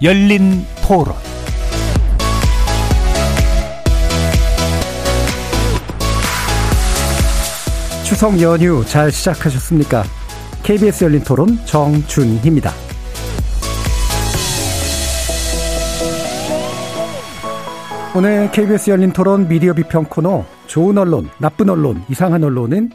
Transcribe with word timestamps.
열린 0.00 0.64
토론 0.86 1.12
추석 8.04 8.40
연휴 8.40 8.84
잘 8.84 9.10
시작하셨습니까? 9.10 10.04
KBS 10.62 11.02
열린 11.02 11.20
토론 11.24 11.58
정준희입니다. 11.64 12.70
오늘 18.14 18.50
KBS 18.52 18.90
열린 18.90 19.12
토론 19.12 19.48
미디어 19.48 19.72
비평 19.72 20.04
코너 20.04 20.44
좋은 20.68 20.96
언론, 20.96 21.28
나쁜 21.38 21.70
언론, 21.70 22.04
이상한 22.08 22.44
언론은 22.44 22.90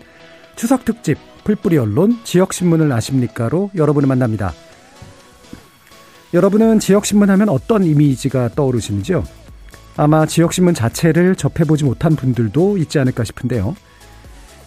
추석 0.55 0.85
특집 0.85 1.17
풀뿌리 1.43 1.77
언론 1.77 2.17
지역신문을 2.23 2.89
아십니까로 2.93 3.71
여러분을 3.75 4.07
만납니다. 4.07 4.53
여러분은 6.33 6.79
지역신문 6.79 7.29
하면 7.29 7.49
어떤 7.49 7.83
이미지가 7.83 8.49
떠오르시는지요? 8.55 9.23
아마 9.95 10.25
지역신문 10.25 10.73
자체를 10.73 11.35
접해보지 11.35 11.83
못한 11.83 12.15
분들도 12.15 12.77
있지 12.79 12.97
않을까 12.97 13.23
싶은데요. 13.23 13.75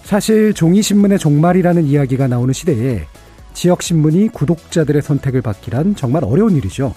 사실 0.04 0.54
종이신문의 0.54 1.18
종말이라는 1.18 1.84
이야기가 1.84 2.28
나오는 2.28 2.54
시대에 2.54 3.06
지역신문이 3.54 4.28
구독자들의 4.28 5.02
선택을 5.02 5.42
받기란 5.42 5.96
정말 5.96 6.22
어려운 6.24 6.54
일이죠. 6.54 6.94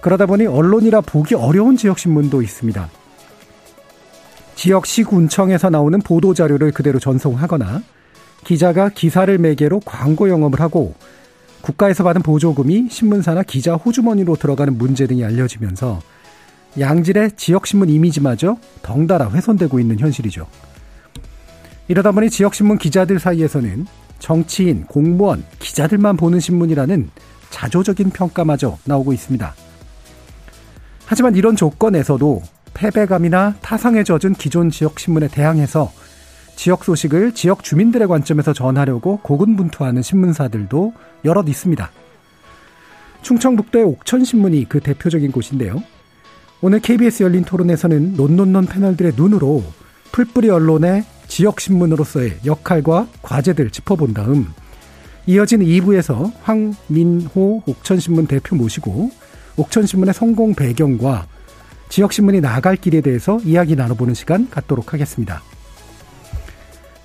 그러다 0.00 0.24
보니 0.24 0.46
언론이라 0.46 1.02
보기 1.02 1.34
어려운 1.34 1.76
지역신문도 1.76 2.40
있습니다. 2.40 2.88
지역 4.54 4.86
시군청에서 4.86 5.68
나오는 5.68 6.00
보도자료를 6.00 6.72
그대로 6.72 6.98
전송하거나 6.98 7.82
기자가 8.44 8.88
기사를 8.88 9.36
매개로 9.36 9.80
광고 9.80 10.30
영업을 10.30 10.60
하고 10.60 10.94
국가에서 11.62 12.04
받은 12.04 12.22
보조금이 12.22 12.88
신문사나 12.90 13.42
기자 13.42 13.74
호주머니로 13.74 14.36
들어가는 14.36 14.76
문제 14.76 15.06
등이 15.06 15.24
알려지면서 15.24 16.00
양질의 16.78 17.32
지역신문 17.36 17.88
이미지마저 17.88 18.56
덩달아 18.82 19.30
훼손되고 19.30 19.80
있는 19.80 19.98
현실이죠. 19.98 20.46
이러다 21.88 22.12
보니 22.12 22.30
지역신문 22.30 22.78
기자들 22.78 23.18
사이에서는 23.18 23.86
정치인, 24.20 24.84
공무원, 24.84 25.44
기자들만 25.58 26.16
보는 26.16 26.38
신문이라는 26.40 27.10
자조적인 27.50 28.10
평가마저 28.10 28.78
나오고 28.84 29.12
있습니다. 29.12 29.54
하지만 31.06 31.34
이런 31.34 31.56
조건에서도 31.56 32.42
패배감이나 32.74 33.56
타상에 33.60 34.04
젖은 34.04 34.34
기존 34.34 34.70
지역신문에 34.70 35.28
대항해서 35.28 35.90
지역 36.60 36.84
소식을 36.84 37.32
지역 37.32 37.64
주민들의 37.64 38.06
관점에서 38.06 38.52
전하려고 38.52 39.16
고군분투하는 39.22 40.02
신문사들도 40.02 40.92
여럿 41.24 41.48
있습니다. 41.48 41.90
충청북도의 43.22 43.86
옥천신문이 43.86 44.68
그 44.68 44.80
대표적인 44.80 45.32
곳인데요. 45.32 45.82
오늘 46.60 46.80
KBS 46.80 47.22
열린 47.22 47.44
토론에서는 47.44 48.12
논논논 48.14 48.66
패널들의 48.66 49.12
눈으로 49.16 49.64
풀뿌리 50.12 50.50
언론의 50.50 51.06
지역신문으로서의 51.28 52.40
역할과 52.44 53.08
과제들 53.22 53.70
짚어본 53.70 54.12
다음 54.12 54.46
이어진 55.26 55.60
2부에서 55.60 56.30
황민호 56.42 57.62
옥천신문 57.64 58.26
대표 58.26 58.54
모시고 58.54 59.10
옥천신문의 59.56 60.12
성공 60.12 60.54
배경과 60.54 61.26
지역신문이 61.88 62.42
나아갈 62.42 62.76
길에 62.76 63.00
대해서 63.00 63.40
이야기 63.46 63.76
나눠보는 63.76 64.12
시간 64.12 64.50
갖도록 64.50 64.92
하겠습니다. 64.92 65.40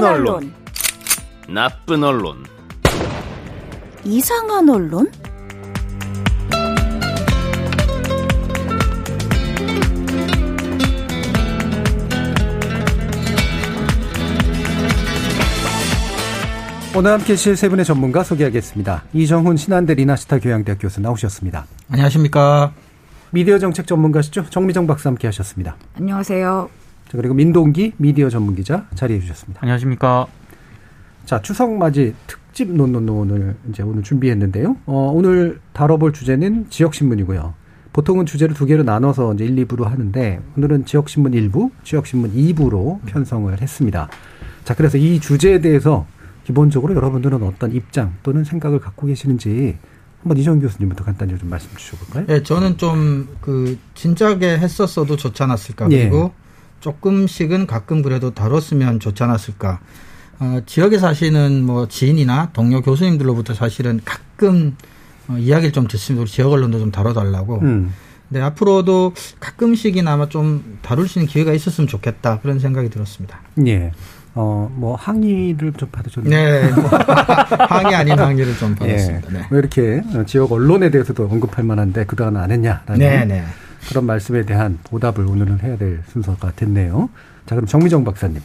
좋은 0.00 0.12
언론, 0.12 0.52
나쁜 1.46 2.02
언론, 2.02 2.44
이상한 4.04 4.68
언론? 4.68 5.10
오늘 16.96 17.12
함께 17.12 17.34
하실 17.34 17.56
세 17.56 17.68
분의 17.68 17.84
전문가 17.84 18.24
소개하겠습니다. 18.24 19.04
이정훈 19.12 19.56
신한대 19.56 19.94
리나시타 19.94 20.38
교양대학 20.40 20.78
교수 20.80 21.00
나오셨습니다. 21.00 21.66
안녕하십니까. 21.90 22.72
미디어 23.30 23.58
정책 23.58 23.86
전문가시죠? 23.86 24.46
정미정 24.50 24.86
박사 24.86 25.08
함께 25.10 25.28
하셨습니다. 25.28 25.76
안녕하세요. 25.96 26.79
자, 27.10 27.16
그리고 27.16 27.34
민동기 27.34 27.94
미디어 27.96 28.28
전문기자 28.30 28.86
자리해 28.94 29.18
주셨습니다. 29.20 29.60
안녕하십니까. 29.62 30.28
자, 31.24 31.42
추석 31.42 31.72
맞이 31.72 32.14
특집 32.28 32.70
논논논을 32.70 33.56
이제 33.68 33.82
오늘 33.82 34.04
준비했는데요. 34.04 34.76
어, 34.86 35.12
오늘 35.12 35.58
다뤄볼 35.72 36.12
주제는 36.12 36.70
지역신문이고요. 36.70 37.54
보통은 37.92 38.26
주제를 38.26 38.54
두 38.54 38.64
개로 38.64 38.84
나눠서 38.84 39.34
이제 39.34 39.44
1, 39.44 39.56
2부로 39.66 39.82
하는데 39.84 40.40
오늘은 40.56 40.84
지역신문 40.84 41.32
1부, 41.32 41.72
지역신문 41.82 42.32
2부로 42.32 43.00
편성을 43.06 43.60
했습니다. 43.60 44.08
자, 44.62 44.74
그래서 44.76 44.96
이 44.96 45.18
주제에 45.18 45.60
대해서 45.60 46.06
기본적으로 46.44 46.94
여러분들은 46.94 47.42
어떤 47.42 47.72
입장 47.72 48.14
또는 48.22 48.44
생각을 48.44 48.78
갖고 48.78 49.08
계시는지 49.08 49.76
한번 50.22 50.36
이정 50.36 50.60
교수님부터 50.60 51.04
간단히 51.04 51.36
좀 51.36 51.48
말씀 51.48 51.70
주셔볼까요? 51.76 52.26
예, 52.28 52.42
저는 52.42 52.76
좀 52.76 53.26
그 53.40 53.78
진작에 53.94 54.58
했었어도 54.58 55.16
좋지 55.16 55.42
않았을까 55.42 55.90
예. 55.90 56.08
그리고 56.08 56.32
조금씩은 56.80 57.66
가끔 57.66 58.02
그래도 58.02 58.32
다뤘으면 58.32 59.00
좋지 59.00 59.22
않았을까. 59.22 59.80
어, 60.40 60.60
지역에 60.64 60.98
사시는 60.98 61.64
뭐 61.64 61.86
지인이나 61.86 62.50
동료 62.52 62.80
교수님들로부터 62.80 63.54
사실은 63.54 64.00
가끔 64.04 64.76
어, 65.28 65.36
이야기를 65.36 65.72
좀 65.72 65.86
듣습니다. 65.86 66.22
우리 66.22 66.30
지역 66.30 66.52
언론도 66.52 66.78
좀 66.78 66.90
다뤄달라고. 66.90 67.60
음. 67.60 67.92
네, 68.30 68.40
앞으로도 68.40 69.12
가끔씩이나마 69.40 70.28
좀 70.28 70.78
다룰 70.82 71.08
수 71.08 71.18
있는 71.18 71.28
기회가 71.28 71.52
있었으면 71.52 71.88
좋겠다 71.88 72.38
그런 72.40 72.58
생각이 72.58 72.88
들었습니다. 72.88 73.40
예. 73.66 73.92
어, 74.34 74.70
뭐 74.72 74.94
항의를 74.94 75.72
좀 75.72 75.88
받으셨나요? 75.90 76.30
네, 76.30 76.70
뭐 76.70 76.84
항의 77.68 77.94
아닌 77.96 78.16
항의를 78.18 78.56
좀 78.56 78.76
받았습니다. 78.76 79.28
예. 79.30 79.32
네. 79.34 79.46
왜 79.50 79.58
이렇게 79.58 80.00
지역 80.26 80.52
언론에 80.52 80.90
대해서도 80.90 81.24
언급할 81.24 81.64
만한데 81.64 82.06
그동안 82.06 82.36
안 82.36 82.52
했냐라는 82.52 82.98
네, 82.98 83.24
네. 83.24 83.44
그런 83.88 84.06
말씀에 84.06 84.44
대한 84.44 84.78
보답을 84.84 85.26
오늘은 85.26 85.60
해야 85.60 85.76
될 85.76 86.02
순서가 86.12 86.52
됐네요. 86.56 87.08
자, 87.46 87.54
그럼 87.54 87.66
정미정 87.66 88.04
박사님. 88.04 88.40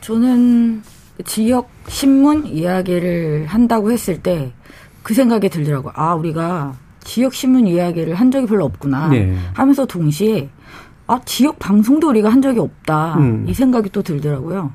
저는 0.00 0.82
지역 1.24 1.70
신문 1.88 2.46
이야기를 2.46 3.46
한다고 3.46 3.90
했을 3.92 4.20
때 4.20 4.52
그 5.02 5.12
생각이 5.12 5.50
들더라고요. 5.50 5.92
아, 5.96 6.14
우리가 6.14 6.74
지역 7.04 7.34
신문 7.34 7.66
이야기를 7.66 8.14
한 8.14 8.30
적이 8.30 8.46
별로 8.46 8.64
없구나. 8.64 9.08
네. 9.08 9.36
하면서 9.52 9.84
동시에 9.84 10.48
아, 11.06 11.20
지역 11.26 11.58
방송도 11.58 12.08
우리가 12.08 12.30
한 12.30 12.40
적이 12.40 12.60
없다. 12.60 13.18
음. 13.18 13.44
이 13.46 13.52
생각이 13.52 13.90
또 13.90 14.02
들더라고요. 14.02 14.72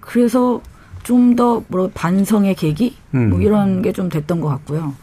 그래서 0.00 0.60
좀 1.02 1.34
더 1.34 1.62
뭐라 1.68 1.88
반성의 1.94 2.54
계기 2.56 2.94
음. 3.14 3.30
뭐 3.30 3.40
이런 3.40 3.80
게 3.80 3.90
좀 3.92 4.10
됐던 4.10 4.40
것 4.42 4.48
같고요. 4.48 4.94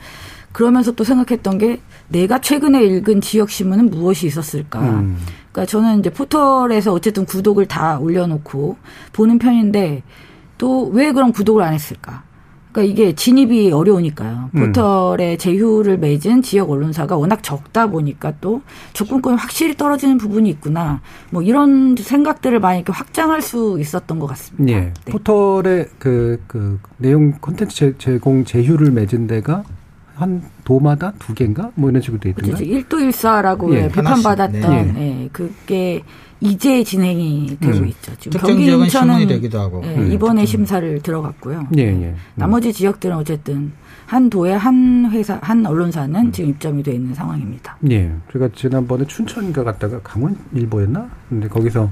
그러면서 0.52 0.92
또 0.92 1.04
생각했던 1.04 1.58
게 1.58 1.82
내가 2.12 2.40
최근에 2.40 2.84
읽은 2.84 3.22
지역 3.22 3.50
신문은 3.50 3.90
무엇이 3.90 4.28
있었을까? 4.28 4.80
음. 4.82 5.18
그러니까 5.52 5.70
저는 5.70 6.00
이제 6.00 6.10
포털에서 6.10 6.94
어쨌든 6.94 7.26
구독을 7.26 7.68
다 7.68 8.00
올려놓고 8.00 8.78
보는 9.14 9.40
편인데 9.40 10.04
또 10.58 10.90
왜 10.94 11.12
그럼 11.12 11.32
구독을 11.32 11.64
안 11.64 11.74
했을까? 11.74 12.24
그러니까 12.72 12.94
이게 12.94 13.14
진입이 13.16 13.72
어려우니까요. 13.74 14.50
음. 14.56 14.60
포털에 14.72 15.36
제휴를 15.36 15.98
맺은 15.98 16.42
지역 16.42 16.70
언론사가 16.72 17.18
워낙 17.18 17.44
적다 17.44 17.88
보니까 17.88 18.34
또 18.40 18.62
접근권이 18.94 19.36
확실히 19.36 19.76
떨어지는 19.76 20.18
부분이 20.18 20.50
있구나. 20.52 21.02
뭐 21.32 21.42
이런 21.42 21.98
생각들을 21.98 22.60
많이 22.62 22.80
이렇게 22.80 22.94
확장할 22.94 23.42
수 23.42 23.78
있었던 23.80 24.20
것 24.20 24.28
같습니다. 24.28 24.72
예. 24.74 24.80
네. 25.06 25.12
포털의 25.12 25.88
그, 26.00 26.42
그, 26.48 26.80
내용 26.98 27.34
콘텐츠 27.42 27.76
제- 27.76 27.96
제공 27.98 28.46
제휴를 28.46 28.92
맺은 28.92 29.28
데가 29.28 29.64
한 30.16 30.42
도마다 30.64 31.14
두 31.20 31.34
개인가? 31.34 31.72
뭐 31.76 31.90
이런 31.90 32.02
식으로 32.02 32.20
돼 32.20 32.30
있던가? 32.30 32.48
그렇죠. 32.48 32.64
일도일사라고 32.64 33.76
예, 33.76 33.88
비판받았던 33.88 34.64
하나씩, 34.64 34.98
예, 34.98 35.30
그게 35.32 36.04
이제 36.40 36.84
진행이 36.84 37.58
되고 37.60 37.78
음. 37.78 37.88
있죠. 37.88 38.12
지금 38.20 38.42
경기 38.42 38.66
인천은 38.66 39.28
되기도 39.28 39.60
하고. 39.60 39.82
예, 39.86 39.96
음, 39.96 40.12
이번에 40.12 40.46
심사를 40.46 41.00
들어갔고요. 41.02 41.68
예, 41.78 41.84
예. 41.84 41.92
음. 41.92 42.16
나머지 42.36 42.74
지역들은 42.74 43.16
어쨌든 43.16 43.72
한 44.08 44.30
도에 44.30 44.54
한 44.54 45.10
회사 45.12 45.40
한 45.42 45.66
언론사는 45.66 46.20
음. 46.20 46.32
지금 46.32 46.50
입점이 46.50 46.84
돼 46.84 46.94
있는 46.94 47.14
상황입니다. 47.14 47.78
예. 47.92 48.12
제가 48.34 48.50
지난번에 48.56 49.06
춘천인가 49.06 49.64
갔다가 49.64 50.00
강원 50.02 50.36
일보였나? 50.54 51.10
근데 51.30 51.48
거기서 51.48 51.90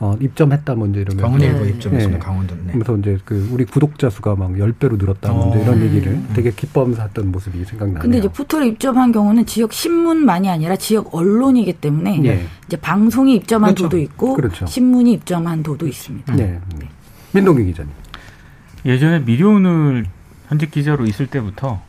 어, 0.00 0.16
입점했다 0.20 0.74
먼저 0.76 1.00
이러면서. 1.00 1.22
강원일보 1.26 1.64
네. 1.64 1.70
입점했습니다. 1.70 2.18
예. 2.20 2.24
강원도. 2.24 2.54
네. 2.54 2.72
그러면서 2.72 2.96
이제 2.98 3.18
그 3.24 3.48
우리 3.52 3.64
구독자 3.64 4.08
수가 4.10 4.36
막 4.36 4.52
10배로 4.52 4.96
늘었다 4.96 5.32
먼저 5.32 5.58
어. 5.58 5.62
이런 5.62 5.78
음. 5.78 5.82
얘기를 5.86 6.20
되게 6.34 6.52
기뻐하면서 6.52 7.02
했던 7.02 7.32
모습이 7.32 7.64
생각나네요. 7.64 8.00
근데 8.02 8.18
이제 8.18 8.28
포털에 8.28 8.68
입점한 8.68 9.10
경우는 9.10 9.44
지역 9.46 9.72
신문만이 9.72 10.48
아니라 10.48 10.76
지역 10.76 11.12
언론이기 11.14 11.72
때문에 11.74 12.22
예. 12.24 12.46
이제 12.66 12.76
방송이 12.76 13.34
입점한 13.36 13.70
그렇죠. 13.74 13.84
도도 13.84 13.98
있고 13.98 14.34
그렇죠. 14.34 14.66
신문이 14.66 15.12
입점한 15.14 15.62
도도 15.64 15.88
있습니다. 15.88 16.36
네. 16.36 16.60
민동기 17.32 17.64
기자님. 17.64 17.90
예전에 18.86 19.18
미디어오늘 19.20 20.06
현직 20.48 20.70
기자로 20.70 21.06
있을 21.06 21.26
때부터 21.26 21.80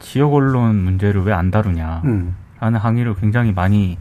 지역 0.00 0.34
언론 0.34 0.82
문제를 0.82 1.22
왜 1.22 1.32
안 1.32 1.52
다루냐 1.52 2.02
음. 2.04 2.34
라는 2.58 2.80
항의를 2.80 3.14
굉장히 3.14 3.52
많이 3.52 3.96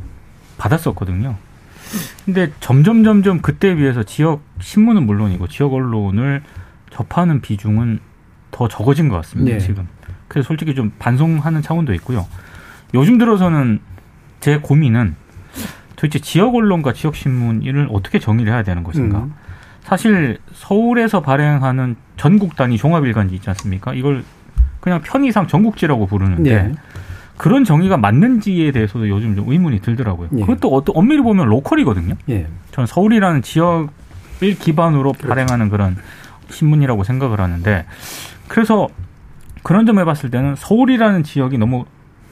받았었거든요. 0.57 1.35
근데 2.25 2.51
점점 2.59 3.03
점점 3.03 3.41
그때에 3.41 3.75
비해서 3.75 4.03
지역 4.03 4.41
신문은 4.59 5.05
물론이고 5.05 5.47
지역 5.47 5.73
언론을 5.73 6.43
접하는 6.91 7.41
비중은 7.41 7.99
더 8.51 8.67
적어진 8.67 9.09
것 9.09 9.15
같습니다. 9.17 9.53
네. 9.53 9.59
지금. 9.59 9.88
그래서 10.27 10.47
솔직히 10.47 10.75
좀 10.75 10.91
반성하는 10.99 11.61
차원도 11.61 11.93
있고요. 11.95 12.27
요즘 12.93 13.17
들어서는 13.17 13.79
제 14.39 14.57
고민은 14.57 15.15
도대체 15.95 16.19
지역 16.19 16.55
언론과 16.55 16.93
지역 16.93 17.15
신문을 17.15 17.89
어떻게 17.91 18.19
정의를 18.19 18.51
해야 18.51 18.63
되는 18.63 18.83
것인가? 18.83 19.19
음. 19.19 19.33
사실 19.81 20.37
서울에서 20.53 21.21
발행하는 21.21 21.95
전국 22.17 22.55
단위 22.55 22.77
종합 22.77 23.05
일간지 23.05 23.35
있지 23.35 23.49
않습니까? 23.49 23.94
이걸 23.94 24.23
그냥 24.79 25.01
편의상 25.01 25.47
전국지라고 25.47 26.07
부르는데 26.07 26.51
예. 26.51 26.71
그런 27.38 27.63
정의가 27.63 27.98
맞는지에 27.98 28.72
대해서도 28.72 29.10
요즘 29.10 29.36
좀 29.36 29.51
의문이 29.51 29.81
들더라고요. 29.81 30.30
예. 30.38 30.42
그것도 30.42 30.69
어떤 30.74 30.95
엄밀히 30.95 31.22
보면 31.22 31.48
로컬이거든요. 31.48 32.16
예. 32.30 32.48
저는 32.72 32.88
서울이라는 32.88 33.42
지역을 33.42 33.89
기반으로 34.60 35.13
그렇죠. 35.13 35.28
발행하는 35.28 35.69
그런 35.69 35.98
신문이라고 36.50 37.04
생각을 37.04 37.39
하는데 37.39 37.86
그래서 38.48 38.89
그런 39.63 39.86
점에 39.86 40.04
봤을 40.04 40.30
때는 40.30 40.56
서울이라는 40.56 41.24
지역이 41.24 41.57
너무 41.57 41.86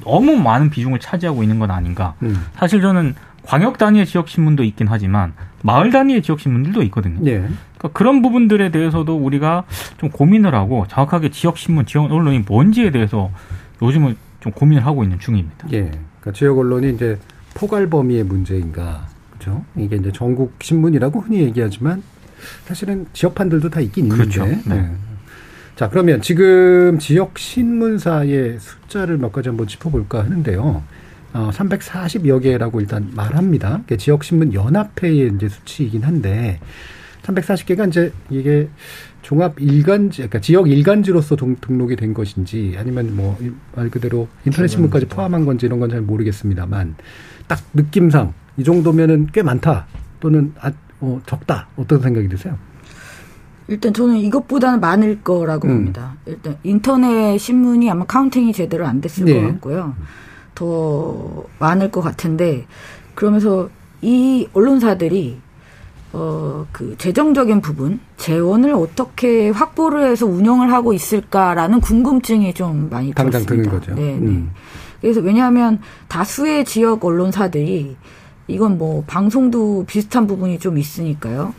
너무 0.04 0.36
많은 0.38 0.70
비중을 0.70 1.00
차지하고 1.00 1.44
있는 1.44 1.60
건 1.60 1.72
아닌가. 1.72 2.14
음. 2.22 2.46
사실 2.56 2.82
저는 2.82 3.16
광역 3.44 3.78
단위의 3.78 4.06
지역 4.06 4.30
신문도 4.30 4.64
있긴 4.64 4.88
하지만 4.90 5.34
마을 5.62 5.92
단위의 5.92 6.22
지역 6.22 6.40
신문들도 6.40 6.84
있거든요. 6.84 7.20
예. 7.26 7.40
그러니까 7.40 7.90
그런 7.94 8.22
부분들에 8.22 8.70
대해서도 8.70 9.18
우리가 9.18 9.64
좀 9.98 10.10
고민을 10.10 10.54
하고 10.54 10.86
정확하게 10.88 11.30
지역 11.30 11.58
신문, 11.58 11.86
지역 11.86 12.12
언론이 12.12 12.44
뭔지에 12.48 12.92
대해서 12.92 13.32
요즘은 13.82 14.16
좀 14.40 14.52
고민을 14.52 14.86
하고 14.86 15.04
있는 15.04 15.20
중입니다. 15.20 15.68
예. 15.72 15.92
그러니까 16.20 16.32
지역 16.34 16.58
언론이 16.58 16.94
이제 16.94 17.18
포괄 17.54 17.90
범위의 17.90 18.24
문제인가. 18.24 19.08
그렇죠? 19.32 19.64
이게 19.76 19.96
이제 19.96 20.12
전국 20.12 20.56
신문이라고 20.62 21.22
흔히 21.22 21.42
얘기하지만 21.42 22.04
사실은 22.66 23.06
지역판들도 23.14 23.70
다 23.70 23.80
있긴 23.80 24.10
그렇죠. 24.10 24.46
있는데. 24.46 24.70
네. 24.70 24.76
예. 24.76 25.10
자, 25.76 25.90
그러면 25.90 26.22
지금 26.22 27.00
지역 27.00 27.40
신문사의 27.40 28.60
숫자를 28.60 29.18
몇 29.18 29.32
가지 29.32 29.48
한번 29.48 29.66
짚어볼까 29.66 30.24
하는데요. 30.26 30.84
어, 31.32 31.50
340여 31.54 32.42
개라고 32.42 32.82
일단 32.82 33.10
말합니다. 33.14 33.80
그게 33.84 33.96
지역 33.96 34.24
신문 34.24 34.54
연합회의 34.54 35.32
이제 35.36 35.48
수치이긴 35.48 36.04
한데 36.04 36.60
340개가 37.24 37.88
이제 37.88 38.12
이게 38.30 38.68
종합 39.22 39.60
일간지, 39.60 40.18
그러니까 40.18 40.40
지역 40.40 40.70
일간지로서 40.70 41.36
동- 41.36 41.56
등록이 41.60 41.96
된 41.96 42.14
것인지 42.14 42.76
아니면 42.78 43.16
뭐 43.16 43.38
말 43.76 43.90
그대로 43.90 44.28
인터넷 44.46 44.68
신문까지 44.68 45.08
포함한 45.08 45.46
건지 45.46 45.66
이런 45.66 45.80
건 45.80 45.90
잘 45.90 46.02
모르겠습니다만 46.02 46.96
딱 47.48 47.60
느낌상 47.74 48.34
이 48.58 48.64
정도면은 48.64 49.28
꽤 49.34 49.42
많다 49.44 49.88
또는 50.20 50.54
아, 50.60 50.72
어, 51.02 51.22
적다 51.26 51.68
어떤 51.78 52.02
생각이 52.02 52.28
드세요? 52.30 52.58
일단 53.68 53.94
저는 53.94 54.18
이것보다는 54.18 54.80
많을 54.80 55.22
거라고 55.22 55.68
음. 55.68 55.74
봅니다. 55.76 56.16
일단 56.26 56.58
인터넷 56.64 57.38
신문이 57.38 57.90
아마 57.90 58.04
카운팅이 58.06 58.52
제대로 58.54 58.88
안 58.88 59.00
됐을 59.00 59.26
네. 59.26 59.42
것 59.42 59.48
같고요. 59.50 59.96
더 60.56 61.44
많을 61.60 61.92
것 61.92 62.02
같은데 62.02 62.66
그러면서 63.16 63.70
이 64.02 64.48
언론사들이 64.54 65.38
어, 66.12 66.66
그 66.72 66.96
재정적인 66.98 67.62
부분, 67.62 68.00
재원을 68.18 68.74
어떻게 68.74 69.50
확보를 69.50 70.10
해서 70.10 70.26
운영을 70.26 70.72
하고 70.72 70.94
있을까라는 70.94 71.82
궁금증이 71.82 72.54
좀 72.54 72.90
많이 72.90 73.14
당장 73.14 73.46
드는 73.46 73.64
들었습니다. 73.64 73.94
거죠. 73.94 74.02
네, 74.02 74.14
네. 74.18 74.28
음. 74.28 74.52
그래서 75.02 75.22
왜냐하면 75.22 75.80
다수의 76.08 76.66
지역 76.66 77.06
언론사들이 77.06 77.96
이건 78.48 78.78
뭐 78.78 79.04
방송도 79.06 79.86
비슷한 79.88 80.26
부분이 80.26 80.60
좀 80.60 80.78
있으니까요. 80.78 81.54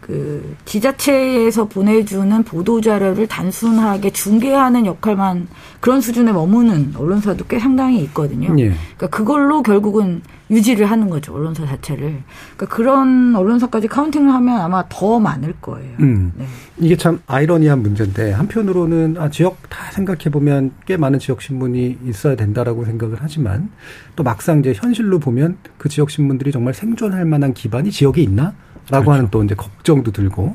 그 0.00 0.54
지자체에서 0.66 1.64
보내주는 1.64 2.42
보도 2.42 2.82
자료를 2.82 3.26
단순하게 3.26 4.10
중개하는 4.10 4.84
역할만 4.84 5.48
그런 5.80 6.02
수준에 6.02 6.30
머무는 6.30 6.92
언론사도 6.94 7.46
꽤 7.46 7.58
상당히 7.58 8.02
있거든요. 8.04 8.54
예. 8.58 8.74
그러니까 8.96 9.06
그걸로 9.06 9.62
결국은 9.62 10.20
유지를 10.50 10.86
하는 10.86 11.08
거죠 11.08 11.34
언론사 11.34 11.66
자체를. 11.66 12.22
그러니까 12.56 12.76
그런 12.76 13.34
언론사까지 13.34 13.88
카운팅을 13.88 14.32
하면 14.32 14.60
아마 14.60 14.84
더 14.88 15.18
많을 15.18 15.54
거예요. 15.60 15.96
음. 16.00 16.32
네. 16.36 16.46
이게 16.78 16.96
참 16.96 17.20
아이러니한 17.26 17.80
문제인데 17.80 18.32
한편으로는 18.32 19.16
아, 19.18 19.30
지역 19.30 19.58
다 19.70 19.90
생각해 19.92 20.24
보면 20.30 20.72
꽤 20.86 20.96
많은 20.96 21.18
지역 21.18 21.40
신문이 21.40 21.98
있어야 22.06 22.36
된다라고 22.36 22.84
생각을 22.84 23.16
하지만 23.20 23.70
또 24.16 24.22
막상 24.22 24.60
이제 24.60 24.72
현실로 24.74 25.18
보면 25.18 25.56
그 25.78 25.88
지역 25.88 26.10
신문들이 26.10 26.52
정말 26.52 26.74
생존할 26.74 27.24
만한 27.24 27.54
기반이 27.54 27.90
지역에 27.90 28.20
있나라고 28.22 28.54
그렇죠. 28.86 29.12
하는 29.12 29.28
또 29.30 29.42
이제 29.42 29.54
걱정도 29.54 30.12
들고 30.12 30.54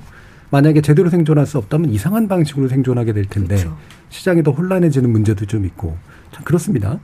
만약에 0.51 0.81
제대로 0.81 1.09
생존할 1.09 1.45
수 1.45 1.57
없다면 1.57 1.89
이상한 1.91 2.27
방식으로 2.27 2.67
생존하게 2.67 3.13
될 3.13 3.25
텐데 3.25 3.55
그렇죠. 3.55 3.77
시장이 4.09 4.43
더 4.43 4.51
혼란해지는 4.51 5.09
문제도 5.09 5.45
좀 5.45 5.65
있고 5.65 5.97
참 6.31 6.43
그렇습니다. 6.43 6.99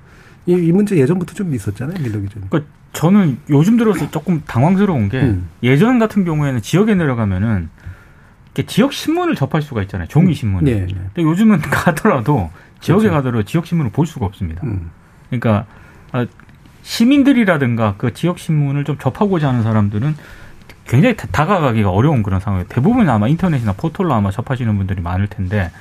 이, 0.48 0.52
이 0.54 0.72
문제 0.72 0.96
예전부터 0.98 1.34
좀 1.34 1.54
있었잖아요, 1.54 2.02
민덕 2.02 2.22
기자님. 2.22 2.50
그러니까 2.50 2.72
저는 2.94 3.40
요즘 3.50 3.78
들어서 3.78 4.10
조금 4.12 4.42
당황스러운 4.46 5.10
게 5.10 5.20
음. 5.22 5.50
예전 5.64 6.00
같은 6.00 6.24
경우에는 6.24 6.62
지역에 6.62 6.96
내려가면은 6.96 7.70
지역 8.68 8.94
신문을 8.94 9.36
접할 9.36 9.62
수가 9.62 9.82
있잖아요. 9.84 10.08
종이 10.08 10.34
신문을. 10.34 10.64
네, 10.74 10.86
네. 10.86 10.94
근데 11.14 11.24
요즘은 11.24 11.60
가더라도 11.72 12.50
지역에 12.80 13.04
그렇죠. 13.04 13.16
가더라도 13.18 13.44
지역 13.44 13.66
신문을 13.66 13.92
볼 13.92 14.06
수가 14.08 14.26
없습니다. 14.28 14.62
음. 14.64 14.92
그러니까 15.30 15.66
아, 16.14 16.26
시민들이라든가 16.84 17.96
그 17.98 18.14
지역 18.14 18.40
신문을 18.40 18.86
좀 18.86 18.98
접하고자 18.98 19.50
하는 19.50 19.64
사람들은 19.64 20.16
굉장히 20.88 21.18
다- 21.18 21.28
다가가기가 21.32 21.90
어려운 21.90 22.24
그런 22.24 22.40
상황이에요. 22.40 22.68
대부분 22.70 23.10
아마 23.10 23.28
인터넷이나 23.28 23.74
포털로 23.74 24.14
아마 24.14 24.30
접하시는 24.32 24.78
분들이 24.78 25.02
많을 25.02 25.28
텐데 25.28 25.72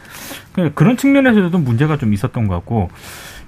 그런 0.75 0.97
측면에서도 0.97 1.57
문제가 1.59 1.99
좀 1.99 2.13
있었던 2.15 2.49
것 2.49 2.55
같고 2.55 2.91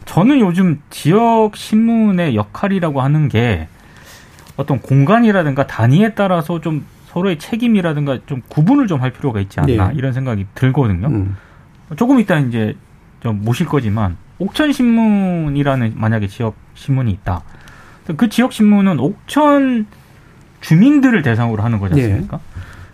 저는 0.07 0.41
요즘 0.41 0.81
지역 0.91 1.57
신문의 1.57 2.35
역할이라고 2.37 3.01
하는 3.03 3.29
게 3.29 3.69
어떤 4.57 4.81
공간이라든가 4.81 5.67
단위에 5.67 6.15
따라서 6.15 6.61
좀 6.61 6.87
서로의 7.09 7.39
책임이라든가 7.39 8.21
좀 8.27 8.43
구분을 8.49 8.87
좀 8.87 9.01
할 9.03 9.11
필요가 9.13 9.41
있지 9.41 9.61
않나 9.61 9.89
네. 9.89 9.95
이런 9.95 10.13
생각이 10.13 10.47
들거든요. 10.55 11.09
음. 11.09 11.37
조금 11.97 12.19
이따 12.21 12.39
이제 12.39 12.77
좀 13.21 13.43
모실 13.45 13.67
거지만 13.67 14.17
옥천 14.39 14.73
신문이라는 14.73 15.93
만약에 15.97 16.27
지역 16.29 16.55
신문이 16.75 17.11
있다. 17.13 17.43
그 18.17 18.29
지역 18.29 18.53
신문은 18.53 18.99
옥천 19.01 19.87
주민들을 20.61 21.23
대상으로 21.23 21.63
하는 21.63 21.79
거지 21.79 21.99
예. 22.01 22.05
않습니까? 22.05 22.41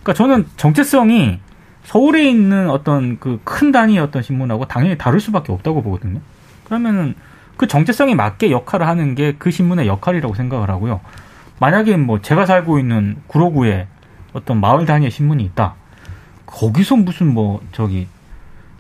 그러니까 0.03 0.13
저는 0.15 0.47
정체성이 0.57 1.39
서울에 1.85 2.29
있는 2.29 2.71
어떤 2.71 3.19
그 3.19 3.41
큰 3.45 3.73
단위의 3.73 3.99
어떤 3.99 4.23
신문하고 4.23 4.67
당연히 4.67 4.97
다를 4.99 5.21
수밖에 5.21 5.53
없다고 5.53 5.83
보거든요. 5.83 6.21
그러면은 6.77 7.15
그 7.59 7.67
정체성에 7.67 8.15
맞게 8.15 8.51
역할을 8.51 8.89
하는 8.89 9.15
게 9.15 9.35
그 9.39 9.51
신문의 9.51 9.87
역할이라고 9.87 10.35
생각을 10.35 10.71
하고요. 10.71 11.01
만약에 11.61 11.99
뭐 11.99 12.23
제가 12.23 12.47
살고 12.47 12.79
있는 12.79 13.17
구로구에 13.27 13.87
어떤 14.33 14.59
마을 14.59 14.87
단위의 14.87 15.11
신문이 15.11 15.45
있다. 15.45 15.75
거기서 16.47 16.97
무슨 16.97 17.33
뭐 17.35 17.61
저기 17.73 18.09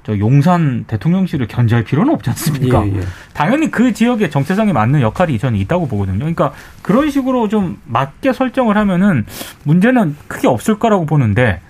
저 0.04 0.18
용산 0.18 0.84
대통령실을 0.86 1.46
견제할 1.48 1.84
필요는 1.84 2.14
없지 2.14 2.30
않습니까? 2.30 2.84
예, 2.86 2.96
예. 2.96 3.00
당연히 3.34 3.70
그 3.70 3.92
지역의 3.92 4.30
정체성에 4.30 4.72
맞는 4.72 5.02
역할이 5.02 5.38
저는 5.38 5.58
있다고 5.60 5.86
보거든요. 5.86 6.18
그러니까 6.18 6.52
그런 6.80 7.10
식으로 7.10 7.48
좀 7.48 7.78
맞게 7.84 8.32
설정을 8.32 8.76
하면은 8.78 9.26
문제는 9.64 10.16
크게 10.28 10.48
없을 10.48 10.78
거라고 10.78 11.04
보는데 11.04 11.60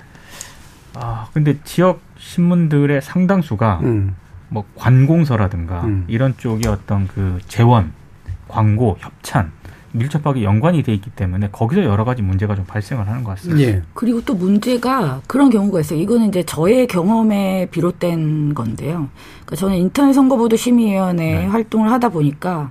아 0.94 1.26
근데 1.32 1.58
지역 1.64 2.00
신문들의 2.18 3.02
상당수가 3.02 3.80
음. 3.82 4.14
뭐 4.52 4.64
관공서라든가 4.76 5.82
음. 5.84 6.04
이런 6.08 6.36
쪽의 6.36 6.70
어떤 6.70 7.08
그 7.08 7.38
재원, 7.48 7.92
광고, 8.48 8.96
협찬 9.00 9.50
밀접하게 9.92 10.42
연관이 10.42 10.82
돼 10.82 10.94
있기 10.94 11.10
때문에 11.10 11.48
거기서 11.50 11.84
여러 11.84 12.04
가지 12.04 12.22
문제가 12.22 12.54
좀 12.54 12.64
발생을 12.66 13.06
하는 13.06 13.24
것 13.24 13.32
같습니다. 13.32 13.62
예. 13.62 13.82
그리고 13.94 14.22
또 14.22 14.34
문제가 14.34 15.20
그런 15.26 15.50
경우가 15.50 15.80
있어요. 15.80 16.00
이거는 16.00 16.28
이제 16.28 16.42
저의 16.42 16.86
경험에 16.86 17.68
비롯된 17.70 18.54
건데요. 18.54 19.08
그러니까 19.44 19.56
저는 19.56 19.76
인터넷 19.76 20.12
선거보도 20.12 20.56
심의위원회 20.56 21.34
네. 21.40 21.46
활동을 21.46 21.90
하다 21.90 22.10
보니까 22.10 22.70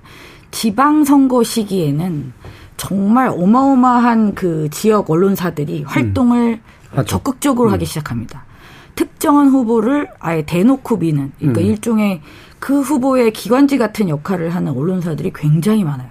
지방 0.50 1.04
선거 1.04 1.44
시기에는 1.44 2.34
정말 2.78 3.30
어마어마한 3.30 4.34
그 4.34 4.68
지역 4.72 5.10
언론사들이 5.10 5.82
음. 5.82 5.86
활동을 5.86 6.60
음. 6.98 7.06
적극적으로 7.06 7.70
음. 7.70 7.74
하기 7.74 7.86
시작합니다. 7.86 8.46
특정한 8.96 9.50
후보를 9.50 10.08
아예 10.20 10.44
대놓고 10.46 10.98
미는 10.98 11.32
그러니까 11.40 11.62
음. 11.62 11.66
일종의 11.66 12.22
그 12.60 12.82
후보의 12.82 13.32
기관지 13.34 13.78
같은 13.78 14.10
역할을 14.10 14.50
하는 14.54 14.72
언론사들이 14.74 15.32
굉장히 15.36 15.84
많아요. 15.84 16.10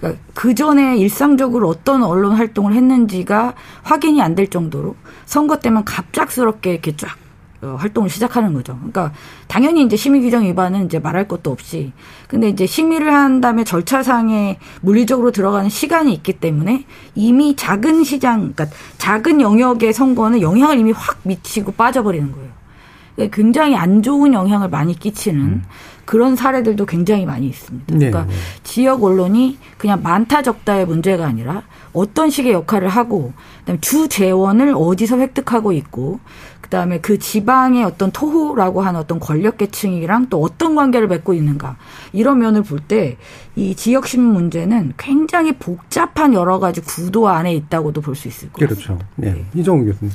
그러니까 0.00 0.22
그 0.34 0.54
전에 0.54 0.96
일상적으로 0.96 1.68
어떤 1.68 2.02
언론 2.02 2.32
활동을 2.34 2.74
했는지가 2.74 3.54
확인이 3.82 4.20
안 4.20 4.34
될 4.34 4.48
정도로 4.48 4.96
선거 5.26 5.58
때만 5.58 5.84
갑작스럽게 5.84 6.72
이렇게 6.72 6.96
쫙 6.96 7.16
어, 7.62 7.76
활동을 7.78 8.10
시작하는 8.10 8.52
거죠. 8.54 8.74
그러니까 8.76 9.12
당연히 9.46 9.84
이제 9.84 9.96
심의 9.96 10.20
규정 10.20 10.44
위반은 10.44 10.86
이제 10.86 10.98
말할 10.98 11.28
것도 11.28 11.52
없이 11.52 11.92
근데 12.26 12.48
이제 12.48 12.66
심의를 12.66 13.14
한 13.14 13.40
다음에 13.40 13.62
절차상에 13.62 14.58
물리적으로 14.80 15.30
들어가는 15.30 15.70
시간이 15.70 16.12
있기 16.14 16.34
때문에 16.34 16.84
이미 17.14 17.54
작은 17.54 18.02
시장 18.02 18.52
그러니까 18.52 18.66
작은 18.98 19.40
영역의 19.40 19.92
선거는 19.92 20.40
영향을 20.40 20.78
이미 20.78 20.90
확 20.90 21.20
미치고 21.22 21.72
빠져버리는 21.72 22.32
거예요. 22.32 22.50
그러니까 23.14 23.36
굉장히 23.36 23.76
안 23.76 24.02
좋은 24.02 24.34
영향을 24.34 24.68
많이 24.68 24.98
끼치는 24.98 25.40
음. 25.40 25.62
그런 26.04 26.36
사례들도 26.36 26.84
굉장히 26.86 27.24
많이 27.26 27.46
있습니다. 27.46 27.94
네, 27.96 28.10
그러니까 28.10 28.26
네. 28.32 28.38
지역 28.62 29.02
언론이 29.04 29.58
그냥 29.78 30.02
많다 30.02 30.42
적다의 30.42 30.86
문제가 30.86 31.26
아니라 31.26 31.62
어떤 31.92 32.30
식의 32.30 32.52
역할을 32.52 32.88
하고 32.88 33.32
그다음에 33.60 33.80
주 33.80 34.08
재원을 34.08 34.74
어디서 34.76 35.18
획득하고 35.18 35.72
있고 35.72 36.20
그다음에 36.62 37.00
그 37.00 37.18
지방의 37.18 37.84
어떤 37.84 38.10
토호라고 38.12 38.80
하는 38.80 38.98
어떤 38.98 39.20
권력 39.20 39.58
계층이랑 39.58 40.28
또 40.30 40.40
어떤 40.42 40.74
관계를 40.74 41.06
맺고 41.08 41.34
있는가 41.34 41.76
이런 42.12 42.38
면을 42.38 42.62
볼 42.62 42.80
때 42.88 43.16
이 43.54 43.74
지역 43.74 44.06
신문 44.06 44.32
문제는 44.32 44.94
굉장히 44.96 45.52
복잡한 45.52 46.32
여러 46.32 46.58
가지 46.58 46.80
구도 46.80 47.28
안에 47.28 47.54
있다고도 47.54 48.00
볼 48.00 48.14
수 48.16 48.26
있을 48.28 48.48
것 48.50 48.60
그렇죠. 48.60 48.74
같습니다. 48.76 49.06
그렇죠. 49.16 49.36
네. 49.36 49.44
이정우 49.54 49.84
교수님. 49.84 50.10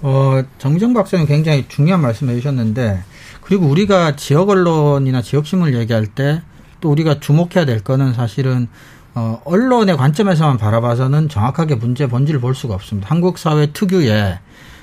어, 0.00 0.42
정정 0.56 0.94
박사님 0.94 1.26
굉장히 1.26 1.66
중요한 1.68 2.00
말씀해 2.00 2.34
주셨는데 2.36 3.02
그리고 3.44 3.66
우리가 3.66 4.16
지역 4.16 4.48
언론이나 4.48 5.22
지역 5.22 5.46
신문을 5.46 5.74
얘기할 5.74 6.06
때 6.06 6.42
또 6.84 6.90
우리가 6.90 7.18
주목해야 7.18 7.64
될 7.64 7.82
거는 7.82 8.12
사실은 8.12 8.68
어, 9.14 9.40
언론의 9.46 9.96
관점에서만 9.96 10.58
바라봐서는 10.58 11.30
정확하게 11.30 11.76
문제 11.76 12.06
본질을 12.06 12.40
볼 12.40 12.54
수가 12.54 12.74
없습니다. 12.74 13.08
한국 13.08 13.38
사회 13.38 13.68
특유의 13.72 14.38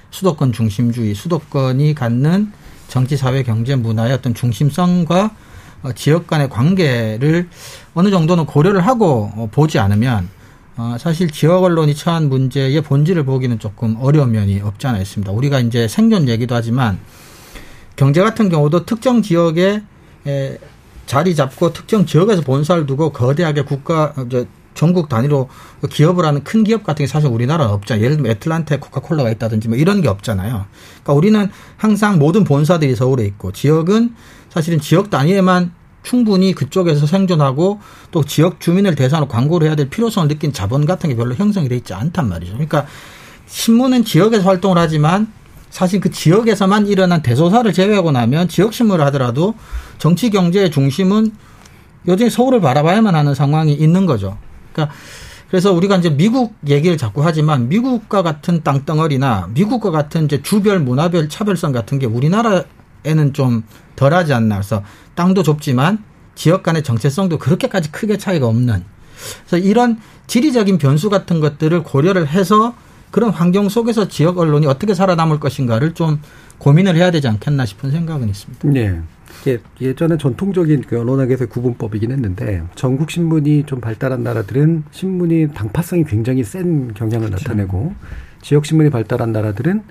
수도권 0.09 0.51
중심주의, 0.51 1.13
수도권이 1.13 1.93
갖는 1.93 2.51
정치, 2.87 3.17
사회, 3.17 3.43
경제, 3.43 3.75
문화의 3.75 4.13
어떤 4.13 4.33
중심성과 4.33 5.29
어, 5.83 5.91
지역 5.93 6.25
간의 6.25 6.49
관계를 6.49 7.49
어느 7.93 8.09
정도는 8.09 8.47
고려를 8.47 8.81
하고 8.81 9.31
어, 9.35 9.47
보지 9.51 9.77
않으면 9.77 10.27
어, 10.77 10.95
사실 10.99 11.29
지역 11.29 11.63
언론이 11.63 11.93
처한 11.93 12.29
문제의 12.29 12.81
본질을 12.81 13.25
보기는 13.25 13.59
조금 13.59 13.95
어려운 13.99 14.31
면이 14.31 14.59
없지 14.61 14.87
않아 14.87 14.97
있습니다. 14.97 15.31
우리가 15.31 15.59
이제 15.59 15.87
생존 15.87 16.27
얘기도 16.27 16.55
하지만 16.55 16.97
경제 17.95 18.21
같은 18.21 18.49
경우도 18.49 18.85
특정 18.85 19.21
지역에 19.21 19.83
에, 20.27 20.57
자리 21.05 21.35
잡고 21.35 21.73
특정 21.73 22.05
지역에서 22.05 22.41
본사를 22.41 22.85
두고 22.85 23.11
거대하게 23.11 23.63
국가 23.63 24.13
이제 24.25 24.47
전국 24.73 25.09
단위로 25.09 25.49
기업을 25.89 26.25
하는 26.25 26.43
큰 26.43 26.63
기업 26.63 26.83
같은 26.83 27.03
게 27.03 27.07
사실 27.07 27.29
우리나라는 27.29 27.73
없잖아요. 27.73 28.03
예를 28.03 28.17
들면 28.17 28.31
애틀란타에 28.33 28.79
코카콜라가 28.79 29.29
있다든지 29.31 29.67
뭐 29.67 29.77
이런 29.77 30.01
게 30.01 30.07
없잖아요. 30.07 30.65
그러니까 31.03 31.13
우리는 31.13 31.49
항상 31.77 32.19
모든 32.19 32.43
본사들이 32.43 32.95
서울에 32.95 33.25
있고 33.25 33.51
지역은 33.51 34.15
사실은 34.49 34.79
지역 34.79 35.09
단위에만 35.09 35.73
충분히 36.03 36.53
그쪽에서 36.53 37.05
생존하고 37.05 37.79
또 38.11 38.23
지역 38.23 38.59
주민을 38.59 38.95
대상으로 38.95 39.27
광고를 39.27 39.67
해야 39.67 39.75
될 39.75 39.89
필요성을 39.89 40.27
느낀 40.29 40.51
자본 40.51 40.85
같은 40.85 41.09
게 41.09 41.15
별로 41.15 41.35
형성이 41.35 41.69
돼 41.69 41.75
있지 41.75 41.93
않단 41.93 42.27
말이죠. 42.27 42.53
그러니까 42.53 42.87
신문은 43.47 44.05
지역에서 44.05 44.47
활동을 44.47 44.77
하지만 44.77 45.31
사실 45.71 46.01
그 46.01 46.11
지역에서만 46.11 46.85
일어난 46.85 47.23
대소사를 47.23 47.71
제외하고 47.73 48.11
나면 48.11 48.49
지역 48.49 48.73
신문을 48.73 49.03
하더라도 49.07 49.55
정치 49.97 50.29
경제의 50.29 50.69
중심은 50.69 51.31
여전히 52.07 52.29
서울을 52.29 52.61
바라봐야만 52.61 53.15
하는 53.15 53.33
상황이 53.33 53.73
있는 53.73 54.05
거죠. 54.05 54.37
그러니까 54.73 54.93
그래서 55.49 55.73
우리가 55.73 55.97
이제 55.97 56.09
미국 56.09 56.55
얘기를 56.67 56.97
자꾸 56.97 57.25
하지만 57.25 57.69
미국과 57.69 58.21
같은 58.21 58.63
땅덩어리나 58.63 59.49
미국과 59.53 59.91
같은 59.91 60.25
이제 60.25 60.41
주별 60.41 60.79
문화별 60.79 61.29
차별성 61.29 61.71
같은 61.71 61.99
게 61.99 62.05
우리나라에는 62.05 63.33
좀 63.33 63.63
덜하지 63.95 64.33
않나. 64.33 64.55
그래서 64.55 64.83
땅도 65.15 65.43
좁지만 65.43 66.03
지역 66.35 66.63
간의 66.63 66.83
정체성도 66.83 67.37
그렇게까지 67.37 67.91
크게 67.91 68.17
차이가 68.17 68.47
없는. 68.47 68.83
그래서 69.47 69.65
이런 69.65 69.99
지리적인 70.27 70.77
변수 70.77 71.09
같은 71.09 71.39
것들을 71.39 71.83
고려를 71.83 72.27
해서 72.27 72.73
그런 73.11 73.29
환경 73.29 73.69
속에서 73.69 74.07
지역 74.07 74.39
언론이 74.39 74.65
어떻게 74.65 74.93
살아남을 74.93 75.39
것인가를 75.39 75.93
좀 75.93 76.19
고민을 76.57 76.95
해야 76.95 77.11
되지 77.11 77.27
않겠나 77.27 77.65
싶은 77.65 77.91
생각은 77.91 78.29
있습니다. 78.29 78.69
네. 78.69 79.01
예전에 79.79 80.17
전통적인 80.17 80.83
그 80.87 80.99
언론학에서 80.99 81.47
구분법이긴 81.47 82.11
했는데 82.11 82.63
전국 82.75 83.09
신문이 83.09 83.65
좀 83.65 83.81
발달한 83.81 84.23
나라들은 84.23 84.83
신문이 84.91 85.53
당파성이 85.53 86.03
굉장히 86.03 86.43
센 86.43 86.93
경향을 86.93 87.27
그렇죠. 87.27 87.43
나타내고 87.49 87.93
지역 88.41 88.65
신문이 88.65 88.89
발달한 88.89 89.31
나라들은 89.31 89.81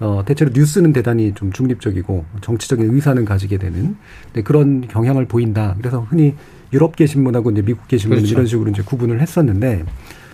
어 0.00 0.22
대체로 0.24 0.50
뉴스는 0.54 0.92
대단히 0.92 1.34
좀 1.34 1.52
중립적이고 1.52 2.24
정치적인 2.40 2.94
의사는 2.94 3.24
가지게 3.24 3.58
되는 3.58 3.96
네, 4.32 4.42
그런 4.42 4.86
경향을 4.86 5.26
보인다. 5.26 5.74
그래서 5.78 6.06
흔히 6.08 6.34
유럽계 6.72 7.06
신문하고 7.06 7.50
이제 7.50 7.62
미국계 7.62 7.98
신문 7.98 8.18
그렇죠. 8.18 8.32
이런 8.32 8.46
식으로 8.46 8.70
이제 8.70 8.82
구분을 8.82 9.20
했었는데 9.20 9.84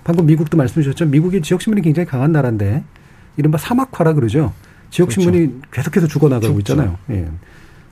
방금 0.07 0.25
미국도 0.27 0.57
말씀 0.57 0.81
주셨죠. 0.83 1.07
미국이 1.07 1.43
지역 1.43 1.61
신문이 1.61 1.83
굉장히 1.83 2.07
강한 2.07 2.31
나라인데 2.31 2.85
이른바 3.37 3.59
사막화라 3.59 4.13
그러죠. 4.13 4.53
지역 4.91 5.11
신문이 5.11 5.39
그렇죠. 5.39 5.61
계속해서 5.73 6.07
죽어나가고 6.07 6.55
죽죠. 6.59 6.75
있잖아요. 6.75 6.97
예. 7.11 7.27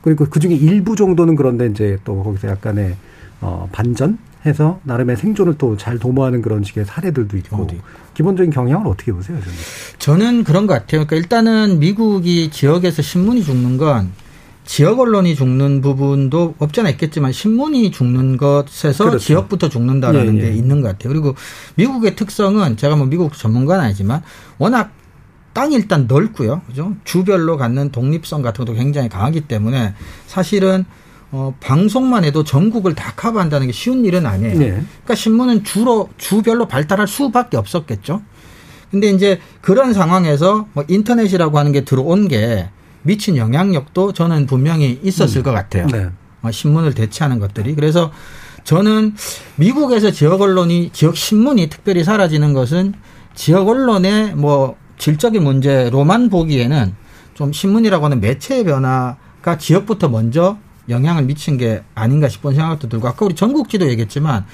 그리고 0.01 0.25
그 0.31 0.39
중에 0.39 0.55
일부 0.55 0.95
정도는 0.95 1.35
그런데 1.35 1.67
이제 1.67 1.99
또 2.05 2.23
거기서 2.23 2.47
약간의 2.47 2.95
어 3.41 3.69
반전해서 3.73 4.79
나름의 4.85 5.17
생존을 5.17 5.59
또 5.59 5.77
잘 5.77 5.99
도모하는 5.99 6.41
그런 6.41 6.63
식의 6.63 6.85
사례들도 6.85 7.37
있고 7.39 7.65
어디. 7.65 7.81
기본적인 8.15 8.53
경향을 8.53 8.87
어떻게 8.87 9.11
보세요, 9.13 9.37
저는? 9.41 9.57
저는 9.99 10.45
그런 10.45 10.69
것 10.69 10.75
같아요. 10.75 11.05
그러니까 11.07 11.17
일단은 11.17 11.81
미국이 11.81 12.49
지역에서 12.53 13.03
신문이 13.03 13.43
죽는 13.43 13.77
건 13.77 14.13
지역 14.65 15.01
언론이 15.01 15.35
죽는 15.35 15.81
부분도 15.81 16.55
없잖아 16.59 16.91
있겠지만 16.91 17.33
신문이 17.33 17.91
죽는 17.91 18.37
것에서 18.37 19.05
그렇죠. 19.05 19.19
지역부터 19.19 19.69
죽는다라는 19.69 20.39
예, 20.39 20.43
예. 20.43 20.51
게 20.51 20.57
있는 20.57 20.81
것 20.81 20.89
같아요. 20.89 21.13
그리고 21.13 21.35
미국의 21.77 22.17
특성은 22.17 22.77
제가 22.77 22.97
뭐 22.97 23.07
미국 23.07 23.35
전문가는 23.35 23.85
아니지만 23.85 24.23
워낙 24.59 24.93
땅이 25.53 25.75
일단 25.75 26.07
넓고요. 26.09 26.63
그죠? 26.67 26.95
주별로 27.05 27.57
갖는 27.57 27.93
독립성 27.93 28.43
같은 28.43 28.65
것도 28.65 28.77
굉장히 28.77 29.09
강하기 29.09 29.43
때문에 29.43 29.95
사실은 30.27 30.85
어, 31.31 31.55
방송만 31.61 32.25
해도 32.25 32.45
전국을 32.45 32.95
다 32.95 33.13
커버한다는 33.17 33.67
게 33.67 33.73
쉬운 33.73 34.05
일은 34.05 34.25
아니에요. 34.25 34.59
네. 34.59 34.69
그러니까 34.69 35.15
신문은 35.15 35.65
주로 35.65 36.09
주별로 36.17 36.67
발달할 36.67 37.09
수밖에 37.09 37.57
없었겠죠. 37.57 38.23
근데 38.91 39.09
이제 39.09 39.41
그런 39.61 39.93
상황에서 39.93 40.69
뭐 40.73 40.85
인터넷이라고 40.87 41.59
하는 41.59 41.73
게 41.73 41.85
들어온 41.85 42.29
게 42.29 42.69
미친 43.05 43.37
영향력도 43.37 44.13
저는 44.13 44.47
분명히 44.47 44.99
있었을 45.03 45.39
음. 45.39 45.43
것 45.45 45.53
같아요. 45.53 45.87
네. 45.87 46.09
어, 46.43 46.51
신문을 46.51 46.95
대체하는 46.95 47.39
것들이. 47.39 47.75
그래서 47.75 48.11
저는 48.65 49.15
미국에서 49.57 50.11
지역 50.11 50.41
언론이 50.41 50.91
지역 50.93 51.17
신문이 51.17 51.69
특별히 51.69 52.03
사라지는 52.03 52.53
것은 52.53 52.95
지역 53.35 53.69
언론의 53.69 54.35
뭐 54.35 54.77
질적인 54.99 55.43
문제로만 55.43 56.31
보기에는 56.31 56.95
좀 57.35 57.53
신문이라고 57.53 58.05
하는 58.07 58.21
매체의 58.21 58.65
변화가 58.65 59.59
지역부터 59.59 60.09
먼저 60.09 60.57
영향을 60.89 61.25
미친 61.25 61.57
게 61.59 61.83
아닌가 61.95 62.29
싶은 62.29 62.55
생각도 62.55 62.89
들고 62.89 63.09
아까 63.09 63.25
우리 63.27 63.35
전국지도 63.35 63.89
얘기했지만 63.89 64.47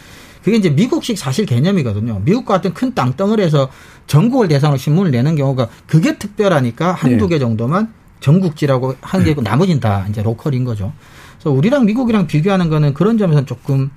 그게 0.42 0.56
이제 0.56 0.70
미국식 0.70 1.18
사실 1.18 1.44
개념이거든요. 1.44 2.22
미국 2.24 2.46
같은 2.46 2.72
큰 2.72 2.94
땅덩어리에서 2.94 3.68
전국을 4.06 4.48
대상으로 4.48 4.78
신문을 4.78 5.10
내는 5.10 5.36
경우가 5.36 5.68
그게 5.86 6.18
특별하니까 6.18 6.92
한두 6.92 7.28
네. 7.28 7.34
개 7.34 7.38
정도만 7.38 7.92
전국지라고 8.20 8.96
하는 9.00 9.24
게 9.24 9.30
있고 9.32 9.42
나머지는 9.42 9.80
다 9.80 10.06
이제 10.08 10.22
로컬인 10.22 10.64
거죠. 10.64 10.92
그래서 11.38 11.50
우리랑 11.50 11.86
미국이랑 11.86 12.26
비교하는 12.26 12.68
거는 12.68 12.94
그런 12.94 13.18
점에서는 13.18 13.46
조금 13.46 13.90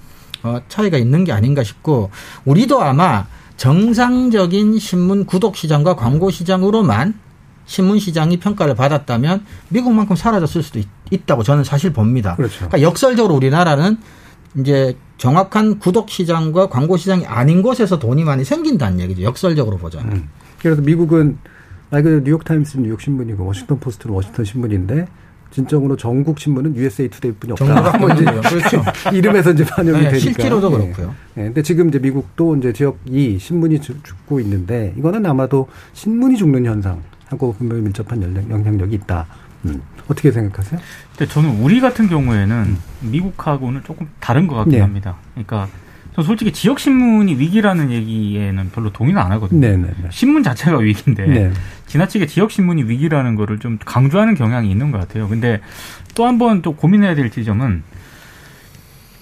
어, 0.43 0.61
차이가 0.67 0.97
있는 0.97 1.23
게 1.23 1.31
아닌가 1.31 1.63
싶고 1.63 2.09
우리도 2.45 2.81
아마 2.81 3.27
정상적인 3.57 4.79
신문 4.79 5.25
구독 5.25 5.55
시장과 5.55 5.95
광고 5.95 6.29
시장으로만 6.29 7.13
신문 7.65 7.99
시장이 7.99 8.37
평가를 8.39 8.75
받았다면 8.75 9.45
미국만큼 9.69 10.15
사라졌을 10.15 10.63
수도 10.63 10.79
있, 10.79 11.25
다고 11.25 11.43
저는 11.43 11.63
사실 11.63 11.93
봅니다. 11.93 12.35
그렇죠. 12.35 12.55
그러니까 12.57 12.81
역설적으로 12.81 13.35
우리나라는 13.35 13.97
이제 14.59 14.97
정확한 15.17 15.79
구독 15.79 16.09
시장과 16.09 16.67
광고 16.69 16.97
시장이 16.97 17.25
아닌 17.25 17.61
곳에서 17.61 17.99
돈이 17.99 18.23
많이 18.23 18.43
생긴다는 18.43 18.99
얘기죠. 18.99 19.21
역설적으로 19.23 19.77
보자면. 19.77 20.11
음. 20.13 20.29
그래서 20.61 20.81
미국은 20.81 21.37
말 21.93 22.01
그대로 22.01 22.23
뉴욕 22.23 22.43
타임스는 22.43 22.85
뉴욕 22.85 22.99
신문이고 22.99 23.45
워싱턴 23.45 23.79
포스트는 23.79 24.15
워싱턴 24.15 24.43
신문인데 24.45 25.05
진정으로 25.51 25.95
전국 25.95 26.39
신문은 26.39 26.75
USA 26.75 27.07
투데이뿐이 27.07 27.51
없다. 27.51 27.65
정부가 27.67 27.97
뭐 27.99 28.09
이제 28.09 28.25
그렇죠. 28.25 28.83
이름에서 29.13 29.51
이제 29.51 29.63
반영이 29.63 29.99
네, 29.99 30.03
되니까. 30.09 30.17
실제로도 30.17 30.73
예. 30.73 30.77
그렇고요. 30.87 31.13
예, 31.37 31.43
근데 31.43 31.61
지금 31.61 31.89
이제 31.89 31.99
미국도 31.99 32.55
이제 32.55 32.73
지역 32.73 32.97
이 33.05 33.37
신문이 33.37 33.79
죽- 33.79 34.03
죽고 34.03 34.39
있는데 34.39 34.95
이거는 34.97 35.23
아마도 35.27 35.67
신문이 35.93 36.35
죽는 36.37 36.65
현상하고 36.65 37.53
분명히 37.59 37.83
밀접한 37.83 38.23
영향- 38.23 38.49
영향력이 38.49 38.95
있다. 38.95 39.27
음. 39.65 39.79
어떻게 40.07 40.31
생각하세요? 40.31 40.81
근데 41.15 41.31
저는 41.31 41.61
우리 41.61 41.79
같은 41.79 42.09
경우에는 42.09 42.75
미국하고는 43.01 43.83
조금 43.83 44.09
다른 44.19 44.47
것 44.47 44.55
같긴 44.55 44.71
네. 44.73 44.79
합니다. 44.81 45.17
그러니까 45.35 45.67
저 46.15 46.21
솔직히 46.21 46.51
지역 46.51 46.79
신문이 46.79 47.35
위기라는 47.39 47.89
얘기에는 47.91 48.69
별로 48.71 48.91
동의는 48.91 49.19
안 49.21 49.31
하거든요. 49.33 49.59
네네네. 49.61 49.93
신문 50.11 50.43
자체가 50.43 50.77
위기인데 50.77 51.25
네. 51.27 51.51
지나치게 51.87 52.27
지역 52.27 52.51
신문이 52.51 52.83
위기라는 52.83 53.35
거를 53.35 53.57
좀 53.59 53.79
강조하는 53.83 54.35
경향이 54.35 54.69
있는 54.69 54.91
것 54.91 54.99
같아요. 54.99 55.27
근데 55.27 55.59
또 56.15 56.25
한 56.25 56.37
번 56.37 56.61
또 56.61 56.75
고민해야 56.75 57.15
될 57.15 57.31
지점은 57.31 57.83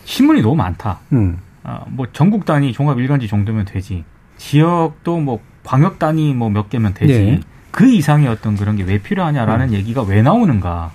신문이 0.06 0.42
너무 0.42 0.56
많다. 0.56 1.00
음. 1.14 1.38
아, 1.64 1.86
뭐 1.88 2.08
전국 2.12 2.46
단위 2.46 2.74
종합 2.74 3.00
일간지 3.00 3.28
정도면 3.28 3.66
되지. 3.66 4.04
지역도 4.38 5.20
뭐 5.20 5.40
광역 5.64 6.00
단위 6.00 6.34
뭐 6.34 6.50
몇 6.50 6.70
개면 6.70 6.94
되지. 6.94 7.14
네. 7.14 7.40
그 7.72 7.90
이상의 7.90 8.28
어떤 8.28 8.58
그런 8.58 8.76
게 8.76 8.84
왜 8.84 8.98
필요하냐라는 8.98 9.70
음. 9.70 9.74
얘기가 9.74 10.02
왜 10.04 10.22
나오는가. 10.22 10.92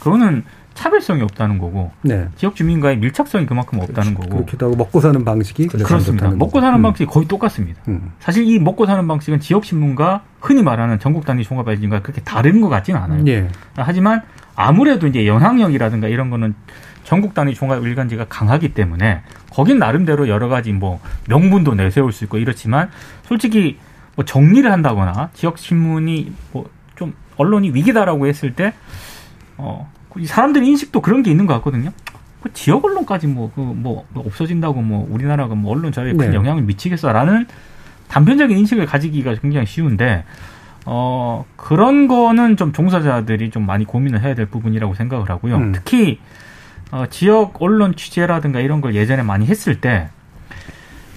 그거는 0.00 0.42
차별성이 0.76 1.22
없다는 1.22 1.58
거고 1.58 1.90
네. 2.02 2.28
지역 2.36 2.54
주민과의 2.54 2.98
밀착성이 2.98 3.46
그만큼 3.46 3.80
없다는 3.80 4.14
거고 4.14 4.28
그렇기도 4.28 4.66
하고 4.66 4.76
먹고 4.76 5.00
사는 5.00 5.24
방식이 5.24 5.66
그렇습니다. 5.66 6.30
먹고. 6.30 6.60
사는 6.60 6.78
음. 6.78 6.82
방식이 6.82 7.06
거의 7.06 7.26
똑같습니다. 7.26 7.80
음. 7.88 8.12
사실 8.20 8.44
이 8.44 8.58
먹고 8.58 8.86
사는 8.86 9.06
방식은 9.06 9.40
지역 9.40 9.64
신문과 9.64 10.22
흔히 10.40 10.62
말하는 10.62 10.98
전국 10.98 11.24
단위 11.24 11.42
종합 11.42 11.66
알진과 11.66 12.02
그렇게 12.02 12.20
다른 12.22 12.60
것 12.60 12.68
같지는 12.68 13.00
않아요. 13.00 13.24
예. 13.26 13.48
하지만 13.76 14.22
아무래도 14.54 15.06
이제 15.06 15.26
영향력이라든가 15.26 16.08
이런 16.08 16.30
거는 16.30 16.54
전국 17.04 17.34
단위 17.34 17.54
종합 17.54 17.82
일간지가 17.84 18.26
강하기 18.28 18.74
때문에 18.74 19.22
거긴 19.50 19.78
나름대로 19.78 20.28
여러 20.28 20.48
가지 20.48 20.72
뭐 20.72 21.00
명분도 21.28 21.74
내세울 21.74 22.12
수 22.12 22.24
있고 22.24 22.38
이렇지만 22.38 22.90
솔직히 23.24 23.78
뭐 24.14 24.24
정리를 24.24 24.70
한다거나 24.70 25.30
지역 25.34 25.58
신문이 25.58 26.32
뭐 26.52 26.76
좀 26.96 27.14
언론이 27.36 27.70
위기다라고 27.70 28.26
했을 28.26 28.54
때 28.54 28.72
어, 29.58 29.90
이 29.94 29.95
사람들의 30.24 30.68
인식도 30.68 31.00
그런 31.00 31.22
게 31.22 31.30
있는 31.30 31.46
것 31.46 31.54
같거든요. 31.54 31.92
그 32.42 32.52
지역 32.52 32.84
언론까지 32.84 33.26
뭐, 33.26 33.50
그 33.54 33.60
뭐, 33.60 34.06
없어진다고 34.14 34.80
뭐 34.82 35.06
우리나라가 35.10 35.54
뭐 35.54 35.72
언론 35.72 35.92
자유에 35.92 36.12
큰 36.12 36.30
네. 36.30 36.36
영향을 36.36 36.62
미치겠어라는 36.62 37.46
단편적인 38.08 38.56
인식을 38.56 38.86
가지기가 38.86 39.34
굉장히 39.36 39.66
쉬운데 39.66 40.24
어, 40.84 41.44
그런 41.56 42.06
거는 42.06 42.56
좀 42.56 42.72
종사자들이 42.72 43.50
좀 43.50 43.66
많이 43.66 43.84
고민을 43.84 44.22
해야 44.22 44.34
될 44.34 44.46
부분이라고 44.46 44.94
생각을 44.94 45.28
하고요. 45.28 45.56
음. 45.56 45.72
특히 45.72 46.20
어, 46.92 47.06
지역 47.10 47.60
언론 47.60 47.96
취재라든가 47.96 48.60
이런 48.60 48.80
걸 48.80 48.94
예전에 48.94 49.22
많이 49.22 49.46
했을 49.46 49.80
때 49.80 50.08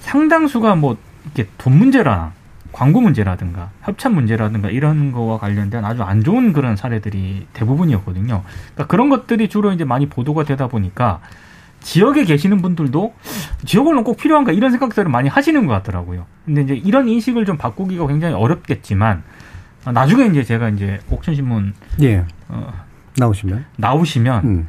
상당수가 0.00 0.74
뭐 0.74 0.96
이렇게 1.24 1.48
돈 1.58 1.78
문제랑 1.78 2.32
광고 2.72 3.00
문제라든가 3.00 3.70
협찬 3.82 4.14
문제라든가 4.14 4.70
이런 4.70 5.12
거와 5.12 5.38
관련된 5.38 5.84
아주 5.84 6.02
안 6.02 6.22
좋은 6.22 6.52
그런 6.52 6.76
사례들이 6.76 7.46
대부분이었거든요. 7.52 8.42
그러니까 8.44 8.86
그런 8.86 9.08
것들이 9.08 9.48
주로 9.48 9.72
이제 9.72 9.84
많이 9.84 10.08
보도가 10.08 10.44
되다 10.44 10.68
보니까 10.68 11.20
지역에 11.80 12.24
계시는 12.24 12.60
분들도 12.62 13.14
지역 13.64 13.86
언론 13.86 14.04
꼭 14.04 14.16
필요한가 14.18 14.52
이런 14.52 14.70
생각들을 14.70 15.10
많이 15.10 15.28
하시는 15.28 15.66
것 15.66 15.72
같더라고요. 15.72 16.26
근데 16.44 16.62
이제 16.62 16.74
이런 16.74 17.08
인식을 17.08 17.46
좀 17.46 17.56
바꾸기가 17.56 18.06
굉장히 18.06 18.34
어렵겠지만 18.34 19.22
아, 19.84 19.92
나중에 19.92 20.26
이제 20.26 20.44
제가 20.44 20.68
이제 20.68 21.00
옥천신문 21.10 21.74
예. 22.02 22.24
어, 22.48 22.72
나오시면. 23.16 23.64
나오시면 23.76 24.44
음. 24.44 24.68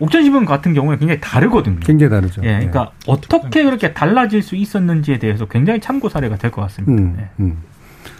옥천 0.00 0.22
신문 0.24 0.44
같은 0.44 0.74
경우는 0.74 0.98
굉장히 0.98 1.20
다르거든요. 1.20 1.78
굉장히 1.80 2.10
다르죠. 2.10 2.42
예, 2.44 2.54
그러니까 2.54 2.90
어떻게 3.06 3.62
그렇게 3.64 3.92
달라질 3.94 4.42
수 4.42 4.56
있었는지에 4.56 5.18
대해서 5.18 5.46
굉장히 5.46 5.80
참고 5.80 6.08
사례가 6.08 6.36
될 6.36 6.50
것 6.50 6.62
같습니다. 6.62 6.92
음. 7.02 7.14
네. 7.16 7.28
음. 7.40 7.58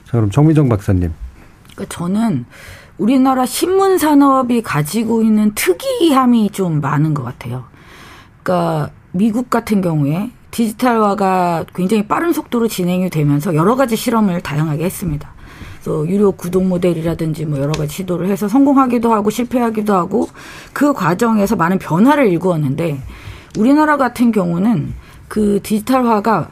자, 0.05 0.13
그럼 0.13 0.31
정미정 0.31 0.69
박사님. 0.69 1.13
그러니까 1.75 1.95
저는 1.97 2.45
우리나라 2.99 3.45
신문 3.45 3.99
산업이 3.99 4.63
가지고 4.63 5.23
있는 5.23 5.53
특이함이 5.55 6.51
좀 6.51 6.81
많은 6.81 7.13
것 7.15 7.25
같아요. 7.25 7.65
그러니까 8.43 8.91
미국 9.11 9.51
같은 9.51 9.81
경우에 9.81 10.31
디지털화가 10.53 11.65
굉장히 11.75 12.07
빠른 12.07 12.33
속도로 12.33 12.69
진행이 12.69 13.11
되면서 13.11 13.55
여러 13.57 13.75
가지 13.75 13.97
실험을 13.97 14.41
다양하게 14.41 14.85
했습니다. 14.85 15.34
그래서 15.85 16.09
유료 16.09 16.33
구독 16.33 16.65
모델이라든지 16.65 17.45
뭐 17.45 17.61
여러 17.61 17.73
가지 17.73 17.97
시도를 17.97 18.29
해서 18.29 18.49
성공하기도 18.49 19.13
하고 19.13 19.29
실패하기도 19.29 19.95
하고 19.95 20.29
그 20.73 20.95
과정에서 20.95 21.57
많은 21.57 21.79
변화를 21.79 22.29
일구었는데 22.33 23.03
우리나라 23.59 23.99
같은 23.99 24.33
경우는 24.33 24.95
그 25.29 25.61
디지털화가 25.63 26.49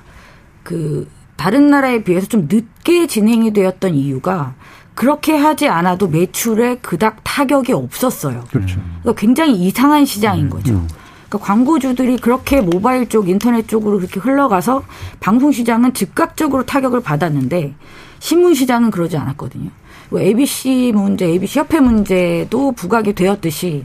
그 0.62 1.08
다른 1.36 1.70
나라에 1.70 2.04
비해서 2.04 2.26
좀 2.26 2.46
늦게 2.50 3.06
진행이 3.06 3.54
되었던 3.54 3.94
이유가 3.94 4.54
그렇게 4.94 5.34
하지 5.34 5.66
않아도 5.66 6.08
매출에 6.08 6.76
그닥 6.76 7.20
타격이 7.24 7.72
없었어요. 7.72 8.44
그렇죠. 8.50 8.80
그러니까 9.00 9.18
굉장히 9.18 9.54
이상한 9.54 10.04
시장인 10.04 10.50
거죠. 10.50 10.74
음. 10.74 10.88
그러니까 11.28 11.46
광고주들이 11.46 12.18
그렇게 12.18 12.60
모바일 12.60 13.08
쪽, 13.08 13.30
인터넷 13.30 13.66
쪽으로 13.66 13.96
그렇게 13.96 14.20
흘러가서 14.20 14.82
방송 15.20 15.50
시장은 15.50 15.94
즉각적으로 15.94 16.66
타격을 16.66 17.00
받았는데 17.00 17.74
신문 18.22 18.54
시장은 18.54 18.92
그러지 18.92 19.16
않았거든요. 19.16 19.68
뭐 20.08 20.20
ABC 20.20 20.92
문제, 20.94 21.26
ABC 21.26 21.58
협회 21.58 21.80
문제도 21.80 22.70
부각이 22.70 23.14
되었듯이 23.14 23.84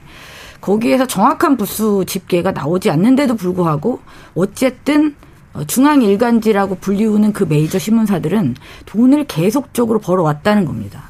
거기에서 0.62 1.08
정확한 1.08 1.58
부수 1.58 2.06
집계가 2.06 2.52
나오지 2.52 2.92
않는데도 2.92 3.36
불구하고 3.36 4.00
어쨌든 4.36 5.16
어, 5.56 5.64
중앙 5.66 6.04
일간지라고 6.04 6.76
불리우는 6.76 7.34
그 7.34 7.46
메이저 7.46 7.80
신문사들은 7.80 8.58
돈을 8.86 9.26
계속적으로 9.26 9.98
벌어왔다는 9.98 10.66
겁니다. 10.66 11.10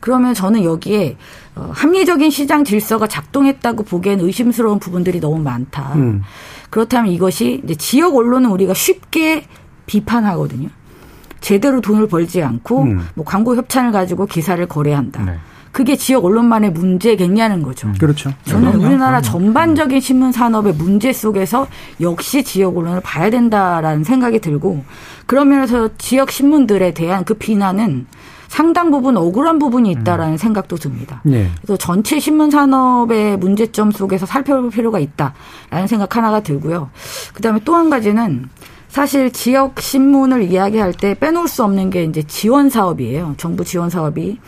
그러면 0.00 0.34
저는 0.34 0.62
여기에 0.62 1.16
어, 1.56 1.70
합리적인 1.72 2.28
시장 2.28 2.64
질서가 2.64 3.06
작동했다고 3.06 3.84
보기엔 3.84 4.20
의심스러운 4.20 4.78
부분들이 4.78 5.20
너무 5.20 5.38
많다. 5.38 5.94
음. 5.94 6.22
그렇다면 6.68 7.12
이것이 7.12 7.62
지역 7.78 8.14
언론은 8.14 8.50
우리가 8.50 8.74
쉽게 8.74 9.46
비판하거든요. 9.86 10.68
제대로 11.40 11.80
돈을 11.80 12.08
벌지 12.08 12.42
않고 12.42 12.82
음. 12.82 13.06
뭐 13.14 13.24
광고 13.24 13.56
협찬을 13.56 13.92
가지고 13.92 14.26
기사를 14.26 14.64
거래한다. 14.66 15.24
네. 15.24 15.38
그게 15.70 15.96
지역 15.96 16.24
언론만의 16.24 16.72
문제겠냐는 16.72 17.62
거죠. 17.62 17.92
그렇죠. 18.00 18.32
저는 18.44 18.72
그럼요. 18.72 18.86
우리나라 18.86 19.20
그럼요. 19.20 19.22
전반적인 19.22 20.00
신문 20.00 20.32
산업의 20.32 20.72
문제 20.74 21.12
속에서 21.12 21.66
역시 22.00 22.42
지역 22.42 22.76
언론을 22.78 23.00
봐야 23.00 23.30
된다라는 23.30 24.02
생각이 24.02 24.40
들고 24.40 24.82
그런 25.26 25.50
면에서 25.50 25.90
지역 25.98 26.30
신문들에 26.30 26.94
대한 26.94 27.24
그 27.24 27.34
비난은 27.34 28.06
상당 28.48 28.90
부분 28.90 29.16
억울한 29.18 29.58
부분이 29.58 29.90
있다라는 29.90 30.38
생각도 30.38 30.76
듭니다. 30.76 31.20
예. 31.28 31.50
그래서 31.60 31.76
전체 31.76 32.18
신문 32.18 32.50
산업의 32.50 33.36
문제점 33.36 33.90
속에서 33.90 34.24
살펴볼 34.24 34.70
필요가 34.70 34.98
있다라는 34.98 35.86
생각 35.86 36.16
하나가 36.16 36.40
들고요. 36.40 36.88
그다음에 37.34 37.60
또 37.64 37.74
한 37.74 37.90
가지는 37.90 38.48
사실 38.88 39.30
지역 39.32 39.80
신문을 39.80 40.50
이야기할 40.50 40.92
때 40.92 41.14
빼놓을 41.14 41.46
수 41.46 41.62
없는 41.64 41.90
게 41.90 42.04
이제 42.04 42.22
지원 42.22 42.70
사업이에요. 42.70 43.34
정부 43.36 43.64
지원 43.64 43.90
사업이. 43.90 44.38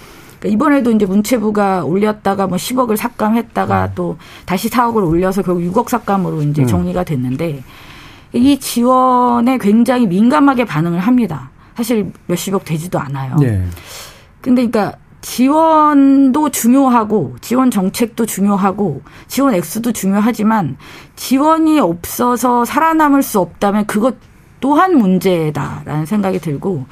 그러니까 0.41 0.55
이번에도 0.55 0.91
이제 0.91 1.05
문체부가 1.05 1.85
올렸다가 1.85 2.47
뭐 2.47 2.57
10억을 2.57 2.97
삭감했다가 2.97 3.93
또 3.95 4.17
다시 4.47 4.71
4억을 4.71 5.07
올려서 5.07 5.43
결국 5.43 5.63
6억 5.71 5.89
삭감으로 5.89 6.43
이제 6.43 6.63
음. 6.63 6.67
정리가 6.67 7.05
됐는데 7.05 7.63
이 8.33 8.59
지원에 8.59 9.59
굉장히 9.59 10.07
민감하게 10.07 10.65
반응을 10.65 11.01
합니다. 11.01 11.51
사실 11.77 12.11
몇십억 12.27 12.65
되지도 12.65 12.99
않아요. 12.99 13.37
예. 13.43 13.63
근데 14.41 14.67
그러니까 14.67 14.97
지원도 15.21 16.49
중요하고 16.51 17.37
지원 17.43 17.71
정책도 17.71 18.25
중요하고 18.25 19.03
지원 19.29 19.55
액수도 19.55 19.93
중요하지만 19.93 20.77
지원이 21.17 21.79
없어서 21.79 22.65
살아남을 22.65 23.23
수 23.23 23.41
없다면 23.41 23.87
그것 23.87 24.15
또한 24.61 24.97
문제다라는 24.97 26.07
생각이 26.07 26.39
들고 26.39 26.85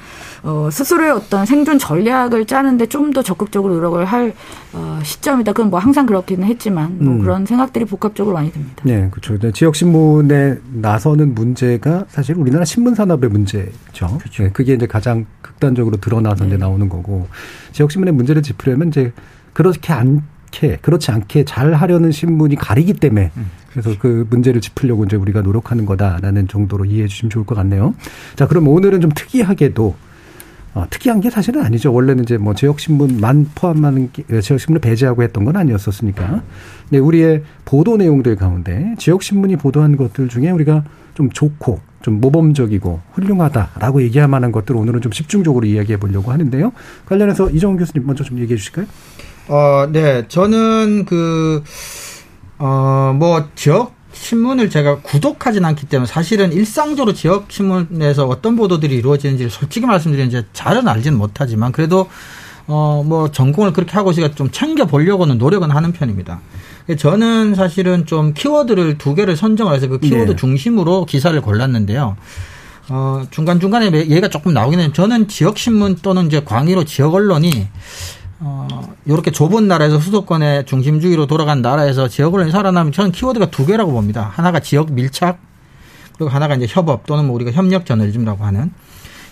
어, 0.43 0.69
스스로의 0.71 1.11
어떤 1.11 1.45
생존 1.47 1.79
전략을 1.79 2.47
짜는데 2.47 2.87
좀 2.87 3.09
더 3.13 3.23
적극적으로 3.23 3.75
노력을 3.75 4.05
할 4.05 4.35
어, 4.73 5.01
시점이다. 5.03 5.53
그건 5.53 5.71
뭐 5.71 5.81
항상 5.81 6.05
그렇기는 6.07 6.47
했지만 6.47 6.99
뭐 6.99 7.15
음. 7.15 7.21
그런 7.21 7.47
생각들이 7.47 7.85
복합적으로 7.87 8.35
많이 8.35 8.53
듭니다. 8.53 8.83
네, 8.85 9.09
그렇죠. 9.11 9.51
지역 9.53 9.75
신문에 9.75 10.57
나서는 10.75 11.35
문제가 11.35 12.05
사실 12.09 12.37
우리나라 12.37 12.65
신문 12.65 12.95
산업의 12.95 13.31
문제죠. 13.31 14.19
네, 14.39 14.51
그게 14.53 14.75
이제 14.75 14.87
가장 14.87 15.27
극단적으로 15.43 15.97
드러나서 15.97 16.47
이제 16.47 16.57
나오는 16.57 16.89
거고 16.89 17.29
지역 17.73 17.91
신문의 17.91 18.13
문제를 18.15 18.43
짚으려면 18.43 18.89
이제 18.89 19.13
그렇게 19.53 19.93
않게 20.49 20.79
그렇지 20.83 21.11
않게 21.11 21.45
잘 21.45 21.75
하려는 21.75 22.11
신문이 22.11 22.57
가리기 22.57 22.95
때문에 22.95 23.31
그래서 23.71 23.95
그 23.99 24.27
문제를 24.31 24.61
짚으려고 24.61 25.05
이제 25.05 25.17
우리가 25.17 25.43
노력하는 25.43 25.87
거다라는 25.87 26.49
정도로 26.49 26.85
이해해 26.85 27.07
주시면 27.07 27.31
좋을 27.31 27.47
것 27.47 27.55
같네요. 27.55 27.95
자, 28.37 28.47
그럼 28.47 28.69
오늘은 28.69 29.01
좀 29.01 29.11
특이하게도 29.15 29.95
어, 30.75 30.87
특이한 30.91 31.21
게 31.21 31.31
사실은 31.31 31.63
아니죠. 31.65 31.93
원래는 31.93 32.25
이제 32.25 32.37
뭐 32.37 32.55
지역신문만 32.55 33.51
포함하는 33.55 34.11
게, 34.13 34.23
지역신문을 34.41 34.81
배제하고 34.81 35.23
했던 35.23 35.45
건 35.45 35.57
아니었었으니까. 35.57 36.43
근데 36.89 36.99
우리의 36.99 37.43
보도 37.65 37.97
내용들 37.97 38.37
가운데 38.37 38.95
지역신문이 38.99 39.57
보도한 39.57 39.97
것들 39.97 40.29
중에 40.29 40.51
우리가 40.51 40.85
좀 41.15 41.31
좋고 41.31 41.81
좀 42.03 42.21
모범적이고 42.21 43.01
훌륭하다라고 43.13 44.03
얘기할 44.03 44.29
만한 44.29 44.53
것들 44.53 44.77
을 44.77 44.81
오늘은 44.81 45.01
좀 45.01 45.11
집중적으로 45.11 45.67
이야기해 45.67 45.99
보려고 45.99 46.31
하는데요. 46.33 46.73
관련해서 47.07 47.51
이정훈 47.51 47.79
교수님 47.79 48.07
먼저 48.07 48.23
좀 48.23 48.39
얘기해 48.39 48.57
주실까요? 48.57 48.87
어, 49.49 49.89
네. 49.91 50.27
저는 50.29 51.05
그, 51.07 51.63
어, 52.59 53.15
뭐, 53.19 53.49
지역 53.55 53.97
신문을 54.13 54.69
제가 54.69 54.99
구독하진 55.01 55.65
않기 55.65 55.87
때문에 55.87 56.07
사실은 56.07 56.53
일상적으로 56.53 57.15
지역 57.15 57.51
신문에서 57.51 58.27
어떤 58.27 58.57
보도들이 58.57 58.97
이루어지는지를 58.97 59.51
솔직히 59.51 59.87
말씀드리면 59.87 60.29
이제 60.29 60.45
잘은 60.53 60.89
알지는 60.89 61.17
못하지만 61.17 61.73
그래도 61.73 62.09
어, 62.67 63.03
뭐, 63.07 63.31
전공을 63.31 63.73
그렇게 63.73 63.93
하고 63.93 64.13
제가 64.13 64.35
좀 64.35 64.51
챙겨보려고는 64.51 65.39
노력은 65.39 65.71
하는 65.71 65.93
편입니다. 65.93 66.41
저는 66.99 67.55
사실은 67.55 68.07
좀 68.07 68.35
키워드를 68.35 68.99
두 68.99 69.15
개를 69.15 69.37
선정을 69.37 69.75
해서 69.75 69.89
그 69.89 69.99
키워드 69.99 70.31
네. 70.31 70.37
중심으로 70.37 71.07
기사를 71.07 71.39
골랐는데요. 71.41 72.17
어, 72.91 73.23
중간중간에 73.31 73.93
얘기가 73.93 74.29
조금 74.29 74.55
나오긴 74.55 74.81
해요. 74.81 74.93
저는 74.93 75.29
지역신문 75.29 75.97
또는 76.03 76.27
이제 76.27 76.43
광의로 76.45 76.85
지역 76.85 77.15
언론이 77.15 77.69
어, 78.41 78.69
요렇게 79.09 79.31
좁은 79.33 79.67
나라에서 79.67 79.99
수도권의 79.99 80.67
중심주의로 80.67 81.27
돌아간 81.27 81.61
나라에서 81.61 82.09
지역 82.09 82.35
언론이 82.35 82.53
살아나면 82.53 82.93
저는 82.93 83.13
키워드가 83.13 83.51
두 83.51 83.67
개라고 83.67 83.93
봅니다. 83.93 84.31
하나가 84.33 84.61
지역 84.61 84.93
밀착, 84.93 85.39
그리고 86.17 86.31
하나가 86.31 86.55
이제 86.55 86.67
협업 86.69 87.07
또는 87.07 87.27
뭐 87.27 87.35
우리가 87.37 87.51
협력 87.53 87.85
저널리즘이라고 87.87 88.45
하는 88.45 88.73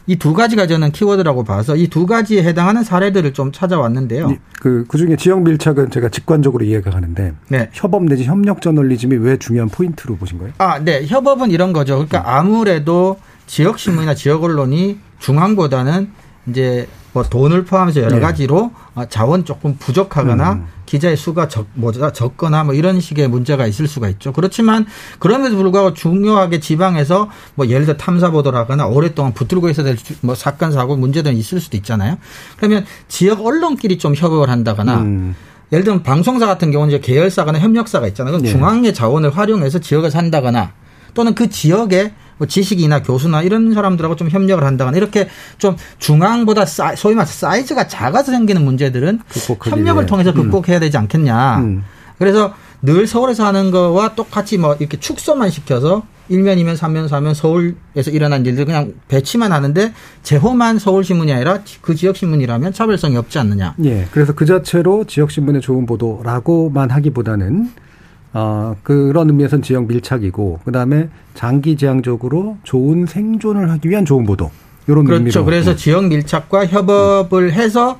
이 0.09 0.16
두 0.16 0.35
가지가 0.35 0.69
저는 0.69 0.92
키워드라고 0.92 1.42
봐서 1.42 1.75
이 1.77 1.88
두 1.88 2.07
가지에 2.07 2.45
해당하는 2.45 2.85
사례들을 2.85 3.33
좀 3.33 3.51
찾아왔는데요. 3.51 4.37
그, 4.61 4.85
그 4.87 4.99
중에 4.99 5.16
지역 5.16 5.42
밀착은 5.42 5.90
제가 5.90 6.09
직관적으로 6.11 6.64
이해가 6.64 6.90
가는데 6.92 7.33
네. 7.49 7.71
협업 7.73 8.05
내지 8.05 8.25
협력 8.25 8.61
저널리즘이 8.62 9.16
왜 9.16 9.37
중요한 9.37 9.69
포인트로 9.69 10.16
보신 10.16 10.38
거예요? 10.38 10.53
아, 10.59 10.79
네. 10.79 11.05
협업은 11.07 11.51
이런 11.51 11.73
거죠. 11.73 11.95
그러니까 12.07 12.37
아무래도 12.38 13.19
지역 13.49 13.81
신문이나 13.81 14.14
지역 14.14 14.45
언론이 14.45 14.99
중앙보다는 15.19 16.11
이제 16.48 16.87
뭐 17.12 17.22
돈을 17.22 17.64
포함해서 17.64 18.02
여러 18.02 18.16
네. 18.16 18.20
가지로 18.20 18.72
어, 18.94 19.04
자원 19.06 19.44
조금 19.44 19.76
부족하거나 19.78 20.52
음. 20.52 20.66
기자의 20.85 21.16
수가 21.16 21.48
적, 21.48 21.66
뭐, 21.74 21.90
적거나 21.92 22.62
뭐 22.64 22.74
이런 22.74 23.00
식의 23.00 23.28
문제가 23.28 23.66
있을 23.66 23.88
수가 23.88 24.09
있죠. 24.11 24.32
그렇지만 24.32 24.87
그럼에도 25.18 25.56
불구하고 25.56 25.94
중요하게 25.94 26.61
지방에서 26.61 27.28
뭐 27.54 27.66
예를 27.66 27.87
들어 27.87 27.96
탐사 27.96 28.30
보도를 28.30 28.59
하거나 28.59 28.87
오랫동안 28.87 29.32
붙들고 29.32 29.68
있어야 29.70 29.85
될 29.85 29.96
뭐 30.20 30.35
사건 30.35 30.72
사고 30.72 30.96
문제들은 30.96 31.37
있을 31.37 31.61
수도 31.61 31.76
있잖아요. 31.76 32.18
그러면 32.56 32.85
지역 33.09 33.44
언론끼리 33.44 33.98
좀 33.98 34.14
협업을 34.14 34.48
한다거나 34.48 34.98
음. 35.00 35.35
예를 35.72 35.85
들면 35.85 36.02
방송사 36.02 36.46
같은 36.46 36.70
경우는 36.70 36.94
이제 36.94 37.00
계열사거나 37.00 37.59
협력사가 37.59 38.06
있잖아요. 38.09 38.32
그럼 38.32 38.44
네. 38.44 38.50
중앙의 38.50 38.94
자원을 38.94 39.37
활용해서 39.37 39.80
지역을 39.80 40.11
산다거나 40.11 40.72
또는 41.16 41.35
그 41.35 41.48
지역에 41.48 42.12
뭐 42.37 42.46
지식이나 42.46 43.02
교수나 43.02 43.42
이런 43.42 43.72
사람들하고 43.72 44.14
좀 44.14 44.29
협력을 44.29 44.62
한다거나 44.62 44.96
이렇게 44.96 45.29
좀 45.59 45.76
중앙보다 45.98 46.66
사, 46.66 46.94
소위 46.94 47.14
말해서 47.14 47.33
사이즈가 47.33 47.88
작아서 47.88 48.31
생기는 48.31 48.62
문제들은 48.62 49.20
협력을. 49.64 50.07
통해서 50.07 50.31
음. 50.31 50.35
극복해야 50.50 50.79
되지 50.79 50.98
않겠냐. 50.98 51.59
음. 51.61 51.85
그래서 52.18 52.55
늘 52.83 53.07
서울에서 53.07 53.46
하는 53.46 53.70
거와 53.70 54.14
똑같이 54.14 54.59
뭐 54.59 54.76
이렇게 54.79 55.00
축소만 55.00 55.50
시켜서 55.50 56.02
1면이면 56.31 56.76
3면 56.76 57.09
4면 57.09 57.35
서울에서 57.35 58.11
일어난 58.11 58.44
일들 58.44 58.66
그냥 58.66 58.92
배치만 59.09 59.52
하는데 59.52 59.94
제호만 60.22 60.79
서울신문이 60.79 61.33
아니라 61.33 61.61
그 61.81 61.94
지역신문이라면 61.94 62.74
차별성이 62.74 63.16
없지 63.16 63.38
않느냐. 63.38 63.74
예. 63.85 64.07
그래서 64.11 64.35
그 64.35 64.44
자체로 64.44 65.05
지역 65.05 65.31
신문의 65.31 65.62
좋은 65.62 65.87
보도라고만 65.87 66.90
하기보다는 66.90 67.70
어, 68.38 68.77
그런 68.83 69.31
의미에서는 69.31 69.62
지역 69.62 69.87
밀착이고 69.87 70.61
그다음에 70.66 71.09
장기 71.33 71.75
지향적으로 71.75 72.59
좋은 72.64 73.07
생존을 73.07 73.70
하기 73.70 73.88
위한 73.88 74.05
좋은 74.05 74.27
보도. 74.27 74.51
이런 74.87 75.07
그렇죠. 75.07 75.20
의미로. 75.20 75.44
그래서 75.46 75.70
음. 75.70 75.77
지역 75.77 76.05
밀착과 76.05 76.66
협업을 76.66 77.55
해서 77.55 77.99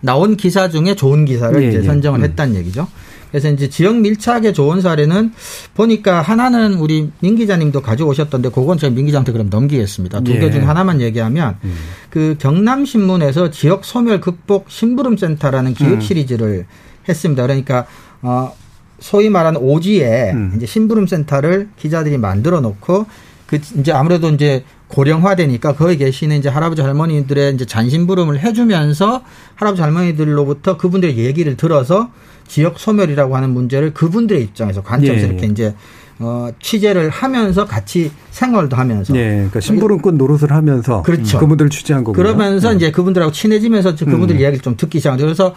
나온 0.00 0.36
기사 0.36 0.68
중에 0.68 0.94
좋은 0.94 1.24
기사를 1.24 1.60
예, 1.60 1.68
이제 1.68 1.78
예. 1.78 1.82
선정을 1.82 2.20
음. 2.20 2.24
했다는 2.24 2.54
얘기죠. 2.54 2.86
그래서 3.32 3.50
이제 3.50 3.68
지역 3.68 3.96
밀착에 3.96 4.52
좋은 4.52 4.80
사례는 4.80 5.32
보니까 5.74 6.22
하나는 6.22 6.74
우리 6.74 7.10
민 7.18 7.34
기자님도 7.34 7.82
가져오셨던데 7.82 8.50
그건 8.50 8.78
제가 8.78 8.94
민 8.94 9.06
기자한테 9.06 9.32
그럼 9.32 9.48
넘기겠습니다. 9.50 10.20
두개 10.20 10.50
예. 10.54 10.58
하나만 10.60 11.00
얘기하면 11.00 11.56
음. 11.64 11.74
그 12.10 12.36
경남 12.38 12.84
신문에서 12.84 13.50
지역 13.50 13.84
소멸 13.84 14.20
극복 14.20 14.70
심부름 14.70 15.16
센터라는 15.16 15.74
기획 15.74 15.94
음. 15.94 16.00
시리즈를 16.00 16.66
했습니다. 17.08 17.42
그러니까 17.42 17.86
어 18.22 18.52
소위 19.00 19.28
말하는 19.28 19.60
오지에 19.60 20.32
음. 20.32 20.52
이제 20.56 20.66
심부름 20.66 21.06
센터를 21.06 21.68
기자들이 21.76 22.18
만들어 22.18 22.60
놓고 22.60 23.06
그 23.46 23.58
이제 23.78 23.92
아무래도 23.92 24.28
이제 24.28 24.64
고령화되니까 24.88 25.74
거기 25.74 25.96
계시는 25.96 26.38
이제 26.38 26.48
할아버지 26.48 26.82
할머니들의 26.82 27.54
이제 27.54 27.64
잔심부름을 27.64 28.40
해주면서 28.40 29.22
할아버지 29.54 29.82
할머니들로부터 29.82 30.76
그분들의 30.76 31.18
얘기를 31.18 31.56
들어서 31.56 32.10
지역 32.46 32.78
소멸이라고 32.78 33.36
하는 33.36 33.50
문제를 33.50 33.94
그분들의 33.94 34.42
입장에서 34.42 34.82
관점에서 34.82 35.24
예, 35.24 35.28
이렇게 35.28 35.46
예. 35.46 35.50
이제 35.50 35.74
어 36.18 36.48
취재를 36.58 37.10
하면서 37.10 37.64
같이 37.64 38.10
생활도 38.30 38.76
하면서 38.76 39.14
예. 39.14 39.34
그러니까 39.34 39.60
심부름꾼 39.60 40.18
노릇을 40.18 40.50
하면서 40.50 41.02
그렇죠. 41.02 41.38
그분들을 41.38 41.70
취재한 41.70 42.02
거고요. 42.04 42.22
그러면서 42.22 42.72
음. 42.72 42.76
이제 42.76 42.90
그분들하고 42.90 43.30
친해지면서 43.32 43.94
그분들 43.94 44.36
음. 44.36 44.40
이야기를 44.40 44.62
좀 44.62 44.76
듣기 44.76 44.98
시작하죠. 44.98 45.24
그래서 45.24 45.54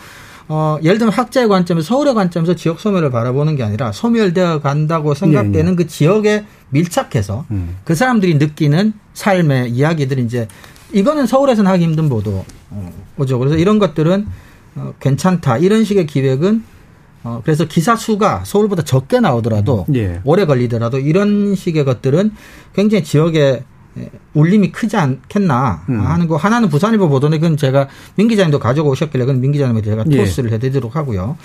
어, 0.53 0.77
예를 0.83 0.97
들면 0.97 1.13
학자의 1.13 1.47
관점에서 1.47 1.87
서울의 1.87 2.13
관점에서 2.13 2.55
지역 2.55 2.81
소멸을 2.81 3.09
바라보는 3.09 3.55
게 3.55 3.63
아니라 3.63 3.93
소멸되어 3.93 4.59
간다고 4.59 5.13
생각되는 5.13 5.71
예, 5.71 5.75
그 5.77 5.87
지역에 5.87 6.43
밀착해서 6.71 7.45
음. 7.51 7.77
그 7.85 7.95
사람들이 7.95 8.35
느끼는 8.35 8.91
삶의 9.13 9.71
이야기들이 9.71 10.23
이제 10.23 10.49
이거는 10.91 11.25
서울에서는 11.25 11.71
하기 11.71 11.85
힘든 11.85 12.09
보도 12.09 12.43
어, 12.69 12.93
오죠. 13.17 13.39
그래서 13.39 13.55
이런 13.55 13.79
것들은 13.79 14.27
어, 14.75 14.93
괜찮다. 14.99 15.57
이런 15.57 15.85
식의 15.85 16.05
기획은 16.05 16.65
어, 17.23 17.39
그래서 17.45 17.63
기사 17.65 17.95
수가 17.95 18.43
서울보다 18.43 18.83
적게 18.83 19.21
나오더라도 19.21 19.85
예. 19.95 20.19
오래 20.25 20.45
걸리더라도 20.45 20.99
이런 20.99 21.55
식의 21.55 21.85
것들은 21.85 22.33
굉장히 22.75 23.05
지역에 23.05 23.39
에, 23.41 23.63
울림이 24.33 24.71
크지 24.71 24.95
않겠나 24.95 25.83
음. 25.89 25.99
하는 25.99 26.27
거 26.27 26.37
하나는 26.37 26.69
부산일보 26.69 27.09
보도는 27.09 27.39
그건 27.39 27.57
제가 27.57 27.87
민 28.15 28.27
기자님도 28.27 28.59
가지고 28.59 28.89
오셨길래 28.89 29.25
그건 29.25 29.41
민 29.41 29.51
기자님한테 29.51 29.89
제가 29.89 30.03
예. 30.11 30.17
토스를 30.17 30.51
해드리도록 30.53 30.95
하고요. 30.95 31.37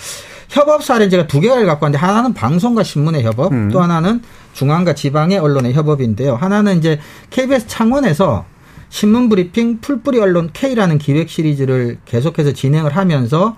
협업 0.49 0.85
사례는 0.85 1.11
제가 1.11 1.27
두 1.27 1.41
개를 1.41 1.67
갖고 1.67 1.85
왔는데 1.85 2.05
하나는 2.05 2.35
방송과 2.35 2.85
신문의 2.85 3.25
협업, 3.25 3.53
음. 3.53 3.71
또 3.73 3.81
하나는 3.81 4.23
중앙과 4.53 4.95
지방의 4.95 5.39
언론의 5.39 5.75
협업인데요. 5.75 6.37
하나는 6.37 6.79
이제 6.79 7.01
KBS 7.31 7.67
창원에서 7.67 8.45
신문 8.89 9.29
브리핑 9.29 9.81
풀뿌리 9.81 10.21
언론 10.21 10.51
K라는 10.53 10.99
기획 10.99 11.29
시리즈를 11.29 11.99
계속해서 12.05 12.53
진행을 12.53 12.97
하면서 12.97 13.57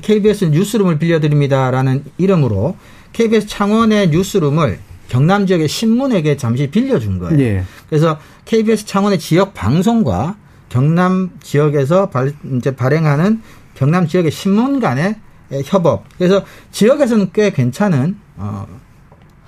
KBS 0.00 0.46
뉴스룸을 0.46 0.98
빌려드립니다라는 0.98 2.04
이름으로 2.18 2.76
KBS 3.12 3.48
창원의 3.48 4.10
뉴스룸을 4.10 4.78
경남 5.08 5.46
지역의 5.46 5.68
신문에게 5.68 6.36
잠시 6.36 6.68
빌려준 6.70 7.18
거예요. 7.18 7.38
예. 7.40 7.64
그래서 7.88 8.18
KBS 8.44 8.86
창원의 8.86 9.18
지역 9.18 9.54
방송과 9.54 10.36
경남 10.68 11.30
지역에서 11.42 12.10
발, 12.10 12.34
이제 12.56 12.76
발행하는 12.76 13.42
경남 13.74 14.06
지역의 14.06 14.30
신문 14.30 14.80
간의 14.80 15.16
협업. 15.64 16.04
그래서 16.18 16.44
지역에서는 16.72 17.30
꽤 17.32 17.50
괜찮은 17.50 18.16
어, 18.36 18.66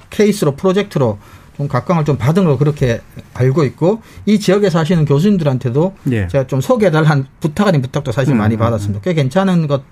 케이스로 0.09 0.57
프로젝트로 0.57 1.19
좀 1.57 1.69
각광을 1.69 2.07
좀 2.07 2.17
받은 2.17 2.45
걸 2.45 2.57
그렇게 2.57 3.03
알고 3.35 3.65
있고 3.65 4.01
이 4.25 4.41
지역에 4.41 4.71
사시는 4.71 5.05
교수님들한테도 5.05 5.95
예. 6.13 6.27
제가 6.29 6.47
좀 6.47 6.63
소개해달라는 6.63 7.27
부탁 7.41 7.69
아닌 7.69 7.83
부탁도 7.83 8.13
사실 8.13 8.35
많이 8.35 8.55
음, 8.55 8.59
받았습니다. 8.59 9.03
꽤 9.03 9.13
괜찮은 9.13 9.67
것 9.67 9.83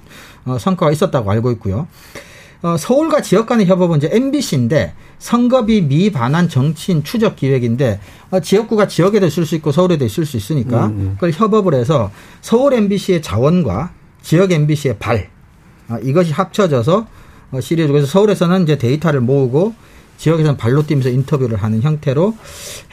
어, 0.46 0.56
성과가 0.58 0.92
있었다고 0.92 1.30
알고 1.30 1.50
있고요. 1.52 1.86
어, 2.62 2.76
서울과 2.76 3.22
지역 3.22 3.46
간의 3.46 3.66
협업은 3.66 3.98
이제 3.98 4.08
MBC인데 4.10 4.92
선거비 5.18 5.82
미반환 5.82 6.48
정치인 6.48 7.04
추적 7.04 7.36
기획인데 7.36 8.00
어, 8.30 8.40
지역구가 8.40 8.88
지역에도 8.88 9.28
쓸수 9.28 9.54
있고 9.56 9.70
서울에도 9.70 10.08
쓸수 10.08 10.36
있으니까 10.36 10.86
음, 10.86 11.12
그걸 11.14 11.32
협업을 11.32 11.74
해서 11.74 12.10
서울 12.40 12.74
MBC의 12.74 13.22
자원과 13.22 13.92
지역 14.22 14.50
MBC의 14.50 14.98
발 14.98 15.30
아, 15.88 15.98
이것이 16.02 16.32
합쳐져서 16.32 17.06
어, 17.52 17.60
시리즈 17.60 17.88
그래서 17.88 18.06
서울에서는 18.06 18.64
이제 18.64 18.76
데이터를 18.76 19.20
모으고 19.20 19.74
지역에서는 20.16 20.56
발로 20.56 20.84
뛰면서 20.84 21.10
인터뷰를 21.10 21.62
하는 21.62 21.80
형태로 21.80 22.36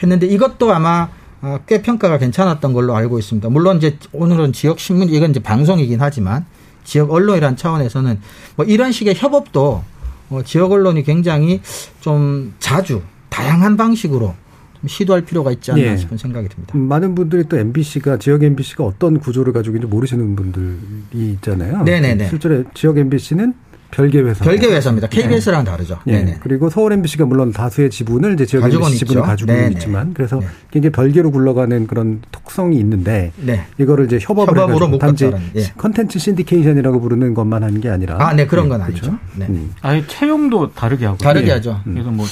했는데 0.02 0.26
이것도 0.26 0.72
아마 0.72 1.08
어, 1.42 1.58
꽤 1.66 1.82
평가가 1.82 2.18
괜찮았던 2.18 2.72
걸로 2.72 2.94
알고 2.96 3.18
있습니다. 3.18 3.48
물론 3.50 3.78
이제 3.78 3.98
오늘은 4.12 4.52
지역 4.52 4.78
신문 4.78 5.08
이건 5.08 5.30
이제 5.30 5.40
방송이긴 5.40 6.00
하지만 6.00 6.46
지역 6.86 7.10
언론이란 7.10 7.56
차원에서는 7.56 8.18
뭐 8.56 8.64
이런 8.64 8.92
식의 8.92 9.14
협업도 9.16 9.84
어, 10.30 10.42
지역 10.44 10.72
언론이 10.72 11.02
굉장히 11.02 11.60
좀 12.00 12.54
자주 12.58 13.02
다양한 13.28 13.76
방식으로 13.76 14.34
좀 14.80 14.88
시도할 14.88 15.22
필요가 15.22 15.52
있지 15.52 15.72
않나 15.72 15.82
예. 15.82 15.96
싶은 15.96 16.16
생각이 16.16 16.48
듭니다. 16.48 16.72
음, 16.76 16.88
많은 16.88 17.14
분들이 17.14 17.44
또 17.48 17.58
MBC가 17.58 18.18
지역 18.18 18.42
MBC가 18.42 18.84
어떤 18.84 19.18
구조를 19.18 19.52
가지고 19.52 19.76
있는지 19.76 19.94
모르시는 19.94 20.36
분들이 20.36 21.32
있잖아요. 21.32 21.82
네네네. 21.82 22.28
실제로 22.28 22.64
지역 22.72 22.98
MBC는 22.98 23.54
별개 23.90 24.20
회사. 24.20 24.44
별개 24.44 24.66
회사입니다. 24.66 25.08
KBS랑 25.08 25.64
다르죠. 25.64 25.98
예. 26.06 26.12
네네. 26.18 26.38
그리고 26.40 26.68
서울 26.70 26.92
MBC가 26.92 27.24
물론 27.24 27.52
다수의 27.52 27.90
지분을 27.90 28.34
이제 28.34 28.44
지역 28.44 28.64
MBC 28.64 28.98
지분을. 28.98 29.22
가지고 29.22 29.52
네네. 29.52 29.72
있지만 29.72 30.12
그래서 30.12 30.38
네. 30.40 30.46
굉장히 30.70 30.92
별개로 30.92 31.30
굴러가는 31.30 31.86
그런 31.86 32.20
특성이 32.32 32.78
있는데 32.78 33.32
네. 33.36 33.64
이거를 33.78 34.06
이제 34.06 34.18
협업을 34.20 34.56
협업으로 34.56 34.98
단지 34.98 35.30
예. 35.54 35.62
컨텐츠 35.76 36.18
신디케이션이라고 36.18 37.00
부르는 37.00 37.34
것만 37.34 37.62
하는 37.62 37.80
게 37.80 37.88
아니라 37.88 38.16
아, 38.20 38.32
네, 38.34 38.46
그런 38.46 38.66
예, 38.66 38.68
건 38.70 38.82
그렇죠? 38.84 39.06
아니죠. 39.06 39.18
네. 39.36 39.46
음. 39.48 39.72
아예 39.82 40.04
채용도 40.06 40.72
다르게 40.72 41.06
하고 41.06 41.18
다르게 41.18 41.48
예. 41.48 41.52
하죠. 41.52 41.80
그래서 41.84 42.10
뭐 42.10 42.26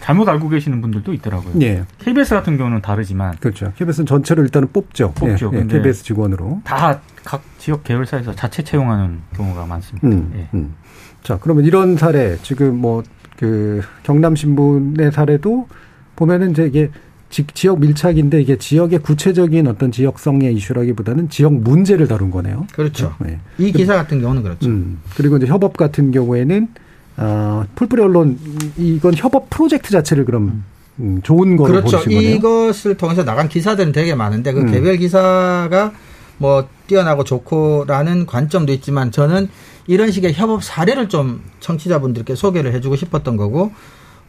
잘못 0.00 0.28
알고 0.28 0.48
계시는 0.48 0.80
분들도 0.80 1.12
있더라고요. 1.14 1.54
예, 1.62 1.84
KBS 2.00 2.34
같은 2.34 2.56
경우는 2.58 2.82
다르지만 2.82 3.36
그렇죠. 3.38 3.72
KBS는 3.76 4.04
전체를 4.06 4.42
일단은 4.44 4.68
뽑죠. 4.72 5.12
뽑죠. 5.14 5.50
예, 5.54 5.58
예, 5.58 5.66
KBS 5.66 6.02
직원으로. 6.04 6.60
다 6.64 7.00
각 7.24 7.40
지역 7.58 7.84
계열사에서 7.84 8.34
자체 8.34 8.64
채용하는 8.64 9.20
경우가 9.36 9.64
많습니다. 9.66 10.08
음, 10.08 10.32
예. 10.34 10.48
음. 10.54 10.74
자, 11.22 11.38
그러면 11.40 11.64
이런 11.64 11.96
사례 11.96 12.36
지금 12.42 12.76
뭐 12.76 13.02
그 13.42 13.82
경남 14.04 14.36
신문의 14.36 15.10
사례도 15.10 15.66
보면은 16.14 16.52
이제 16.52 16.64
이게 16.64 16.90
지, 17.28 17.44
지역 17.54 17.80
밀착인데 17.80 18.40
이게 18.40 18.56
지역의 18.56 19.00
구체적인 19.00 19.66
어떤 19.66 19.90
지역성의 19.90 20.54
이슈라기보다는 20.54 21.28
지역 21.28 21.52
문제를 21.54 22.06
다룬 22.06 22.30
거네요. 22.30 22.68
그렇죠. 22.72 23.16
네. 23.18 23.40
이 23.58 23.72
기사 23.72 23.96
같은 23.96 24.20
경우는 24.20 24.44
그렇죠. 24.44 24.68
음. 24.68 25.00
그리고 25.16 25.38
이제 25.38 25.46
협업 25.46 25.76
같은 25.76 26.12
경우에는 26.12 26.68
아, 27.16 27.66
풀뿌리 27.74 28.02
언론 28.02 28.38
이건 28.76 29.14
협업 29.16 29.50
프로젝트 29.50 29.90
자체를 29.90 30.24
그럼 30.24 30.62
음, 31.00 31.20
좋은 31.24 31.56
거로 31.56 31.72
그렇죠. 31.72 31.96
보신 31.96 32.12
거네요. 32.12 32.36
이것을 32.36 32.96
통해서 32.96 33.24
나간 33.24 33.48
기사들은 33.48 33.90
되게 33.90 34.14
많은데 34.14 34.52
그 34.52 34.60
음. 34.60 34.70
개별 34.70 34.98
기사가 34.98 35.92
뭐 36.38 36.68
뛰어나고 36.86 37.24
좋고라는 37.24 38.26
관점도 38.26 38.72
있지만 38.74 39.10
저는 39.10 39.48
이런 39.86 40.10
식의 40.10 40.32
협업 40.34 40.62
사례를 40.62 41.08
좀 41.08 41.42
청취자분들께 41.60 42.34
소개를 42.34 42.72
해주고 42.74 42.96
싶었던 42.96 43.36
거고 43.36 43.72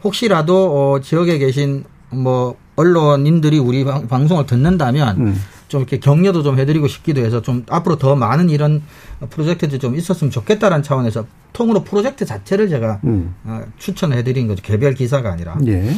혹시라도 0.02 0.94
어, 0.94 1.00
지역에 1.00 1.38
계신 1.38 1.84
뭐 2.10 2.56
언론인들이 2.76 3.58
우리 3.58 3.84
방, 3.84 4.08
방송을 4.08 4.46
듣는다면 4.46 5.16
음. 5.18 5.40
좀 5.68 5.80
이렇게 5.80 5.98
격려도 5.98 6.42
좀 6.42 6.58
해드리고 6.58 6.88
싶기도 6.88 7.20
해서 7.20 7.40
좀 7.42 7.64
앞으로 7.68 7.96
더 7.96 8.14
많은 8.14 8.50
이런 8.50 8.82
프로젝트들이 9.30 9.78
좀 9.78 9.96
있었으면 9.96 10.30
좋겠다라는 10.30 10.82
차원에서 10.82 11.26
통으로 11.52 11.84
프로젝트 11.84 12.24
자체를 12.24 12.68
제가 12.68 13.00
음. 13.04 13.34
어, 13.44 13.62
추천을 13.78 14.16
해드린 14.18 14.46
거죠. 14.46 14.62
개별 14.62 14.94
기사가 14.94 15.32
아니라. 15.32 15.56
예. 15.66 15.90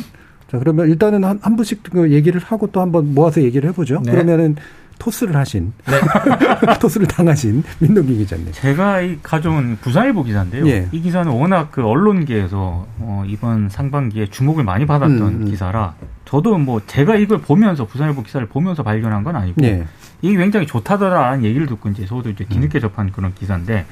자, 0.50 0.58
그러면 0.58 0.88
일단은 0.88 1.24
한, 1.24 1.40
한 1.42 1.56
분씩 1.56 1.82
그 1.82 2.12
얘기를 2.12 2.40
하고 2.40 2.68
또 2.68 2.80
한번 2.80 3.14
모아서 3.14 3.42
얘기를 3.42 3.68
해보죠. 3.70 4.00
네. 4.04 4.12
그러면은 4.12 4.56
토스를 4.98 5.36
하신, 5.36 5.72
토스를 6.80 7.06
당하신 7.06 7.62
민동기 7.78 8.16
기자님. 8.18 8.48
제가 8.52 9.00
이 9.00 9.18
가져온 9.22 9.78
부산일보 9.80 10.24
기사인데요. 10.24 10.66
예. 10.68 10.88
이 10.92 11.00
기사는 11.00 11.30
워낙 11.30 11.70
그 11.70 11.84
언론계에서 11.84 12.86
어, 12.98 13.24
이번 13.26 13.68
상반기에 13.68 14.26
주목을 14.26 14.64
많이 14.64 14.86
받았던 14.86 15.20
음, 15.20 15.42
음. 15.42 15.44
기사라 15.46 15.94
저도 16.24 16.58
뭐 16.58 16.80
제가 16.86 17.16
이걸 17.16 17.38
보면서 17.38 17.86
부산일보 17.86 18.22
기사를 18.22 18.46
보면서 18.48 18.82
발견한 18.82 19.22
건 19.22 19.36
아니고 19.36 19.64
예. 19.64 19.86
이게 20.22 20.36
굉장히 20.36 20.66
좋다더라는 20.66 21.44
얘기를 21.44 21.66
듣고 21.66 21.88
이제 21.90 22.04
저도 22.06 22.30
이제 22.30 22.44
뒤늦게 22.44 22.80
접한 22.80 23.12
그런 23.12 23.34
기사인데 23.34 23.86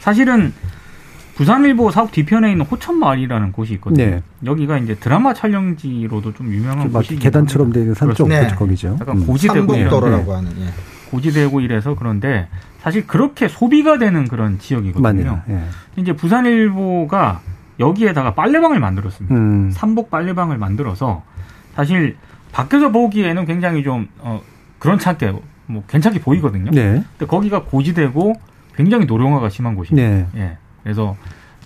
사실은 0.00 0.52
부산일보 1.36 1.90
사업 1.90 2.12
뒤편에 2.12 2.50
있는 2.50 2.64
호천마을이라는 2.64 3.52
곳이 3.52 3.74
있거든요. 3.74 4.04
네. 4.06 4.22
여기가 4.46 4.78
이제 4.78 4.94
드라마 4.94 5.34
촬영지로도 5.34 6.32
좀 6.32 6.50
유명한 6.50 6.90
막 6.90 7.00
곳이긴 7.00 7.18
계단처럼. 7.18 7.72
되어 7.72 7.82
있는 7.82 7.94
산 7.94 8.14
쪽, 8.14 8.28
네. 8.28 8.48
거기죠. 8.48 8.96
약간 8.98 9.18
음. 9.18 9.26
고지대고 9.26 9.74
이런데 9.74 9.90
삼복도로라고 9.90 10.34
하는. 10.34 10.50
예. 10.62 11.10
고지대고 11.10 11.60
이래서 11.60 11.94
그런데 11.94 12.48
사실 12.80 13.06
그렇게 13.06 13.48
소비가 13.48 13.98
되는 13.98 14.26
그런 14.26 14.58
지역이거든요. 14.58 15.02
맞네요. 15.02 15.42
예. 15.50 15.62
이제 16.00 16.14
부산일보가 16.14 17.42
여기에다가 17.80 18.34
빨래방을 18.34 18.80
만들었습니다. 18.80 19.34
음. 19.34 19.70
삼복 19.72 20.08
빨래방을 20.08 20.56
만들어서 20.56 21.22
사실 21.74 22.16
밖에서 22.52 22.90
보기에는 22.90 23.44
굉장히 23.44 23.82
좀 23.84 24.08
어, 24.20 24.40
그런 24.78 24.98
찾게 24.98 25.34
뭐 25.66 25.84
괜찮게 25.86 26.20
보이거든요. 26.20 26.70
네. 26.70 27.04
근데 27.18 27.26
거기가 27.26 27.64
고지대고 27.64 28.32
굉장히 28.74 29.04
노령화가 29.04 29.50
심한 29.50 29.74
곳입니다. 29.74 29.96
네. 30.08 30.26
예. 30.36 30.56
그래서 30.86 31.16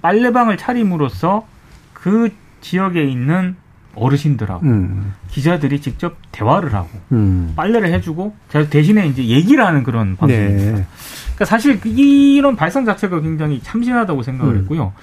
빨래방을 0.01 0.57
차림으로써 0.57 1.47
그 1.93 2.31
지역에 2.63 3.05
있는 3.05 3.55
어르신들하고 3.95 4.65
음. 4.65 5.13
기자들이 5.29 5.81
직접 5.83 6.17
대화를 6.33 6.73
하고 6.73 6.89
음. 7.13 7.53
빨래를 7.55 7.93
해주고 7.93 8.35
대신에 8.71 9.07
이제 9.09 9.27
얘기를 9.27 9.67
하는 9.67 9.83
그런 9.83 10.17
방식입니다. 10.17 10.79
네. 10.79 10.87
그러니까 11.35 11.45
사실 11.45 11.79
그 11.81 11.91
이런 11.91 12.57
발상 12.57 12.87
자체가 12.87 13.21
굉장히 13.21 13.61
참신하다고 13.63 14.23
생각을 14.23 14.55
음. 14.55 14.59
했고요. 14.61 14.95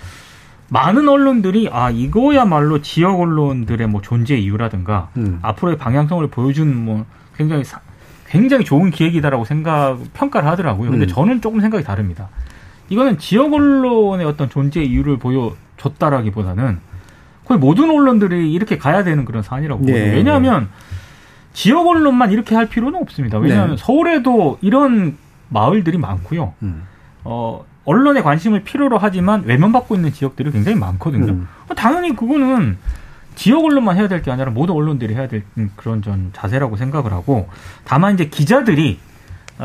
많은 0.70 1.08
언론들이 1.08 1.70
아 1.72 1.92
이거야말로 1.92 2.82
지역 2.82 3.20
언론들의 3.20 3.88
뭐 3.88 4.02
존재 4.02 4.36
이유라든가 4.36 5.10
음. 5.18 5.38
앞으로의 5.44 5.78
방향성을 5.78 6.26
보여준 6.28 6.76
뭐 6.76 7.06
굉장히 7.36 7.64
사- 7.64 7.82
굉장히 8.28 8.66
좋은 8.66 8.90
기획이다라고 8.90 9.46
생각 9.46 10.00
평가를 10.14 10.50
하더라고요. 10.50 10.90
근데 10.90 11.06
음. 11.06 11.08
저는 11.08 11.42
조금 11.42 11.62
생각이 11.62 11.84
다릅니다. 11.84 12.30
이거는 12.90 13.18
지역 13.18 13.54
언론의 13.54 14.26
어떤 14.26 14.50
존재 14.50 14.82
이유를 14.82 15.18
보여줬다라기보다는 15.18 16.80
거의 17.46 17.60
모든 17.60 17.90
언론들이 17.90 18.52
이렇게 18.52 18.78
가야 18.78 19.04
되는 19.04 19.26
그런 19.26 19.42
사안이라고 19.44 19.84
네. 19.86 19.94
보거든요. 19.94 20.16
왜냐하면 20.18 20.70
지역 21.54 21.88
언론만 21.88 22.32
이렇게 22.32 22.56
할 22.56 22.68
필요는 22.68 23.00
없습니다. 23.02 23.38
왜냐하면 23.40 23.76
네. 23.76 23.84
서울에도 23.84 24.58
이런 24.62 25.18
마을들이 25.50 25.98
많고요. 25.98 26.54
음. 26.62 26.84
어, 27.24 27.66
언론의 27.86 28.22
관심을 28.24 28.64
필요로 28.64 28.98
하지만 28.98 29.44
외면받고 29.46 29.96
있는 29.96 30.12
지역들이 30.12 30.52
굉장히 30.52 30.78
많거든요. 30.78 31.32
음. 31.32 31.48
당연히 31.76 32.16
그거는 32.16 32.78
지역 33.36 33.64
언론만 33.64 33.96
해야 33.96 34.08
될 34.08 34.22
게 34.22 34.32
아니라 34.32 34.52
모든 34.52 34.76
언론들이 34.76 35.14
해야 35.16 35.28
될 35.28 35.44
그런 35.78 36.02
전 36.02 36.32
자세라고 36.34 36.76
생각을 36.76 37.14
하고 37.14 37.48
다만 37.86 38.14
이제 38.16 38.26
기자들이 38.28 39.00
아, 39.00 39.07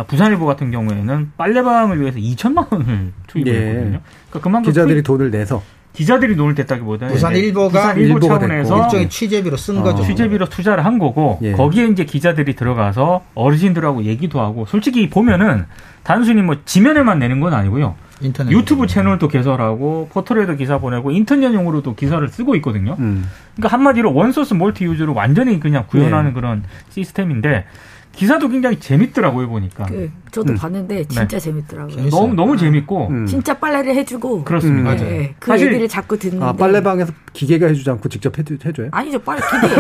부산일보 0.07 0.47
같은 0.47 0.71
경우에는 0.71 1.33
빨래방을 1.37 2.01
위해서 2.01 2.19
2천만 2.19 2.67
원을 2.73 3.13
투입을 3.27 3.53
예. 3.53 3.59
했거든요. 3.69 4.01
그러니까 4.31 4.41
그만큼 4.41 4.71
기자들이 4.71 5.03
투입- 5.03 5.05
돈을 5.07 5.31
내서 5.31 5.63
기자들이 5.93 6.37
돈을 6.37 6.55
댔다기보다는 6.55 7.13
부산일보가 7.13 7.69
부산일보 7.69 8.21
차원에서 8.21 8.75
됐고. 8.75 8.85
일종의 8.87 9.11
취재비로 9.11 9.57
쓴 9.59 9.79
어. 9.79 9.83
거죠. 9.83 10.03
취재비로 10.05 10.49
투자를 10.49 10.87
한 10.87 10.99
거고 10.99 11.39
예. 11.43 11.53
거기에 11.53 11.87
이제 11.89 12.05
기자들이 12.07 12.57
들어가서 12.57 13.23
어르신들하고 13.35 14.05
얘기도 14.05 14.41
하고 14.41 14.65
솔직히 14.65 15.11
보면은 15.11 15.67
단순히 16.03 16.41
뭐 16.41 16.57
지면에만 16.65 17.19
내는 17.19 17.41
건 17.41 17.53
아니고요. 17.53 17.95
인터넷 18.23 18.53
유튜브 18.53 18.87
채널도 18.87 19.29
개설하고 19.29 20.09
포털에도 20.13 20.55
기사 20.57 20.79
보내고 20.79 21.11
인터넷용으로도 21.11 21.95
기사를 21.97 22.27
쓰고 22.27 22.55
있거든요. 22.57 22.97
음. 22.99 23.29
그러니까 23.57 23.77
한마디로 23.77 24.15
원소스 24.15 24.55
멀티 24.55 24.85
유저로 24.85 25.13
완전히 25.13 25.61
그냥 25.61 25.85
구현하는 25.89 26.31
네. 26.31 26.33
그런 26.35 26.63
시스템인데 26.91 27.67
기사도 28.15 28.49
굉장히 28.49 28.79
재밌더라고요 28.79 29.49
보니까 29.49 29.85
그, 29.87 30.11
저도 30.31 30.53
음. 30.53 30.57
봤는데 30.59 31.05
진짜 31.09 31.39
재밌더라고요. 31.39 31.97
재밌어요. 31.97 32.21
너무 32.21 32.35
너무 32.35 32.57
재밌고 32.57 33.09
음. 33.09 33.27
진짜 33.27 33.59
빨래를 33.59 33.95
해주고 33.97 34.45
그렇습니다. 34.45 34.91
음. 34.93 34.97
예, 34.99 35.03
맞아요. 35.03 35.15
예. 35.15 35.35
그 35.39 35.49
사실- 35.51 35.69
얘기를 35.69 35.89
자꾸 35.89 36.19
듣는데 36.19 36.45
아, 36.45 36.53
빨래방에서 36.53 37.13
기계가 37.33 37.67
해주지 37.69 37.89
않고 37.91 38.09
직접 38.09 38.39
해주, 38.39 38.59
해줘요? 38.65 38.89
아니죠 38.93 39.19
빨래 39.21 39.41
기계 39.61 39.75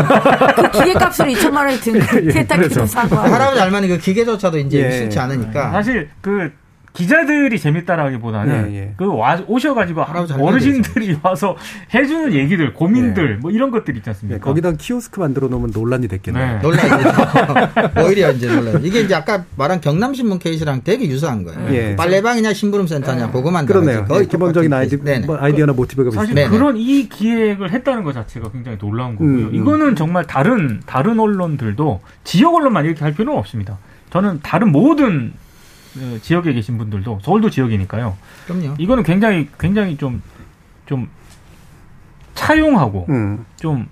그 0.62 0.70
기계 0.70 0.92
값으로 0.94 1.28
2천만 1.30 1.56
원을 1.56 1.80
든 1.80 1.94
예, 2.26 2.30
세탁기도. 2.30 2.86
사고 2.86 3.16
할아버지 3.16 3.60
할머니 3.60 3.88
그 3.88 3.98
기계조차도 3.98 4.58
이제 4.58 4.84
예. 4.86 4.90
싫지 4.92 5.18
않으니까 5.18 5.70
사실 5.70 6.08
그 6.22 6.50
기자들이 6.92 7.58
재밌다라기보다는 7.58 8.72
예, 8.72 8.76
예. 8.76 8.94
그 8.96 9.06
와, 9.06 9.40
오셔가지고 9.46 10.02
어르신들이 10.38 11.18
와서 11.22 11.56
해주는 11.94 12.34
얘기들, 12.34 12.74
고민들, 12.74 13.32
예. 13.32 13.40
뭐 13.40 13.50
이런 13.50 13.70
것들 13.70 13.96
있지 13.96 14.04
네, 14.04 14.10
않습니까? 14.10 14.40
거기다 14.40 14.72
키오스크 14.72 15.18
만들어 15.18 15.48
놓으면 15.48 15.70
논란이 15.72 16.06
됐겠네요. 16.08 16.56
네. 16.56 16.58
놀라죠. 16.60 16.96
오히려 18.04 18.30
이제 18.32 18.46
놀라요. 18.46 18.78
이게 18.82 19.00
이제 19.00 19.14
아까 19.14 19.44
말한 19.56 19.80
경남신문 19.80 20.38
케이스랑 20.38 20.82
되게 20.84 21.06
유사한 21.08 21.44
거예요. 21.44 21.72
예. 21.72 21.96
빨래방이냐 21.96 22.52
심부름센터냐 22.52 23.30
그거만 23.30 23.64
그러네요. 23.64 24.04
거의 24.04 24.24
예, 24.24 24.26
기본적인 24.26 24.70
아이디. 24.72 24.96
뭐 25.26 25.38
아이디어나 25.38 25.72
모티브가 25.72 26.10
사실 26.10 26.34
비슷해요. 26.34 26.48
네네. 26.48 26.58
그런 26.58 26.76
이 26.76 27.08
기획을 27.08 27.70
했다는 27.70 28.04
것 28.04 28.12
자체가 28.12 28.50
굉장히 28.52 28.76
놀라운 28.76 29.12
거고요. 29.16 29.28
음, 29.28 29.48
음. 29.48 29.54
이거는 29.54 29.96
정말 29.96 30.26
다른 30.26 30.80
다른 30.84 31.18
언론들도 31.18 32.00
지역 32.24 32.54
언론만 32.54 32.84
이렇게 32.84 33.00
할 33.02 33.14
필요는 33.14 33.38
없습니다. 33.38 33.78
저는 34.10 34.40
다른 34.42 34.70
모든 34.72 35.32
어, 35.32 35.51
지역에 36.22 36.52
계신 36.52 36.78
분들도 36.78 37.20
서울도 37.22 37.50
지역이니까요. 37.50 38.16
그럼요. 38.46 38.74
이거는 38.78 39.02
굉장히 39.02 39.48
굉장히 39.58 39.96
좀좀 39.96 41.08
차용하고 42.34 43.06
음, 43.10 43.44
좀 43.56 43.86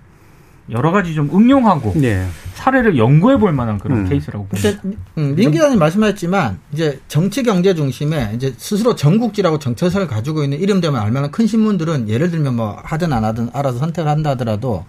여러 0.71 0.93
가지 0.93 1.15
좀 1.15 1.29
응용하고 1.33 1.95
예. 2.03 2.27
사례를 2.55 2.97
연구해 2.97 3.39
볼 3.39 3.53
만한 3.53 3.79
그런 3.79 4.01
음. 4.01 4.09
케이스라고 4.09 4.47
봅니다. 4.47 4.81
음, 5.19 5.35
민 5.35 5.51
기자님 5.51 5.79
말씀하셨지만 5.79 6.59
이제 6.73 7.01
정치 7.09 7.43
경제 7.43 7.75
중심에 7.75 8.33
이제 8.35 8.55
스스로 8.57 8.95
전국지라고 8.95 9.59
정체성을 9.59 10.07
가지고 10.07 10.45
있는 10.45 10.61
이름 10.61 10.81
되면 10.81 11.01
알만한 11.01 11.31
큰 11.31 11.47
신문들은 11.47 12.09
예를 12.09 12.31
들면 12.31 12.57
뭐 12.57 12.81
하든 12.85 13.13
안 13.13 13.25
하든 13.25 13.51
알아서 13.53 13.79
선택을 13.79 14.11
한다 14.11 14.31
하더라도 14.31 14.85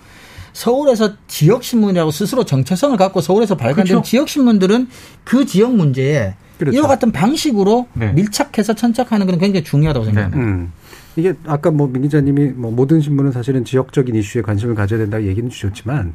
서울에서 0.54 1.14
지역 1.28 1.64
신문이라고 1.64 2.12
스스로 2.12 2.44
정체성을 2.44 2.96
갖고 2.98 3.22
서울에서 3.22 3.56
발간된 3.56 3.86
그렇죠. 3.86 4.02
지역 4.04 4.30
신문들은 4.30 4.88
그 5.24 5.46
지역 5.46 5.76
문제에 5.76 6.36
그렇죠. 6.58 6.78
이와 6.78 6.88
같은 6.88 7.12
방식으로 7.12 7.88
네. 7.94 8.14
밀착해서 8.14 8.74
천착하는 8.74 9.26
건 9.26 9.40
굉장히 9.40 9.64
중요하다고 9.64 10.06
생각합니다. 10.06 10.38
네. 10.38 10.52
음. 10.52 10.72
이게 11.16 11.34
아까 11.46 11.72
뭐민 11.72 12.04
기자님이 12.04 12.50
뭐 12.50 12.72
모든 12.72 13.02
신문은 13.02 13.32
사실은 13.32 13.66
지역적인 13.66 14.16
이슈에 14.16 14.42
관심을 14.42 14.76
가져야 14.76 15.00
된다고 15.00 15.26
얘기는 15.26 15.50
주셨지만 15.50 16.14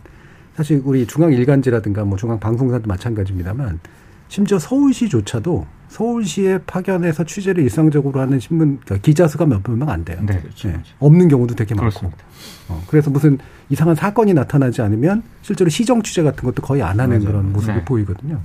사실 0.57 0.81
우리 0.85 1.07
중앙 1.07 1.33
일간지라든가 1.33 2.05
뭐 2.05 2.17
중앙 2.17 2.41
방송사도 2.41 2.87
마찬가지입니다만 2.87 3.81
심지어 4.29 4.59
서울시조차도 4.59 5.67
서울시에 5.97 6.59
파견해서 6.67 7.25
취재를 7.25 7.63
일상적으로 7.65 8.21
하는 8.21 8.39
신문 8.39 8.79
그러니까 8.85 9.03
기자 9.03 9.27
수가 9.27 9.47
몇 9.47 9.63
명 9.67 9.89
안 9.89 10.05
돼요. 10.05 10.19
네, 10.27 10.39
그렇죠. 10.41 10.69
네. 10.69 10.81
없는 10.99 11.29
경우도 11.29 11.55
되게 11.55 11.75
많고. 11.75 11.89
그렇습니다. 11.89 12.19
어, 12.69 12.83
그래서 12.89 13.11
무슨 13.11 13.39
이상한 13.71 13.95
사건이 13.95 14.35
나타나지 14.35 14.83
않으면 14.83 15.23
실제로 15.41 15.71
시정 15.71 16.03
취재 16.03 16.23
같은 16.23 16.45
것도 16.45 16.61
거의 16.63 16.83
안 16.83 17.01
하는 17.01 17.19
맞아요. 17.21 17.27
그런 17.33 17.53
모습을 17.53 17.77
네. 17.77 17.85
보이거든요. 17.87 18.41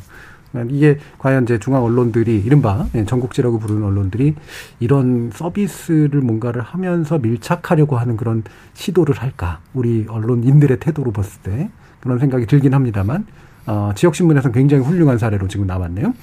그러니까 0.52 0.76
이게 0.76 0.98
과연 1.18 1.44
이제 1.44 1.60
중앙 1.60 1.84
언론들이 1.84 2.40
이른바 2.40 2.88
예, 2.96 3.04
전국지라고 3.06 3.60
부르는 3.60 3.84
언론들이 3.84 4.36
이런 4.80 5.32
서비스를 5.34 6.22
뭔가를 6.22 6.62
하면서 6.62 7.18
밀착하려고 7.20 7.98
하는 7.98 8.16
그런 8.18 8.44
시도를 8.76 9.16
할까? 9.16 9.60
우리 9.74 10.06
언론인들의 10.08 10.80
태도로 10.80 11.12
봤을 11.12 11.42
때 11.42 11.70
그런 12.00 12.18
생각이 12.20 12.46
들긴 12.46 12.74
합니다만 12.74 13.26
어, 13.66 13.92
지역 13.96 14.16
신문에서는 14.16 14.54
굉장히 14.54 14.84
훌륭한 14.84 15.18
사례로 15.18 15.48
지금 15.50 15.68
나왔네요. 15.68 16.14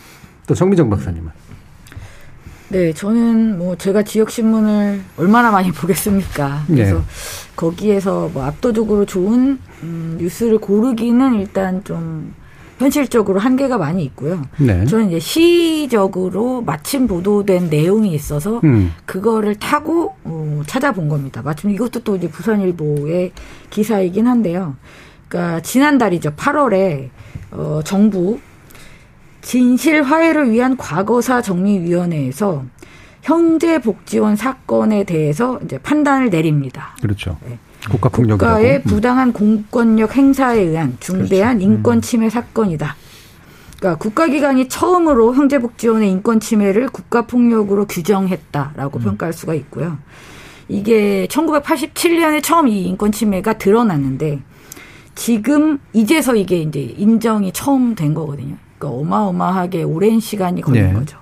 또 0.49 0.55
정미정 0.55 0.91
박사님은 0.91 1.31
네, 2.71 2.93
저는 2.93 3.59
뭐 3.59 3.77
제가 3.77 4.03
지역 4.03 4.31
신문을 4.31 5.01
얼마나 5.17 5.51
많이 5.51 5.71
보겠습니까? 5.73 6.65
그래서 6.67 6.97
네. 6.97 7.03
거기에서 7.57 8.31
뭐 8.33 8.45
압도적으로 8.45 9.07
좋은 9.07 9.59
음, 9.83 10.17
뉴스를 10.21 10.59
고르기는 10.59 11.35
일단 11.37 11.83
좀 11.85 12.35
현실적으로 12.79 13.41
한계가 13.41 13.79
많이 13.79 14.05
있고요. 14.05 14.43
네. 14.59 14.85
저는 14.85 15.09
이제 15.09 15.19
시적으로 15.19 16.61
마침 16.61 17.07
보도된 17.07 17.71
내용이 17.71 18.13
있어서 18.13 18.61
음. 18.65 18.93
그거를 19.07 19.55
타고 19.57 20.15
어, 20.25 20.63
찾아본 20.67 21.09
겁니다. 21.09 21.43
마침 21.43 21.71
이것도 21.71 22.01
또 22.01 22.17
이제 22.17 22.29
부산일보의 22.29 23.33
기사이긴 23.71 24.27
한데요. 24.27 24.77
그러니까 25.29 25.61
지난달이죠. 25.61 26.33
8월에 26.33 27.09
어, 27.51 27.81
정부 27.83 28.39
진실 29.43 30.03
화해를 30.03 30.51
위한 30.51 30.77
과거사 30.77 31.43
정리위원회에서 31.43 32.65
형제복지원 33.23 34.37
사건에 34.37 35.05
대해서 35.05 35.59
이제 35.65 35.79
판단을 35.79 36.31
내립니다. 36.31 36.97
그렇죠. 37.01 37.37
네. 37.45 37.59
국가폭력이라고. 37.91 38.39
국가의 38.39 38.77
음. 38.79 38.83
부당한 38.83 39.33
공권력 39.33 40.17
행사에 40.17 40.61
의한 40.61 40.97
중대한 41.01 41.61
인권 41.61 42.01
침해 42.01 42.29
사건이다. 42.31 42.97
그러니까 43.79 43.99
국가기관이 43.99 44.69
처음으로 44.69 45.35
형제복지원의 45.35 46.11
인권 46.11 46.41
침해를 46.41 46.89
국가폭력으로 46.89 47.87
규정했다라고 47.87 48.99
평가할 48.99 49.33
수가 49.33 49.55
있고요. 49.55 49.99
이게 50.69 51.27
1987년에 51.31 52.43
처음 52.43 52.69
이 52.69 52.83
인권 52.83 53.13
침해가 53.13 53.57
드러났는데 53.57 54.41
지금 55.15 55.79
이제서 55.93 56.35
이게 56.35 56.61
이제 56.61 56.81
인정이 56.81 57.53
처음 57.53 57.95
된 57.95 58.15
거거든요. 58.15 58.57
그러니까 58.79 59.01
어마어마하게 59.01 59.83
오랜 59.83 60.21
시간이 60.21 60.61
걸린 60.63 60.89
네. 60.89 60.93
거죠. 60.93 61.19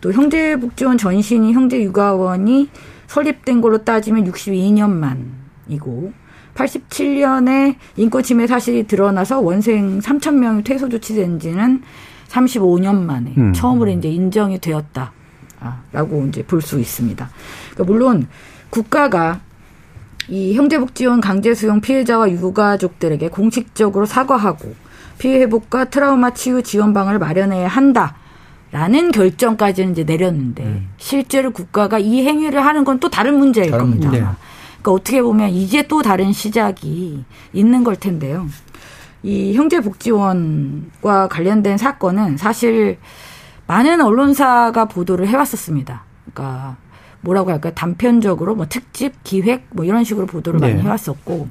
또 0.00 0.12
형제복지원 0.12 0.98
전신이 0.98 1.52
형제육아원이 1.54 2.68
설립된 3.08 3.60
걸로 3.60 3.78
따지면 3.84 4.30
62년 4.30 4.90
만이고 4.90 6.12
87년에 6.54 7.76
인권 7.96 8.22
침해 8.22 8.46
사실이 8.46 8.86
드러나서 8.86 9.40
원생 9.40 10.00
3천 10.00 10.34
명이 10.34 10.64
퇴소 10.64 10.88
조치된 10.88 11.40
지는 11.40 11.82
35년 12.28 13.00
만에 13.00 13.32
음. 13.38 13.52
처음으로 13.52 13.90
이제 13.90 14.08
인정이 14.08 14.60
되었다라고 14.60 16.26
이제 16.28 16.42
볼 16.44 16.60
수 16.60 16.78
있습니다. 16.78 17.28
그러니까 17.72 17.92
물론 17.92 18.28
국가가 18.70 19.40
이 20.28 20.54
형제복지원 20.54 21.22
강제 21.22 21.54
수용 21.54 21.80
피해자와 21.80 22.30
유가족들에게 22.30 23.28
공식적으로 23.30 24.04
사과하고 24.04 24.74
피해 25.18 25.40
회복과 25.40 25.86
트라우마 25.86 26.30
치유 26.30 26.62
지원방을 26.62 27.18
마련해야 27.18 27.68
한다 27.68 28.14
라는 28.70 29.10
결정까지는 29.12 29.92
이제 29.92 30.04
내렸는데 30.04 30.82
실제로 30.98 31.50
국가가 31.52 31.98
이 31.98 32.22
행위를 32.24 32.64
하는 32.64 32.84
건 32.84 33.00
또 33.00 33.08
다른 33.08 33.38
문제일 33.38 33.70
다른 33.70 33.84
겁니다. 33.84 34.08
문제. 34.08 34.20
그러니까 34.20 34.92
어떻게 34.92 35.22
보면 35.22 35.50
이제 35.50 35.86
또 35.88 36.02
다른 36.02 36.32
시작이 36.32 37.24
있는 37.52 37.84
걸 37.84 37.96
텐데요. 37.96 38.46
이 39.22 39.54
형제복지원과 39.54 41.28
관련된 41.28 41.78
사건은 41.78 42.36
사실 42.36 42.98
많은 43.66 44.00
언론사가 44.00 44.86
보도를 44.86 45.28
해왔었습니다. 45.28 46.04
그러니까 46.32 46.76
뭐라고 47.20 47.50
할까요? 47.50 47.72
단편적으로 47.74 48.54
뭐 48.54 48.66
특집, 48.68 49.22
기획 49.24 49.66
뭐 49.70 49.84
이런 49.84 50.04
식으로 50.04 50.26
보도를 50.26 50.60
많이 50.60 50.74
네. 50.74 50.82
해왔었고 50.82 51.48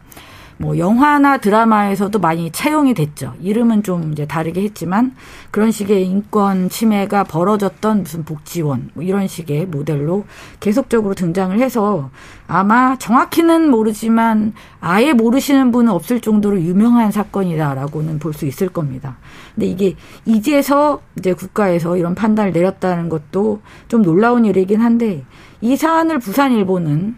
뭐 0.59 0.77
영화나 0.77 1.37
드라마에서도 1.37 2.17
많이 2.19 2.51
차용이 2.51 2.93
됐죠. 2.93 3.33
이름은 3.41 3.83
좀 3.83 4.11
이제 4.11 4.25
다르게 4.25 4.63
했지만 4.63 5.13
그런 5.51 5.71
식의 5.71 6.05
인권 6.07 6.69
침해가 6.69 7.23
벌어졌던 7.23 8.03
무슨 8.03 8.23
복지원 8.23 8.89
뭐 8.93 9.03
이런 9.03 9.27
식의 9.27 9.67
모델로 9.67 10.25
계속적으로 10.59 11.13
등장을 11.13 11.57
해서 11.59 12.09
아마 12.47 12.97
정확히는 12.97 13.69
모르지만 13.69 14.53
아예 14.79 15.13
모르시는 15.13 15.71
분은 15.71 15.91
없을 15.91 16.21
정도로 16.21 16.61
유명한 16.61 17.11
사건이다라고는 17.11 18.19
볼 18.19 18.37
수 18.37 18.45
있을 18.45 18.69
겁니다. 18.69 19.17
근데 19.55 19.65
이게 19.65 19.95
이제서 20.25 21.01
이제 21.17 21.33
국가에서 21.33 21.97
이런 21.97 22.13
판단을 22.13 22.51
내렸다는 22.51 23.09
것도 23.09 23.61
좀 23.87 24.03
놀라운 24.03 24.45
일이긴 24.45 24.79
한데 24.81 25.23
이 25.59 25.75
사안을 25.75 26.19
부산일보는 26.19 27.15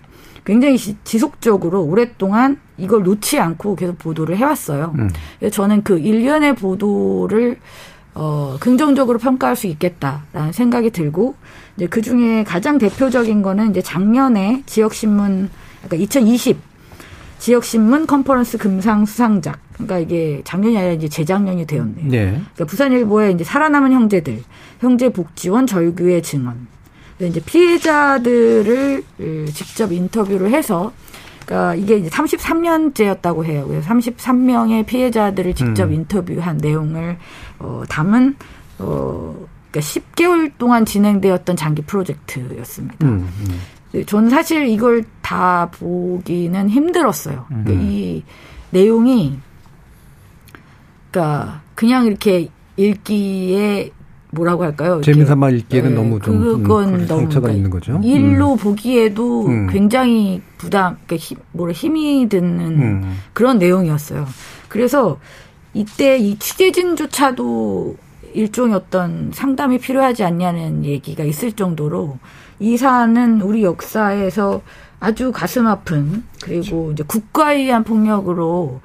굉장히 0.50 0.78
시- 0.78 0.96
지속적으로 1.04 1.84
오랫동안 1.84 2.58
이걸 2.76 3.04
놓지 3.04 3.38
않고 3.40 3.76
계속 3.76 4.00
보도를 4.00 4.36
해왔어요. 4.38 4.96
음. 4.98 5.08
그래서 5.38 5.54
저는 5.54 5.84
그 5.84 6.00
일련의 6.00 6.56
보도를 6.56 7.60
어, 8.16 8.58
긍정적으로 8.60 9.20
평가할 9.20 9.56
수 9.56 9.68
있겠다라는 9.68 10.52
생각이 10.52 10.90
들고 10.90 11.36
이제 11.78 11.86
그 11.86 12.02
중에 12.02 12.44
가장 12.44 12.80
대표적인 12.80 13.44
거는 13.44 13.70
이제 13.70 13.84
작년에 13.84 14.64
지역신문 14.66 15.52
그러니까 15.84 15.96
2020 16.04 16.58
지역신문 17.38 18.08
컨퍼런스 18.08 18.58
금상 18.58 19.06
수상작 19.06 19.60
그러니까 19.74 20.00
이게 20.00 20.42
작년이 20.46 20.76
아니라 20.78 20.94
이제 20.94 21.08
재작년이 21.08 21.68
되었네요. 21.68 22.08
네. 22.10 22.26
그러니까 22.32 22.66
부산일보에 22.66 23.32
이제 23.32 23.44
살아남은 23.44 23.92
형제들, 23.92 24.42
형제복지원 24.80 25.68
절규의 25.68 26.24
증언. 26.24 26.68
그래서 27.20 27.32
이제 27.32 27.42
피해자들을 27.46 29.04
음, 29.20 29.46
직접 29.54 29.92
인터뷰를 29.92 30.52
해서, 30.52 30.94
그러니까 31.46 31.76
이게 31.76 31.98
이제 31.98 32.10
33년째였다고 32.10 33.44
해요. 33.44 33.66
그래서 33.68 33.90
33명의 33.90 34.86
피해자들을 34.86 35.54
직접 35.54 35.84
음. 35.86 35.94
인터뷰한 35.94 36.58
내용을 36.58 37.18
어, 37.60 37.84
담은 37.90 38.38
어, 38.80 39.36
그러니까 39.70 39.80
10개월 39.80 40.52
동안 40.58 40.86
진행되었던 40.86 41.58
장기 41.58 41.82
프로젝트였습니다. 41.82 43.06
음, 43.06 43.28
음. 43.42 43.62
네, 43.92 44.06
저는 44.06 44.30
사실 44.30 44.68
이걸 44.68 45.04
다 45.22 45.70
보기는 45.72 46.70
힘들었어요. 46.70 47.46
그러니까 47.50 47.72
음. 47.74 47.82
이 47.82 48.24
내용이, 48.70 49.38
그러니까 51.12 51.62
그냥 51.76 52.06
이렇게 52.06 52.50
읽기에 52.78 53.92
뭐라고 54.32 54.64
할까요? 54.64 55.02
재미삼아 55.02 55.50
읽기에는 55.50 55.90
네, 55.90 55.96
너무 55.96 56.20
좀 56.20 56.40
그건 56.40 56.96
음, 56.96 57.08
너무 57.08 57.28
그러니까 57.28 57.52
있는 57.52 57.70
거죠. 57.70 58.00
일로 58.04 58.56
보기에도 58.56 59.48
음. 59.48 59.68
굉장히 59.68 60.42
부담, 60.58 60.98
그러니까 61.06 61.16
힘, 61.16 61.38
뭐라 61.52 61.74
힘이 61.74 62.30
드는 62.30 62.60
음. 62.60 63.18
그런 63.34 63.58
내용이었어요. 63.58 64.28
그래서 64.68 65.20
이때 65.74 66.18
이 66.18 66.38
취재진조차도 66.38 67.96
일종의 68.34 68.76
어떤 68.76 69.32
상담이 69.34 69.80
필요하지 69.80 70.24
않냐는 70.24 70.86
얘기가 70.86 71.24
있을 71.24 71.52
정도로 71.54 72.20
이 72.60 72.78
사안은 72.78 73.42
우리 73.42 73.64
역사에서 73.64 74.62
아주 75.00 75.32
가슴 75.32 75.66
아픈 75.66 76.24
그리고 76.42 76.92
이제 76.92 77.04
국가에 77.08 77.58
의한 77.58 77.84
폭력으로 77.84 78.82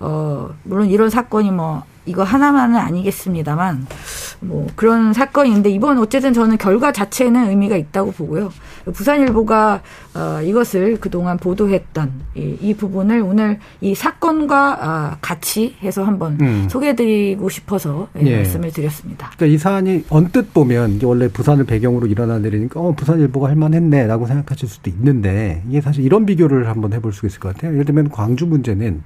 어 0.00 0.50
물론 0.64 0.88
이런 0.88 1.10
사건이 1.10 1.50
뭐 1.50 1.84
이거 2.08 2.22
하나만은 2.22 2.76
아니겠습니다만 2.76 3.86
뭐 4.40 4.66
그런 4.76 5.12
사건인데 5.12 5.70
이번 5.70 5.98
어쨌든 5.98 6.32
저는 6.32 6.58
결과 6.58 6.92
자체는 6.92 7.50
의미가 7.50 7.76
있다고 7.76 8.12
보고요. 8.12 8.52
부산일보가 8.92 9.82
어 10.14 10.42
이것을 10.42 10.98
그동안 11.00 11.36
보도했던 11.36 12.10
이, 12.36 12.56
이 12.60 12.74
부분을 12.74 13.20
오늘 13.20 13.58
이 13.80 13.94
사건과 13.94 14.78
아, 14.80 15.16
같이 15.20 15.76
해서 15.82 16.04
한번 16.04 16.38
음. 16.40 16.66
소개해드리고 16.70 17.48
싶어서 17.48 18.08
예, 18.20 18.26
예. 18.26 18.36
말씀을 18.36 18.72
드렸습니다. 18.72 19.30
그러니까 19.36 19.54
이 19.54 19.58
사안이 19.58 20.04
언뜻 20.08 20.54
보면 20.54 21.00
원래 21.02 21.28
부산을 21.28 21.64
배경으로 21.64 22.06
일어난 22.06 22.44
일이니까 22.44 22.80
어 22.80 22.92
부산일보가 22.92 23.48
할만했네라고 23.48 24.26
생각하실 24.26 24.68
수도 24.68 24.90
있는데 24.90 25.62
이게 25.68 25.80
사실 25.80 26.04
이런 26.04 26.24
비교를 26.24 26.68
한번 26.68 26.92
해볼 26.92 27.12
수 27.12 27.26
있을 27.26 27.40
것 27.40 27.54
같아요. 27.54 27.72
예를 27.72 27.84
들면 27.84 28.10
광주 28.10 28.46
문제는 28.46 29.02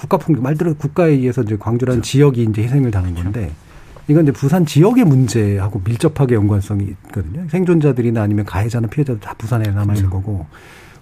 국가 0.00 0.16
폭력 0.16 0.42
말대로 0.42 0.72
국가에 0.74 1.10
의해서 1.10 1.42
이제 1.42 1.58
광주라는 1.58 2.00
지역이 2.00 2.44
이제 2.44 2.62
희생을 2.62 2.90
당한 2.90 3.14
건데 3.14 3.50
이건 4.08 4.22
이제 4.22 4.32
부산 4.32 4.64
지역의 4.64 5.04
문제하고 5.04 5.82
밀접하게 5.84 6.36
연관성이 6.36 6.84
있거든요. 6.84 7.46
생존자들이나 7.50 8.22
아니면 8.22 8.46
가해자나 8.46 8.88
피해자들 8.88 9.20
다 9.20 9.34
부산에 9.36 9.70
남아 9.70 9.92
있는 9.94 10.08
거고 10.08 10.46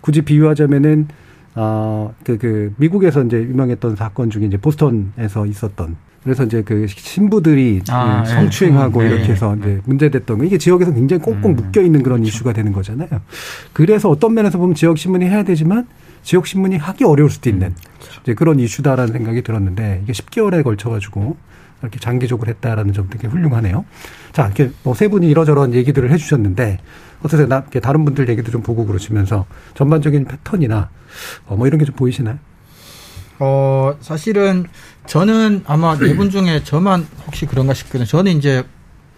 굳이 0.01 0.22
비유하자면은 0.22 1.07
아그 1.55 2.38
그 2.38 2.74
미국에서 2.76 3.22
이제 3.22 3.36
유명했던 3.36 3.94
사건 3.94 4.30
중에 4.30 4.46
이제 4.46 4.57
보스턴에서 4.57 5.46
있었던 5.46 5.96
그래서 6.28 6.44
이제 6.44 6.60
그 6.62 6.86
신부들이 6.86 7.80
아, 7.88 8.22
그 8.22 8.30
예. 8.30 8.34
성추행하고 8.34 9.00
음, 9.00 9.08
네, 9.08 9.14
이렇게 9.14 9.32
해서 9.32 9.56
이제 9.56 9.80
문제됐던 9.86 10.36
거 10.36 10.44
이게 10.44 10.58
지역에서 10.58 10.92
굉장히 10.92 11.22
꽁꽁 11.22 11.52
음, 11.52 11.56
묶여 11.56 11.80
있는 11.80 12.02
그런 12.02 12.22
이슈가 12.22 12.52
되는 12.52 12.70
거잖아요. 12.74 13.08
그래서 13.72 14.10
어떤 14.10 14.34
면에서 14.34 14.58
보면 14.58 14.74
지역 14.74 14.98
신문이 14.98 15.24
해야 15.24 15.42
되지만 15.42 15.86
지역 16.22 16.46
신문이 16.46 16.76
하기 16.76 17.04
어려울 17.04 17.30
수도 17.30 17.48
있는 17.48 17.74
이제 18.22 18.34
그런 18.34 18.60
이슈다라는 18.60 19.10
생각이 19.14 19.40
들었는데 19.40 20.02
이게 20.04 20.12
10개월에 20.12 20.62
걸쳐 20.62 20.90
가지고 20.90 21.38
이렇게 21.80 21.98
장기적으로 21.98 22.50
했다라는 22.50 22.92
점 22.92 23.08
되게 23.08 23.26
훌륭하네요. 23.26 23.86
자, 24.32 24.44
이렇게 24.44 24.70
뭐 24.82 24.92
세 24.94 25.08
분이 25.08 25.26
이러저런 25.30 25.72
얘기들을 25.72 26.10
해주셨는데 26.10 26.78
어떠세요? 27.22 27.46
나 27.48 27.60
이렇게 27.60 27.80
다른 27.80 28.04
분들 28.04 28.28
얘기도 28.28 28.50
좀 28.50 28.60
보고 28.62 28.84
그러시면서 28.84 29.46
전반적인 29.74 30.26
패턴이나 30.26 30.90
어, 31.46 31.56
뭐 31.56 31.66
이런 31.66 31.78
게 31.78 31.86
좀 31.86 31.94
보이시나요? 31.94 32.36
어, 33.40 33.94
사실은 34.00 34.66
저는 35.09 35.64
아마 35.66 35.96
네 35.96 36.14
분 36.14 36.30
중에 36.30 36.62
저만 36.64 37.06
혹시 37.26 37.46
그런가 37.46 37.74
싶거든요. 37.74 38.04
저는 38.04 38.36
이제 38.36 38.64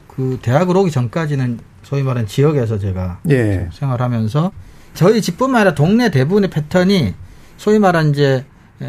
그 0.06 0.38
대학을 0.40 0.76
오기 0.76 0.90
전까지는 0.90 1.58
소위 1.82 2.02
말하는 2.02 2.26
지역에서 2.28 2.78
제가 2.78 3.20
예. 3.30 3.68
생활하면서 3.72 4.52
저희 4.94 5.20
집뿐만 5.20 5.60
아니라 5.62 5.74
동네 5.74 6.10
대부분의 6.10 6.50
패턴이 6.50 7.14
소위 7.56 7.78
말하는 7.78 8.10
이제 8.10 8.44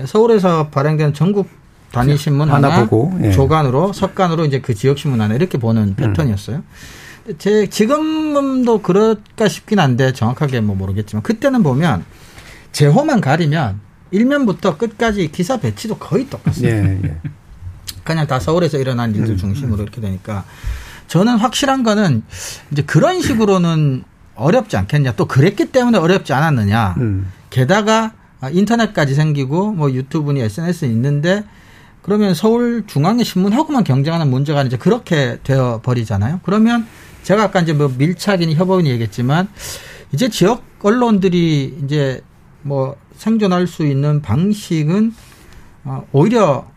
서울에서 0.06 0.70
발행되는 0.70 1.14
전국 1.14 1.50
단위 1.92 2.16
신문 2.18 2.50
하나 2.50 2.70
하나, 2.70 2.86
보고, 2.86 3.12
예. 3.24 3.32
조간으로 3.32 3.92
석간으로 3.94 4.46
이제 4.46 4.62
그 4.62 4.74
지역 4.74 4.98
신문 4.98 5.20
하나 5.22 5.34
이렇게 5.36 5.58
보는 5.58 5.96
패턴이었어요. 5.96 6.64
제 7.38 7.68
지금도 7.68 8.82
그럴까 8.82 9.48
싶긴 9.48 9.80
한데 9.80 10.14
정확하게 10.14 10.62
뭐 10.62 10.76
모르겠지만 10.76 11.22
그때는 11.24 11.64
보면 11.64 12.04
제호만 12.72 13.22
가리면 13.22 13.80
일면부터 14.12 14.78
끝까지 14.78 15.32
기사 15.32 15.58
배치도 15.58 15.98
거의 15.98 16.30
똑같어요. 16.30 16.68
예, 16.68 17.00
예. 17.04 17.18
그냥 18.04 18.28
다 18.28 18.40
서울에서 18.40 18.78
일어난 18.78 19.16
일들 19.16 19.38
중심으로 19.38 19.84
이렇게 19.84 20.02
되니까 20.02 20.44
저는 21.08 21.38
확실한 21.38 21.84
거는 21.84 22.24
이제 22.72 22.82
그런 22.82 23.22
식으로는 23.22 24.04
어렵지 24.36 24.78
않겠냐. 24.78 25.14
또 25.16 25.26
그랬기 25.26 25.66
때문에 25.66 25.98
어렵지 25.98 26.34
않았느냐. 26.34 26.96
음. 26.98 27.32
게다가 27.50 28.14
아, 28.40 28.50
인터넷까지 28.50 29.14
생기고 29.14 29.74
뭐 29.74 29.92
유튜브니 29.92 30.42
SNS 30.42 30.86
있는데 30.86 31.44
그러면 32.02 32.34
서울 32.34 32.84
중앙의 32.88 33.24
신문하고만 33.24 33.84
경쟁하는 33.84 34.30
문제가 34.30 34.64
이제 34.64 34.78
그렇게 34.78 35.38
되어 35.44 35.82
버리잖아요. 35.84 36.40
그러면 36.44 36.88
제가 37.24 37.44
아까 37.44 37.62
이제 37.62 37.74
뭐 37.74 37.94
밀착이니 37.96 38.56
협업이니 38.56 38.90
얘기했지만 38.90 39.48
이제 40.12 40.28
지역 40.30 40.64
언론들이 40.82 41.78
이제 41.84 42.22
뭐 42.64 42.96
생존할 43.26 43.68
수 43.68 43.86
있는 43.86 44.20
방식은 44.24 45.14
어, 45.84 46.04
오히려 46.12 46.68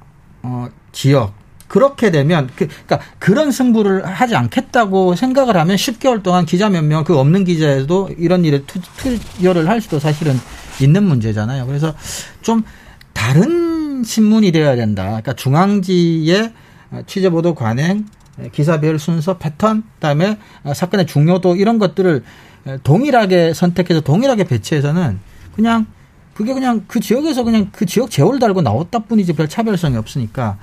어, 0.42 0.68
지역 0.92 1.32
그렇게 1.68 2.10
되면 2.10 2.50
그, 2.54 2.68
그러니까 2.68 3.00
그런 3.18 3.50
승부를 3.50 4.04
하지 4.04 4.36
않겠다고 4.36 5.14
생각을 5.14 5.56
하면 5.56 5.76
10개월 5.76 6.22
동안 6.22 6.44
기자 6.44 6.68
몇 6.68 6.84
명 6.84 7.02
그 7.04 7.18
없는 7.18 7.44
기자에도 7.44 8.10
이런 8.18 8.44
일에 8.44 8.62
투, 8.66 8.78
투여를 8.98 9.68
할 9.68 9.80
수도 9.80 9.98
사실은 9.98 10.34
있는 10.82 11.04
문제잖아요. 11.04 11.66
그래서 11.66 11.94
좀 12.42 12.62
다른 13.14 14.04
신문이 14.04 14.52
되어야 14.52 14.76
된다. 14.76 15.04
그러니까 15.04 15.32
중앙지의 15.32 16.52
취재 17.06 17.30
보도 17.30 17.54
관행, 17.54 18.04
기사별 18.52 18.98
순서 18.98 19.38
패턴, 19.38 19.82
그다음에 19.94 20.38
사건의 20.74 21.06
중요도 21.06 21.56
이런 21.56 21.78
것들을 21.78 22.22
동일하게 22.82 23.54
선택해서 23.54 24.00
동일하게 24.02 24.44
배치해서는 24.44 25.20
그냥 25.56 25.86
그게 26.34 26.52
그냥 26.52 26.84
그 26.86 27.00
지역에서 27.00 27.44
그냥 27.44 27.68
그 27.72 27.86
지역 27.86 28.10
제호를 28.10 28.38
달고 28.38 28.62
나왔다 28.62 29.00
뿐이지 29.00 29.34
별 29.34 29.48
차별성이 29.48 29.96
없으니까 29.96 30.58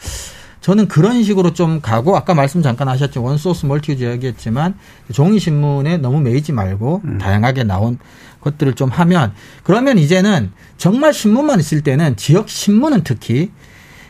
저는 0.59 0.87
그런 0.87 1.23
식으로 1.23 1.53
좀 1.53 1.81
가고 1.81 2.15
아까 2.15 2.33
말씀 2.33 2.61
잠깐 2.61 2.87
하셨죠 2.87 3.23
원소스 3.23 3.65
멀티유즈 3.65 4.03
이야기했지만 4.03 4.75
종이 5.11 5.39
신문에 5.39 5.97
너무 5.97 6.21
매이지 6.21 6.51
말고 6.51 7.01
다양하게 7.19 7.63
나온 7.63 7.97
것들을 8.41 8.73
좀 8.73 8.89
하면 8.89 9.33
그러면 9.63 9.97
이제는 9.97 10.51
정말 10.77 11.13
신문만 11.13 11.59
있을 11.59 11.81
때는 11.81 12.15
지역 12.15 12.49
신문은 12.49 13.03
특히 13.03 13.51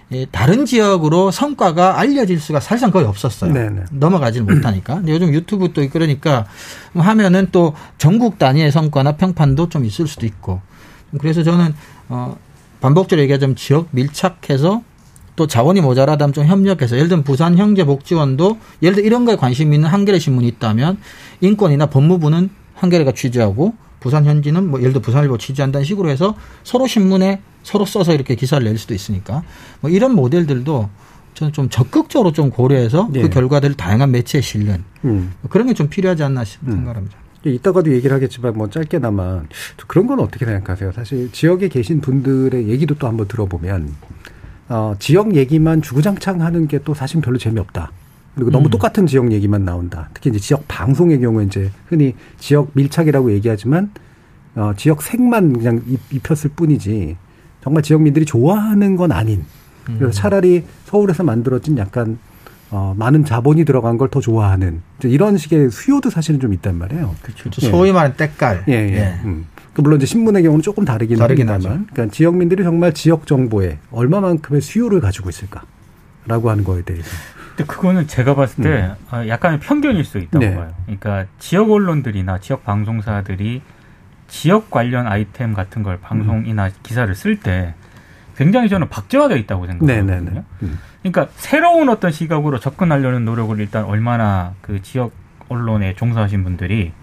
이 0.09 0.27
다른 0.29 0.65
지역으로 0.65 1.31
성과가 1.31 1.97
알려질 1.97 2.39
수가 2.41 2.59
사실상 2.59 2.91
거의 2.91 3.05
없었어요. 3.05 3.53
네네. 3.53 3.83
넘어가질 3.91 4.43
못하니까. 4.43 4.95
근데 4.95 5.13
요즘 5.13 5.33
유튜브 5.33 5.71
또 5.71 5.87
그러니까 5.89 6.45
하면은 6.93 7.47
또 7.53 7.73
전국 7.97 8.37
단위의 8.37 8.73
성과나 8.73 9.15
평판도 9.15 9.69
좀 9.69 9.85
있을 9.85 10.07
수도 10.07 10.25
있고. 10.25 10.59
그래서 11.19 11.43
저는 11.43 11.73
어 12.09 12.37
반복적으로 12.79 13.21
얘기하자면 13.23 13.55
지역 13.55 13.87
밀착해서 13.91 14.81
또 15.35 15.47
자원이 15.47 15.81
모자라다면 15.81 16.33
좀 16.33 16.45
협력해서 16.45 16.95
예를 16.97 17.07
들면 17.07 17.23
부산 17.23 17.57
형제복지원도 17.57 18.57
예를 18.81 18.95
들어 18.95 19.05
이런 19.05 19.25
거에 19.25 19.35
관심 19.35 19.73
있는 19.73 19.87
한겨레 19.89 20.19
신문이 20.19 20.47
있다면 20.47 20.97
인권이나 21.41 21.85
법무부는 21.87 22.49
한겨레가 22.75 23.11
취재하고 23.13 23.73
부산 23.99 24.25
현지는 24.25 24.69
뭐 24.69 24.79
예를 24.79 24.93
들어 24.93 25.01
부산일보 25.01 25.37
취재한다는 25.37 25.85
식으로 25.85 26.09
해서 26.09 26.35
서로 26.63 26.87
신문에 26.87 27.41
서로 27.63 27.85
써서 27.85 28.13
이렇게 28.13 28.35
기사를 28.35 28.63
낼 28.65 28.77
수도 28.77 28.93
있으니까 28.93 29.43
뭐 29.79 29.89
이런 29.91 30.15
모델들도 30.15 30.89
저는 31.35 31.53
좀 31.53 31.69
적극적으로 31.69 32.31
좀 32.33 32.49
고려해서 32.49 33.09
예. 33.13 33.21
그 33.21 33.29
결과들을 33.29 33.75
다양한 33.75 34.11
매체에 34.11 34.41
실는 34.41 34.83
음. 35.05 35.33
뭐 35.41 35.49
그런 35.49 35.67
게 35.67 35.73
좀 35.73 35.87
필요하지 35.87 36.23
않나 36.23 36.43
싶은 36.43 36.71
생각합니다. 36.73 37.17
이따가도 37.43 37.91
얘기를 37.91 38.15
하겠지만 38.15 38.53
뭐 38.55 38.69
짧게나마 38.69 39.43
그런 39.87 40.07
건 40.07 40.19
어떻게 40.19 40.45
생각하세요? 40.45 40.91
사실 40.91 41.31
지역에 41.31 41.67
계신 41.69 42.01
분들의 42.01 42.67
얘기도 42.67 42.95
또 42.95 43.07
한번 43.07 43.27
들어보면 43.27 43.93
어, 44.69 44.95
지역 44.99 45.35
얘기만 45.35 45.81
주구장창 45.81 46.41
하는 46.41 46.67
게 46.67 46.79
또 46.83 46.93
사실 46.93 47.19
별로 47.21 47.37
재미없다. 47.37 47.91
그리고 48.35 48.49
너무 48.51 48.67
음. 48.67 48.69
똑같은 48.69 49.07
지역 49.07 49.31
얘기만 49.31 49.65
나온다. 49.65 50.09
특히 50.13 50.29
이제 50.29 50.39
지역 50.39 50.65
방송의 50.67 51.19
경우에 51.19 51.45
이제 51.45 51.69
흔히 51.87 52.15
지역 52.39 52.71
밀착이라고 52.73 53.33
얘기하지만 53.33 53.91
어, 54.55 54.73
지역 54.77 55.01
색만 55.01 55.53
그냥 55.53 55.81
입, 55.87 55.99
입혔을 56.11 56.51
뿐이지 56.55 57.17
정말 57.63 57.83
지역민들이 57.83 58.25
좋아하는 58.25 58.95
건 58.95 59.11
아닌. 59.11 59.43
그래서 59.85 60.05
음. 60.05 60.11
차라리 60.11 60.63
서울에서 60.85 61.23
만들어진 61.23 61.77
약간 61.77 62.19
어, 62.71 62.93
많은 62.97 63.25
자본이 63.25 63.65
들어간 63.65 63.97
걸 63.97 64.09
더 64.09 64.19
좋아하는 64.19 64.81
이제 64.99 65.07
이런 65.09 65.37
식의 65.37 65.69
수요도 65.71 66.09
사실은 66.09 66.39
좀 66.39 66.53
있단 66.53 66.75
말이에요. 66.77 67.15
그렇죠. 67.21 67.49
예. 67.61 67.69
소위 67.69 67.91
말하는 67.93 68.15
때깔. 68.17 68.63
예, 68.67 68.73
예. 68.73 69.19
음. 69.23 69.45
그 69.73 69.79
물론 69.81 69.97
이제 69.97 70.05
신문의 70.05 70.43
경우는 70.43 70.61
조금 70.61 70.83
다르긴 70.83 71.17
다르긴 71.17 71.47
합니다만, 71.47 71.87
그러니까 71.91 72.13
지역민들이 72.13 72.63
정말 72.63 72.93
지역 72.93 73.25
정보에 73.25 73.77
얼마만큼의 73.91 74.59
수요를 74.61 74.99
가지고 74.99 75.29
있을까라고 75.29 76.49
하는 76.49 76.63
거에 76.65 76.81
대해서. 76.81 77.09
근데 77.55 77.63
그거는 77.71 78.07
제가 78.07 78.35
봤을 78.35 78.63
때 78.63 78.91
어, 79.11 79.25
약간의 79.27 79.59
편견일 79.61 80.03
수 80.03 80.17
있다고 80.17 80.37
음. 80.37 80.39
네. 80.49 80.55
봐요. 80.55 80.71
그러니까 80.85 81.25
지역 81.39 81.71
언론들이나 81.71 82.39
지역 82.39 82.65
방송사들이 82.65 83.61
지역 84.27 84.69
관련 84.71 85.07
아이템 85.07 85.53
같은 85.53 85.83
걸 85.83 85.99
방송이나 86.01 86.65
음. 86.65 86.71
기사를 86.83 87.13
쓸 87.15 87.39
때 87.39 87.73
굉장히 88.35 88.69
저는 88.69 88.89
박제화되어 88.89 89.37
있다고 89.37 89.67
생각하거든요. 89.67 90.03
네네네. 90.03 90.43
음. 90.63 90.79
그러니까 91.01 91.27
새로운 91.35 91.89
어떤 91.89 92.11
시각으로 92.11 92.59
접근하려는 92.59 93.25
노력을 93.25 93.59
일단 93.59 93.85
얼마나 93.85 94.53
그 94.61 94.81
지역 94.81 95.11
언론에 95.49 95.95
종사하신 95.95 96.43
분들이 96.43 96.93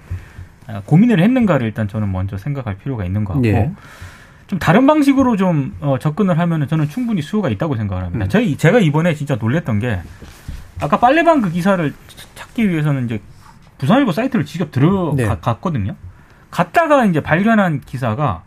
아, 0.67 0.83
고민을 0.85 1.21
했는가를 1.21 1.67
일단 1.67 1.89
저는 1.89 2.11
먼저 2.13 2.37
생각할 2.37 2.77
필요가 2.77 3.05
있는 3.05 3.25
것 3.25 3.35
같고 3.35 3.49
예. 3.49 3.73
좀 4.47 4.59
다른 4.59 4.87
방식으로 4.87 5.37
좀 5.37 5.77
어, 5.81 5.99
접근을 5.99 6.39
하면은 6.39 6.69
저는 6.69 6.89
충분히 6.89 7.21
수요가 7.23 7.49
있다고 7.51 7.77
생각을 7.77 8.05
합니다. 8.05 8.27
음. 8.27 8.29
저희 8.29 8.57
제가 8.57 8.79
이번에 8.79 9.15
진짜 9.15 9.37
놀랬던 9.37 9.79
게 9.79 10.01
아까 10.81 10.99
빨래방 10.99 11.41
그 11.41 11.51
기사를 11.51 11.93
찾기 12.35 12.69
위해서는 12.69 13.07
이제 13.07 13.21
부산일보 13.79 14.13
사이트를 14.13 14.45
직접 14.45 14.71
네. 14.71 15.25
들어갔거든요. 15.25 15.95
갔다가 16.51 17.05
이제 17.05 17.21
발견한 17.21 17.81
기사가 17.81 18.43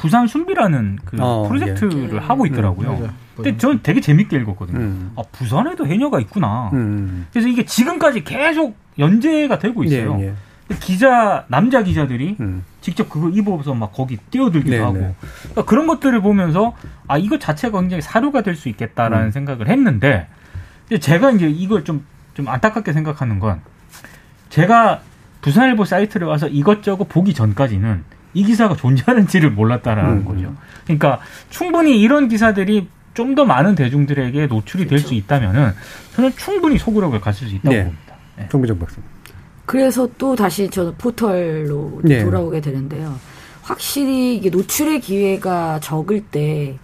부산 0.00 0.26
순비라는 0.26 0.98
그 1.04 1.18
어, 1.20 1.46
프로젝트를 1.46 2.14
예. 2.14 2.18
하고 2.18 2.46
있더라고요. 2.46 2.88
음, 2.88 2.94
맞아요. 3.00 3.12
근데 3.36 3.56
저는 3.58 3.80
되게 3.82 4.00
재밌게 4.00 4.34
읽었거든요. 4.38 4.78
음. 4.78 5.12
아, 5.14 5.22
부산에도 5.30 5.86
해녀가 5.86 6.18
있구나. 6.20 6.70
음. 6.72 7.26
그래서 7.30 7.48
이게 7.48 7.66
지금까지 7.66 8.24
계속 8.24 8.76
연재가 8.98 9.58
되고 9.58 9.84
있어요. 9.84 10.16
예, 10.20 10.24
예. 10.28 10.34
기자 10.80 11.44
남자 11.48 11.82
기자들이 11.82 12.36
음. 12.40 12.64
직접 12.80 13.10
그거 13.10 13.28
입어서 13.28 13.74
막 13.74 13.92
거기 13.92 14.16
뛰어들기도 14.30 14.70
네네. 14.70 14.84
하고 14.84 15.14
그러니까 15.40 15.64
그런 15.66 15.86
것들을 15.86 16.18
보면서 16.22 16.74
아 17.06 17.18
이거 17.18 17.38
자체가 17.38 17.78
굉장히 17.80 18.00
사료가 18.00 18.40
될 18.42 18.54
수 18.56 18.70
있겠다라는 18.70 19.26
음. 19.26 19.30
생각을 19.32 19.68
했는데 19.68 20.28
이제 20.86 20.98
제가 20.98 21.32
이제 21.32 21.46
이걸 21.50 21.84
좀좀 21.84 22.48
안타깝게 22.48 22.94
생각하는 22.94 23.38
건 23.38 23.60
제가 24.48 25.00
부산일보 25.42 25.84
사이트를 25.84 26.26
와서 26.26 26.48
이것저것 26.48 27.04
보기 27.04 27.34
전까지는 27.34 28.04
이 28.34 28.44
기사가 28.44 28.76
존재하는지를 28.76 29.50
몰랐다라는 29.50 30.18
음. 30.18 30.24
거죠. 30.24 30.54
그러니까 30.84 31.20
충분히 31.50 32.00
이런 32.00 32.28
기사들이 32.28 32.88
좀 33.14 33.34
더 33.34 33.44
많은 33.44 33.74
대중들에게 33.74 34.46
노출이 34.46 34.86
될수 34.86 35.14
있다면은 35.14 35.72
저는 36.14 36.32
충분히 36.36 36.78
소구력을 36.78 37.20
가질 37.20 37.48
수 37.48 37.54
있다고 37.56 37.74
네. 37.74 37.84
봅니다. 37.84 38.14
네. 38.36 38.48
정비정 38.50 38.78
박사. 38.78 38.96
그래서 39.66 40.08
또 40.18 40.34
다시 40.34 40.68
저는 40.68 40.94
포털로 40.96 42.00
네. 42.02 42.24
돌아오게 42.24 42.60
되는데요. 42.60 43.16
확실히 43.62 44.36
이게 44.36 44.50
노출의 44.50 45.00
기회가 45.00 45.78
적을 45.80 46.22
때 46.22 46.76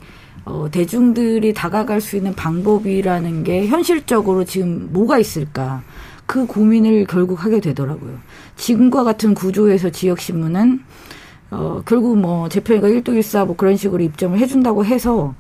어, 0.45 0.69
대중들이 0.71 1.53
다가갈 1.53 2.01
수 2.01 2.17
있는 2.17 2.35
방법이라는 2.35 3.43
게 3.43 3.67
현실적으로 3.67 4.45
지금 4.45 4.89
뭐가 4.93 5.19
있을까 5.19 5.83
그 6.27 6.47
고민을 6.47 7.07
결국 7.07 7.45
하게 7.45 7.61
되더라고요. 7.61 8.19
지금과 8.57 9.03
같은 9.05 9.35
구조에서 9.35 9.91
지역신문은 9.91 10.81
어, 11.51 11.83
결국 11.87 12.19
뭐 12.19 12.49
재평이가 12.49 12.89
1도1사 12.89 13.47
뭐 13.47 13.57
그런 13.57 13.77
식으로 13.77 14.03
입점을 14.03 14.39
해준다고 14.39 14.85
해서 14.85 15.35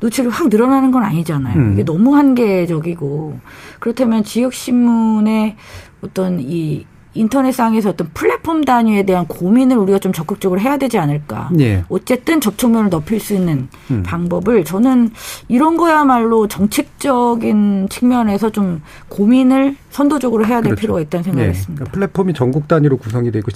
노출이 0.00 0.28
확 0.28 0.48
늘어나는 0.48 0.90
건 0.90 1.04
아니잖아요. 1.04 1.56
음. 1.56 1.72
이게 1.74 1.84
너무 1.84 2.16
한계적이고 2.16 3.38
그렇다면 3.78 4.24
지역 4.24 4.52
신문의 4.52 5.56
어떤 6.02 6.40
이 6.40 6.84
인터넷상에서 7.14 7.90
어떤 7.90 8.08
플랫폼 8.14 8.64
단위에 8.64 9.04
대한 9.04 9.26
고민을 9.26 9.76
우리가 9.76 9.98
좀 9.98 10.12
적극적으로 10.12 10.60
해야 10.60 10.76
되지 10.76 10.98
않을까. 10.98 11.50
예. 11.60 11.84
어쨌든 11.88 12.40
접촉면을 12.40 12.90
넓힐 12.90 13.20
수 13.20 13.34
있는 13.34 13.68
음. 13.90 14.02
방법을 14.04 14.64
저는 14.64 15.10
이런 15.48 15.76
거야말로 15.76 16.48
정책적인 16.48 17.88
측면에서 17.90 18.50
좀 18.50 18.82
고민을 19.08 19.76
선도적으로 19.90 20.46
해야 20.46 20.60
될 20.60 20.70
그렇죠. 20.70 20.80
필요가 20.80 21.00
있다는 21.00 21.24
생각을 21.24 21.44
네. 21.44 21.50
했습니다. 21.50 21.84
그러니까 21.84 21.92
플랫폼이 21.92 22.34
전국 22.34 22.66
단위로 22.68 22.96
구성이 22.96 23.30
되고 23.30 23.48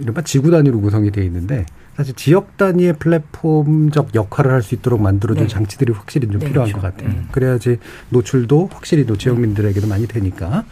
이른바 0.00 0.22
지구 0.22 0.50
단위로 0.50 0.80
구성이 0.80 1.10
되어 1.10 1.24
있는데 1.24 1.66
사실 1.98 2.14
지역 2.14 2.56
단위의 2.56 2.92
플랫폼적 3.00 4.14
역할을 4.14 4.52
할 4.52 4.62
수 4.62 4.76
있도록 4.76 5.02
만들어준 5.02 5.44
네. 5.44 5.48
장치들이 5.48 5.92
확실히 5.92 6.28
좀 6.28 6.38
네, 6.40 6.46
필요한 6.46 6.70
그렇죠. 6.70 6.80
것 6.80 6.96
같아요. 6.96 7.08
네. 7.12 7.24
그래야지 7.32 7.78
노출도 8.10 8.70
확실히 8.72 9.04
또 9.04 9.16
지역민들에게도 9.16 9.86
많이 9.88 10.06
되니까. 10.06 10.64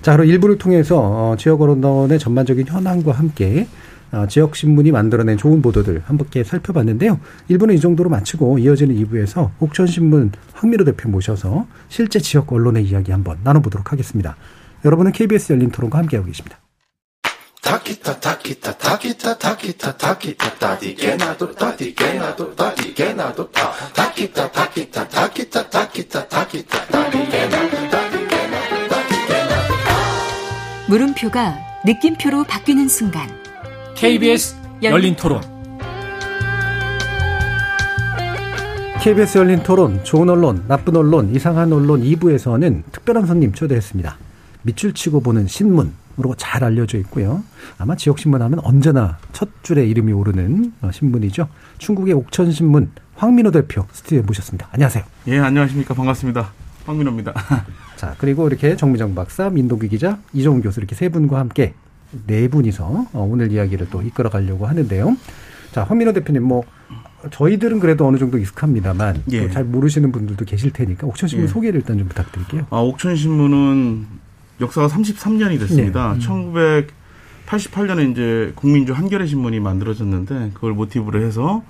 자, 0.00 0.12
그럼 0.12 0.26
일부를 0.26 0.56
통해서 0.56 0.98
어, 0.98 1.36
지역 1.36 1.60
언론의 1.60 2.18
전반적인 2.18 2.66
현황과 2.66 3.12
함께 3.12 3.66
어, 4.12 4.26
지역 4.26 4.56
신문이 4.56 4.90
만들어낸 4.90 5.36
좋은 5.36 5.60
보도들 5.60 6.02
함께 6.06 6.44
살펴봤는데요. 6.44 7.20
1부는 7.50 7.74
이 7.74 7.80
정도로 7.80 8.08
마치고 8.08 8.58
이어지는 8.58 8.94
2부에서 8.96 9.50
옥천 9.60 9.86
신문 9.86 10.32
황민호 10.54 10.84
대표 10.84 11.10
모셔서 11.10 11.66
실제 11.88 12.20
지역 12.20 12.52
언론의 12.52 12.84
이야기 12.86 13.12
한번 13.12 13.38
나눠보도록 13.44 13.92
하겠습니다. 13.92 14.36
여러분은 14.84 15.12
KBS 15.12 15.52
열린 15.52 15.70
토론과 15.70 15.98
함께하고 15.98 16.26
계십니다. 16.26 16.58
타키타 17.70 18.18
타키타 18.18 18.78
타키타 18.78 19.38
타키타 19.38 19.96
타키타 19.96 20.54
따디게 20.58 21.14
나도 21.14 21.54
따디게 21.54 22.14
나도 22.14 22.56
따디게 22.56 23.14
나도 23.14 23.48
타. 23.52 23.70
타키타 23.94 24.50
타키타 24.50 25.08
타키타 25.08 25.70
타키타 25.70 26.28
타키타 26.28 26.86
따디게 26.86 27.46
나도 27.46 27.90
따디게 27.90 28.46
나도 28.48 28.88
따디게 28.88 29.44
나도 29.44 29.74
타. 29.84 30.88
물음표가 30.88 31.58
느낌표로 31.86 32.42
바뀌는 32.42 32.88
순간. 32.88 33.28
KBS 33.94 34.56
열린 34.82 35.14
토론. 35.14 35.40
KBS 39.00 39.38
열린 39.38 39.62
토론 39.62 40.02
좋은 40.02 40.28
언론 40.28 40.64
나쁜 40.66 40.96
언론 40.96 41.32
이상한 41.32 41.72
언론 41.72 42.02
2부에서는 42.02 42.82
특별한 42.90 43.26
손님 43.26 43.52
초대했습니다. 43.52 44.18
밑줄 44.62 44.92
치고 44.92 45.20
보는 45.20 45.46
신문 45.46 45.94
으로 46.18 46.34
잘 46.36 46.64
알려져 46.64 46.98
있고요. 46.98 47.42
아마 47.78 47.96
지역신문 47.96 48.42
하면 48.42 48.58
언제나 48.60 49.18
첫 49.32 49.48
줄에 49.62 49.86
이름이 49.86 50.12
오르는 50.12 50.72
어, 50.82 50.90
신문이죠. 50.92 51.48
충국의 51.78 52.14
옥천신문 52.14 52.90
황민호 53.14 53.50
대표 53.52 53.86
스튜디오에 53.92 54.22
모셨습니다. 54.22 54.68
안녕하세요. 54.72 55.04
예, 55.28 55.38
안녕하십니까. 55.38 55.94
반갑습니다. 55.94 56.52
황민호입니다. 56.84 57.34
자, 57.96 58.14
그리고 58.18 58.48
이렇게 58.48 58.76
정미정 58.76 59.14
박사, 59.14 59.50
민동기 59.50 59.88
기자, 59.88 60.18
이종훈 60.32 60.62
교수 60.62 60.80
이렇게 60.80 60.94
세 60.94 61.08
분과 61.08 61.38
함께 61.38 61.74
네 62.26 62.48
분이서 62.48 63.06
어, 63.12 63.28
오늘 63.30 63.52
이야기를 63.52 63.88
또 63.90 64.02
이끌어 64.02 64.30
가려고 64.30 64.66
하는데요. 64.66 65.16
자, 65.72 65.84
황민호 65.84 66.12
대표님 66.12 66.42
뭐 66.42 66.64
저희들은 67.30 67.80
그래도 67.80 68.06
어느 68.06 68.16
정도 68.16 68.38
익숙합니다만 68.38 69.22
예. 69.30 69.46
또잘 69.46 69.64
모르시는 69.64 70.10
분들도 70.10 70.44
계실 70.44 70.72
테니까 70.72 71.06
옥천신문 71.06 71.48
예. 71.48 71.52
소개를 71.52 71.80
일단 71.80 71.98
좀 71.98 72.08
부탁드릴게요. 72.08 72.66
아, 72.70 72.78
옥천신문은 72.78 74.19
역사가 74.60 74.88
33년이 74.88 75.58
됐습니다. 75.60 76.16
1988년에 77.46 78.12
이제 78.12 78.52
국민주 78.54 78.92
한겨레 78.92 79.26
신문이 79.26 79.60
만들어졌는데 79.60 80.50
그걸 80.54 80.72
모티브로 80.72 81.22
해서 81.22 81.62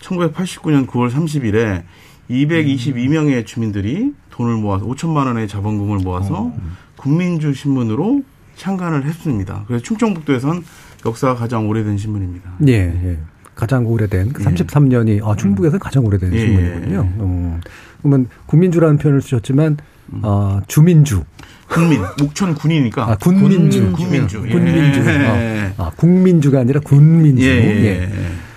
1989년 0.00 0.86
9월 0.86 1.10
30일에 1.10 1.82
222명의 2.30 3.44
주민들이 3.44 4.14
돈을 4.30 4.54
모아서 4.56 4.86
5천만 4.86 5.26
원의 5.26 5.48
자본금을 5.48 5.98
모아서 5.98 6.52
국민주 6.96 7.52
신문으로 7.52 8.22
창간을 8.56 9.04
했습니다. 9.04 9.64
그래서 9.66 9.82
충청북도에선 9.82 10.64
역사가 11.06 11.34
가장 11.34 11.68
오래된 11.68 11.96
신문입니다. 11.96 12.50
예, 12.68 12.72
예. 12.72 13.18
가장 13.54 13.86
오래된 13.86 14.32
그 14.32 14.42
예. 14.42 14.46
33년이 14.46 15.26
아, 15.26 15.34
충북에서 15.34 15.78
가장 15.78 16.04
오래된 16.04 16.32
예, 16.34 16.38
신문이군요. 16.38 16.94
예. 16.94 17.22
음. 17.22 17.60
그러면 17.98 18.28
국민주라는 18.46 18.98
표현을 18.98 19.22
쓰셨지만 19.22 19.78
어, 20.22 20.60
주민주, 20.66 21.24
국민, 21.68 22.02
옥천 22.22 22.54
군이니까. 22.54 23.10
아, 23.10 23.16
군민주, 23.16 23.92
군민주. 23.92 24.42
예. 24.46 24.52
군민주, 24.52 25.00
예. 25.00 25.72
어, 25.78 25.84
아, 25.84 25.90
국민주가 25.96 26.60
아니라 26.60 26.80
군민주. 26.80 27.44
예, 27.44 27.50
예. 27.50 27.84
예, 27.84 28.10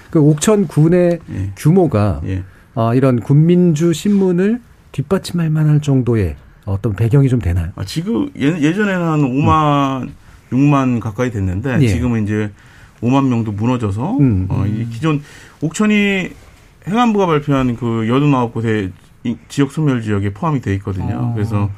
그 0.10 0.20
옥천 0.20 0.68
군의 0.68 1.20
예. 1.34 1.52
규모가 1.56 2.22
예. 2.26 2.44
아, 2.76 2.94
이런 2.96 3.20
군민주 3.20 3.94
신문을 3.94 4.62
뒷받침할 4.92 5.50
만할 5.50 5.82
정도의 5.82 6.36
어떤 6.66 6.94
배경이 6.96 7.30
좀 7.30 7.40
되나요? 7.40 7.70
아, 7.76 7.84
지금 7.86 8.30
예, 8.40 8.48
예전에는 8.48 9.02
한 9.06 9.22
5만, 9.22 10.10
6만 10.52 11.00
가까이 11.00 11.30
됐는데 11.32 11.78
예. 11.82 11.88
지금은 11.88 12.24
이제 12.24 12.52
5만 13.02 13.28
명도 13.28 13.52
무너져서 13.52 14.18
음. 14.18 14.48
어, 14.50 14.66
이 14.66 14.88
기존 14.90 15.22
옥천이 15.62 16.30
행안부가 16.88 17.26
발표한 17.28 17.76
그 17.76 17.86
89곳의 17.86 18.88
이 18.88 18.92
지역 19.48 19.72
소멸 19.72 20.02
지역에 20.02 20.34
포함이 20.34 20.62
돼 20.62 20.74
있거든요. 20.76 21.30
아. 21.32 21.34
그래서 21.34 21.70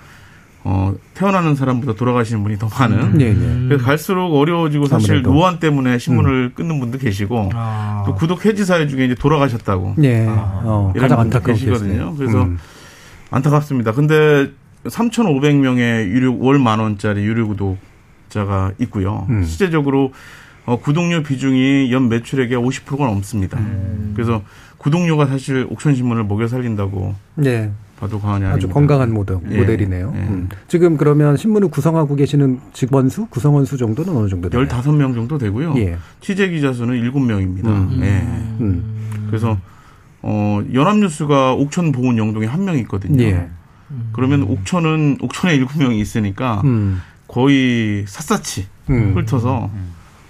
어, 0.67 0.93
태어나는 1.13 1.53
사람보다 1.55 1.93
돌아가시는 1.93 2.41
분이 2.41 2.57
더 2.57 2.67
많은. 2.67 3.21
예, 3.21 3.27
예. 3.27 3.67
그래서 3.67 3.83
갈수록 3.85 4.33
어려워지고 4.35 4.87
사실 4.87 5.11
아무래도. 5.11 5.29
음. 5.29 5.35
노안 5.35 5.59
때문에 5.59 5.99
신문을 5.99 6.53
끊는 6.55 6.79
분도 6.79 6.97
계시고 6.97 7.51
아. 7.53 8.03
또 8.07 8.15
구독 8.15 8.45
해지 8.45 8.65
사례 8.65 8.87
중에 8.87 9.05
이제 9.05 9.13
돌아가셨다고 9.13 9.95
예. 10.03 10.25
어, 10.27 10.91
이런 10.95 11.29
가장. 11.29 11.43
케이스네요. 11.43 12.15
그래서 12.17 12.43
음. 12.43 12.57
안타깝습니다. 13.29 13.91
근데 13.91 14.49
3,500명의 14.85 16.07
유료 16.07 16.37
월 16.39 16.57
만 16.59 16.79
원짜리 16.79 17.23
유료 17.23 17.47
구독자가 17.47 18.71
있고요. 18.79 19.27
음. 19.29 19.43
실제적으로 19.43 20.13
어, 20.65 20.79
구독료 20.79 21.21
비중이 21.21 21.91
연 21.91 22.09
매출액의 22.09 22.57
50%가 22.57 23.05
넘습니다. 23.05 23.59
음. 23.59 24.13
그래서 24.15 24.41
구독료가 24.77 25.25
사실 25.27 25.67
옥천 25.69 25.95
신문을 25.95 26.23
먹여 26.25 26.47
살린다고 26.47 27.15
네. 27.35 27.71
봐도 27.99 28.19
과언이 28.19 28.43
아주 28.43 28.51
아닙니다. 28.53 28.73
건강한 28.73 29.13
모델, 29.13 29.37
예. 29.51 29.57
모델이네요. 29.57 30.13
예. 30.15 30.19
음. 30.19 30.49
지금 30.67 30.97
그러면 30.97 31.37
신문을 31.37 31.69
구성하고 31.69 32.15
계시는 32.15 32.59
직원 32.73 33.07
수, 33.09 33.25
구성원 33.27 33.63
수 33.65 33.77
정도는 33.77 34.15
어느 34.15 34.27
정도 34.27 34.49
되나요? 34.49 34.67
15명 34.67 35.13
정도 35.15 35.37
되고요. 35.37 35.75
예. 35.77 35.97
취재 36.19 36.49
기자 36.49 36.73
수는 36.73 37.01
7명입니다. 37.09 37.65
음. 37.67 37.99
예. 38.01 38.21
음. 38.63 39.25
그래서 39.27 39.57
어, 40.21 40.61
연합뉴스가 40.73 41.53
옥천 41.53 41.91
보훈 41.93 42.17
영동에 42.17 42.45
한 42.47 42.65
명 42.65 42.77
있거든요. 42.79 43.23
예. 43.23 43.47
그러면 44.11 44.41
옥천은 44.43 45.19
옥천에 45.21 45.55
일곱 45.55 45.77
명이 45.79 45.99
있으니까 46.01 46.61
음. 46.65 46.99
거의 47.27 48.03
샅샅이 48.07 48.65
음. 48.89 49.13
훑어서 49.15 49.69
어, 49.71 49.71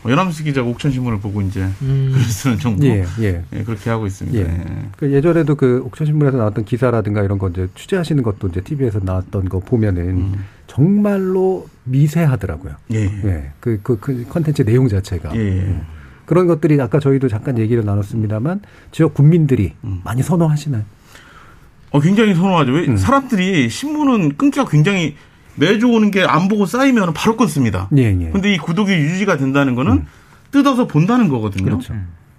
연합뉴스 0.09 0.43
기자가 0.43 0.67
옥천 0.69 0.91
신문을 0.91 1.19
보고 1.19 1.41
이제 1.41 1.61
음. 1.81 2.09
글을 2.13 2.25
쓰는 2.25 2.59
정도 2.59 2.85
예, 2.85 3.05
예. 3.19 3.43
예, 3.53 3.63
그렇게 3.63 3.89
하고 3.89 4.05
있습니다. 4.05 4.37
예. 4.39 4.43
예. 4.43 4.89
그 4.97 5.11
예전에도 5.11 5.55
그 5.55 5.81
옥천신문에서 5.85 6.37
나왔던 6.37 6.65
기사라든가 6.65 7.23
이런 7.23 7.37
거 7.37 7.49
이제 7.49 7.67
취재하시는 7.75 8.21
것도 8.21 8.49
이제 8.49 8.61
TV에서 8.61 8.99
나왔던 9.01 9.49
거 9.49 9.59
보면은 9.59 10.33
정말로 10.67 11.67
미세하더라고요. 11.83 12.75
예. 12.93 13.03
예. 13.03 13.51
그, 13.59 13.79
그, 13.81 13.99
그 13.99 14.25
컨텐츠 14.27 14.63
내용 14.63 14.87
자체가. 14.87 15.35
예. 15.35 15.39
예. 15.39 15.81
그런 16.25 16.47
것들이 16.47 16.79
아까 16.81 16.99
저희도 16.99 17.27
잠깐 17.27 17.57
얘기를 17.57 17.85
나눴습니다만 17.85 18.61
지역 18.91 19.13
국민들이 19.13 19.73
음. 19.83 20.01
많이 20.03 20.23
선호하시나요? 20.23 20.83
어, 21.91 21.99
굉장히 21.99 22.33
선호하죠. 22.33 22.71
왜 22.73 22.87
음. 22.87 22.97
사람들이 22.97 23.69
신문은 23.69 24.37
끊기가 24.37 24.65
굉장히 24.65 25.15
매주 25.55 25.87
오는 25.87 26.11
게 26.11 26.23
안 26.23 26.47
보고 26.47 26.65
쌓이면 26.65 27.13
바로 27.13 27.35
끊습니다. 27.37 27.89
예, 27.97 28.03
예. 28.03 28.29
근데 28.31 28.53
이 28.53 28.57
구독이 28.57 28.91
유지가 28.91 29.37
된다는 29.37 29.75
거는 29.75 30.05
뜯어서 30.51 30.87
본다는 30.87 31.29
거거든요. 31.29 31.65
그렇죠. 31.65 31.93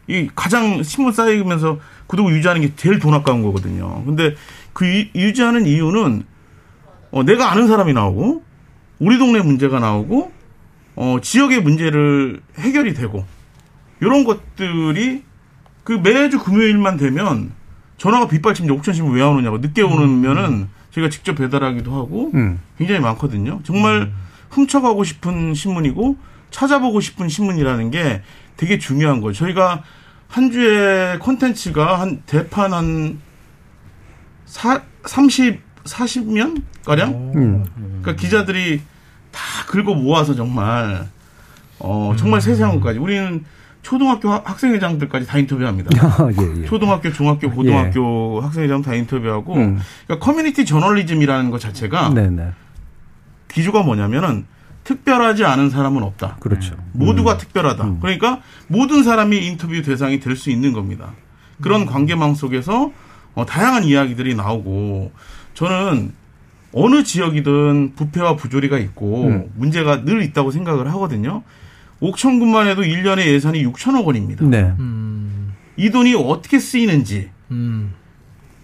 이 0.09 0.29
가장 0.35 0.83
신문 0.83 1.13
쌓이면서 1.13 1.79
구독을 2.07 2.33
유지하는 2.35 2.63
게 2.63 2.73
제일 2.77 2.99
돈 2.99 3.15
아까운 3.15 3.43
거거든요. 3.43 4.03
근데 4.05 4.35
그 4.73 4.87
유- 4.87 5.07
유지하는 5.15 5.67
이유는 5.67 6.23
어, 7.11 7.23
내가 7.25 7.51
아는 7.51 7.67
사람이 7.69 7.93
나오고 7.93 8.43
우리 8.99 9.19
동네 9.19 9.41
문제가 9.41 9.81
나오고 9.81 10.33
어, 10.97 11.19
지역의 11.21 11.63
문제를 11.63 12.41
해결이 12.59 12.95
되고 12.95 13.25
이런 14.01 14.25
것들이 14.25 15.23
그 15.85 15.93
매주 15.93 16.39
금요일만 16.39 16.97
되면 16.97 17.53
전화가 17.99 18.29
빗발치면 18.29 18.71
옥천 18.79 18.95
신문 18.95 19.15
왜 19.15 19.23
안 19.23 19.31
오냐고 19.37 19.59
늦게 19.59 19.83
오면은 19.83 20.69
저희가 20.97 21.11
직접 21.11 21.35
배달하기도 21.35 21.93
하고 21.93 22.31
음. 22.35 22.61
굉장히 22.79 23.01
많거든요. 23.01 23.61
정말 23.65 24.13
훔쳐가고 24.51 25.05
싶은 25.05 25.55
신문이고 25.55 26.17
찾아보고 26.51 27.01
싶은 27.01 27.29
신문이라는 27.29 27.91
게 27.91 28.23
되게 28.57 28.79
중요한 28.79 29.21
거예요. 29.21 29.33
저희가 29.35 29.83
한 30.29 30.51
주에 30.51 31.19
콘텐츠가 31.19 32.01
한 32.01 32.23
대판 32.27 32.73
한 32.73 33.21
사, 34.47 34.83
30, 35.05 35.61
40면 35.85 36.63
가량? 36.85 37.11
음. 37.37 37.65
그러니까 38.03 38.17
기자들이 38.17 38.81
다 39.31 39.41
긁어 39.67 39.95
모아서 39.95 40.35
정말 40.35 41.07
어 41.79 42.15
정말 42.17 42.41
세세한 42.41 42.75
것까지 42.77 42.99
우리는 42.99 43.45
초등학교 43.91 44.31
학- 44.33 44.49
학생회장들까지 44.51 45.27
다 45.29 45.39
인터뷰합니다. 45.39 45.91
아, 46.05 46.29
예, 46.33 46.63
예. 46.63 46.67
초등학교, 46.67 47.13
중학교, 47.13 47.49
고등학교 47.53 48.41
학생회장 48.41 48.83
다 48.83 48.95
인터뷰하고 48.97 49.55
음. 49.55 49.79
그러니까 50.09 50.25
커뮤니티 50.27 50.65
저널리즘이라는 50.65 51.51
것 51.53 51.61
자체가 51.61 52.13
네네. 52.13 52.49
기조가 53.47 53.85
뭐냐면은 53.85 54.45
특별하지 54.83 55.45
않은 55.45 55.71
사람은 55.71 56.03
없다. 56.03 56.39
그렇죠. 56.41 56.75
모두가 56.95 57.39
특별하다. 57.39 57.99
그러니까 58.01 58.41
모든 58.67 59.05
사람이 59.05 59.47
인터뷰 59.47 59.81
대상이 59.83 60.19
될 60.19 60.35
수 60.35 60.51
있는 60.51 60.73
겁니다. 60.73 61.13
그런 61.63 61.83
음. 61.83 61.87
관계망 61.87 62.35
속에서 62.35 62.91
어, 63.37 63.47
다양한 63.47 63.85
이야기들이 63.85 64.35
나오고 64.35 65.13
저는 65.55 66.13
어느 66.73 67.05
지역이든 67.05 67.93
부패와 67.95 68.35
부조리가 68.35 68.79
있고 68.79 69.27
음. 69.29 69.53
문제가 69.55 70.05
늘 70.05 70.23
있다고 70.23 70.51
생각을 70.51 70.89
하거든요. 70.95 71.45
옥천군만 72.01 72.67
해도 72.69 72.83
1년에 72.83 73.27
예산이 73.27 73.65
6천억 73.67 74.05
원입니다. 74.05 74.45
네. 74.45 74.75
음. 74.79 75.55
이 75.77 75.91
돈이 75.91 76.15
어떻게 76.15 76.59
쓰이는지 76.59 77.31
음. 77.51 77.95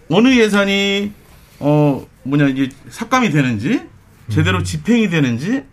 어느 0.09 0.29
예산이 0.29 1.11
어 1.59 2.05
뭐냐 2.23 2.47
이제 2.47 2.69
삭감이 2.89 3.29
되는지 3.29 3.81
제대로 4.29 4.59
음. 4.59 4.63
집행이 4.63 5.09
되는지 5.09 5.63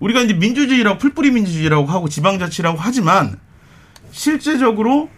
우리가 0.00 0.22
이제 0.22 0.34
민주주의라고 0.34 0.98
풀뿌리 0.98 1.30
민주주의라고 1.30 1.86
하고 1.86 2.08
지방자치라고 2.08 2.78
하지만 2.80 3.38
실제적으로 4.10 5.08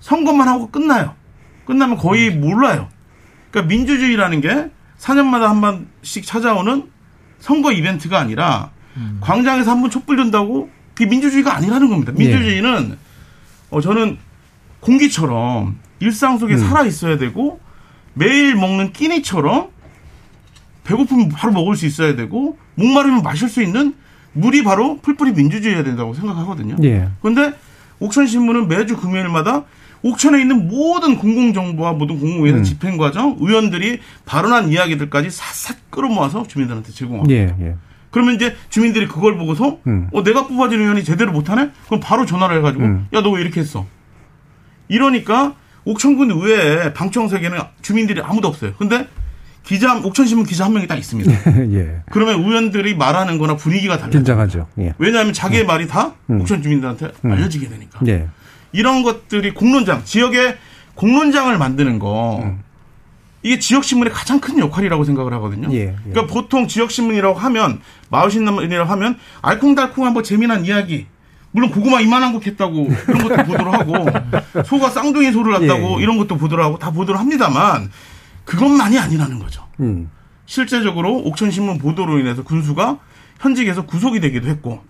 선거만 0.00 0.48
하고 0.48 0.70
끝나요. 0.70 1.14
끝나면 1.64 1.96
거의 1.96 2.28
음. 2.28 2.40
몰라요. 2.40 2.88
그러니까 3.50 3.68
민주주의라는 3.74 4.40
게 4.40 4.70
4년마다 4.98 5.42
한 5.42 5.60
번씩 5.60 6.24
찾아오는 6.26 6.90
선거 7.40 7.72
이벤트가 7.72 8.18
아니라 8.18 8.70
음. 8.96 9.18
광장에서 9.20 9.70
한 9.70 9.80
번 9.80 9.90
촛불 9.90 10.16
든다고 10.16 10.70
그게 10.98 11.08
민주주의가 11.08 11.54
아니라는 11.54 11.88
겁니다. 11.88 12.12
예. 12.18 12.24
민주주의는 12.24 12.98
어 13.70 13.80
저는 13.80 14.18
공기처럼 14.80 15.78
일상 16.00 16.38
속에 16.38 16.54
음. 16.54 16.58
살아 16.58 16.84
있어야 16.84 17.18
되고 17.18 17.60
매일 18.14 18.56
먹는 18.56 18.92
끼니처럼 18.92 19.68
배고프면 20.82 21.28
바로 21.28 21.52
먹을 21.52 21.76
수 21.76 21.86
있어야 21.86 22.16
되고 22.16 22.58
목마르면 22.74 23.22
마실 23.22 23.48
수 23.48 23.62
있는 23.62 23.94
물이 24.32 24.64
바로 24.64 24.98
풀뿌리 25.00 25.32
민주주의여야 25.34 25.84
된다고 25.84 26.14
생각하거든요. 26.14 26.76
예. 26.82 27.08
그런데 27.20 27.56
옥천 28.00 28.26
신문은 28.26 28.66
매주 28.66 28.96
금요일마다 28.96 29.64
옥천에 30.02 30.40
있는 30.40 30.66
모든 30.66 31.16
공공정보와 31.16 31.92
모든 31.92 32.18
공공예산 32.18 32.60
음. 32.60 32.64
집행 32.64 32.96
과정, 32.96 33.36
의원들이 33.38 34.00
발언한 34.24 34.72
이야기들까지 34.72 35.30
싹싹 35.30 35.90
끌어모아서 35.90 36.46
주민들한테 36.48 36.90
제공합니다. 36.92 37.34
예, 37.34 37.54
예. 37.60 37.76
그러면 38.10 38.34
이제 38.34 38.56
주민들이 38.70 39.06
그걸 39.06 39.36
보고서 39.36 39.78
음. 39.86 40.08
어 40.12 40.22
내가 40.22 40.46
뽑아진 40.46 40.80
의원이 40.80 41.04
제대로 41.04 41.32
못하네? 41.32 41.70
그럼 41.86 42.00
바로 42.00 42.24
전화를 42.26 42.58
해가지고 42.58 42.84
음. 42.84 43.06
야너 43.12 43.30
왜 43.30 43.42
이렇게 43.42 43.60
했어? 43.60 43.86
이러니까 44.88 45.54
옥천군 45.84 46.30
의회에 46.30 46.92
방청석에는 46.94 47.58
주민들이 47.82 48.20
아무도 48.22 48.48
없어요. 48.48 48.72
근데 48.78 49.06
기자 49.64 49.98
옥천신문 49.98 50.46
기자 50.46 50.64
한 50.64 50.72
명이 50.72 50.86
딱 50.86 50.96
있습니다. 50.96 51.30
예. 51.74 52.02
그러면 52.10 52.40
의원들이 52.42 52.96
말하는 52.96 53.36
거나 53.36 53.56
분위기가 53.56 53.96
달라요. 53.96 54.12
긴장하죠. 54.12 54.66
예. 54.78 54.94
왜냐하면 54.98 55.34
자기의 55.34 55.66
말이 55.66 55.86
다 55.86 56.14
음. 56.30 56.40
옥천 56.40 56.62
주민들한테 56.62 57.10
음. 57.24 57.32
알려지게 57.32 57.68
되니까. 57.68 58.00
예. 58.06 58.28
이런 58.72 59.02
것들이 59.02 59.52
공론장, 59.52 60.04
지역의 60.04 60.56
공론장을 60.94 61.56
만드는 61.58 61.98
거 61.98 62.40
음. 62.42 62.60
이게 63.42 63.58
지역 63.58 63.84
신문의 63.84 64.12
가장 64.12 64.40
큰 64.40 64.58
역할이라고 64.58 65.04
생각을 65.04 65.32
하거든요. 65.34 65.68
예, 65.72 65.78
예. 65.80 65.96
그러니까 66.10 66.32
보통 66.32 66.66
지역 66.66 66.90
신문이라고 66.90 67.38
하면 67.38 67.80
마을신문이라고 68.10 68.90
하면 68.90 69.18
알콩달콩한 69.42 70.12
뭐 70.12 70.22
재미난 70.22 70.64
이야기. 70.64 71.06
물론 71.50 71.70
고구마 71.70 72.00
이만한 72.00 72.32
거 72.32 72.40
캤다고 72.40 73.06
그런 73.06 73.22
것도 73.22 73.44
보도를 73.44 73.72
하고 73.72 74.06
소가 74.66 74.90
쌍둥이 74.90 75.32
소를 75.32 75.52
낳았다고 75.52 75.80
예, 75.80 75.96
예. 75.98 76.02
이런 76.02 76.18
것도 76.18 76.36
보도를 76.36 76.62
하고 76.62 76.78
다 76.78 76.90
보도를 76.90 77.18
합니다만 77.18 77.90
그것만이 78.44 78.98
아니라는 78.98 79.38
거죠. 79.38 79.66
음. 79.80 80.10
실제적으로 80.44 81.16
옥천신문 81.18 81.78
보도로 81.78 82.18
인해서 82.18 82.42
군수가 82.42 82.98
현직에서 83.40 83.86
구속이 83.86 84.20
되기도 84.20 84.48
했고 84.48 84.82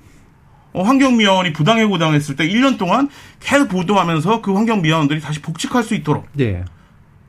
어, 0.73 0.83
환경미화원이 0.83 1.53
부당해고 1.53 1.99
당했을 1.99 2.37
때 2.37 2.49
1년 2.49 2.79
동안 2.79 3.09
계속 3.41 3.69
보도하면서 3.69 4.43
그 4.43 4.55
환경미화원들이 4.55 5.21
다시 5.21 5.41
복직할 5.41 5.83
수 5.83 5.95
있도록 5.95 6.27
예. 6.41 6.65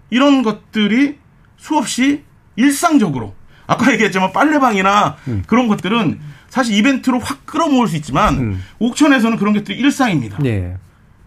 이런 0.10 0.44
것들이 0.44 1.18
수없이 1.58 2.24
일상적으로 2.56 3.34
아까 3.68 3.92
얘기했지만 3.94 4.34
빨래방이나 4.34 5.18
그런 5.48 5.68
것들은 5.68 6.20
사실 6.50 6.76
이벤트로 6.76 7.20
확 7.20 7.46
끌어모을 7.46 7.88
수 7.88 7.96
있지만 7.98 8.38
음. 8.38 8.64
옥천에서는 8.80 9.38
그런 9.38 9.54
것들이 9.54 9.78
일상입니다. 9.78 10.40
예. 10.46 10.78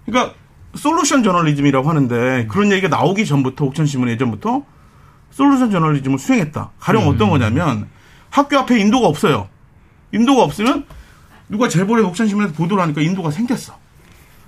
그러니까 0.04 0.34
솔루션 0.74 1.22
저널리즘이라고 1.22 1.88
하는데 1.88 2.46
그런 2.48 2.72
얘기가 2.72 2.88
나오기 2.88 3.24
전부터 3.26 3.66
옥천신문 3.66 4.08
예전부터 4.10 4.64
솔루션 5.30 5.70
저널리즘을 5.70 6.18
수행했다. 6.18 6.70
가령 6.78 7.06
어떤 7.08 7.30
거냐면 7.30 7.88
학교 8.30 8.58
앞에 8.58 8.78
인도가 8.80 9.06
없어요. 9.06 9.48
인도가 10.12 10.42
없으면 10.42 10.86
누가 11.48 11.68
제보를 11.68 12.04
옥천신문에서 12.04 12.54
보도를 12.54 12.82
하니까 12.82 13.00
인도가 13.02 13.30
생겼어. 13.30 13.78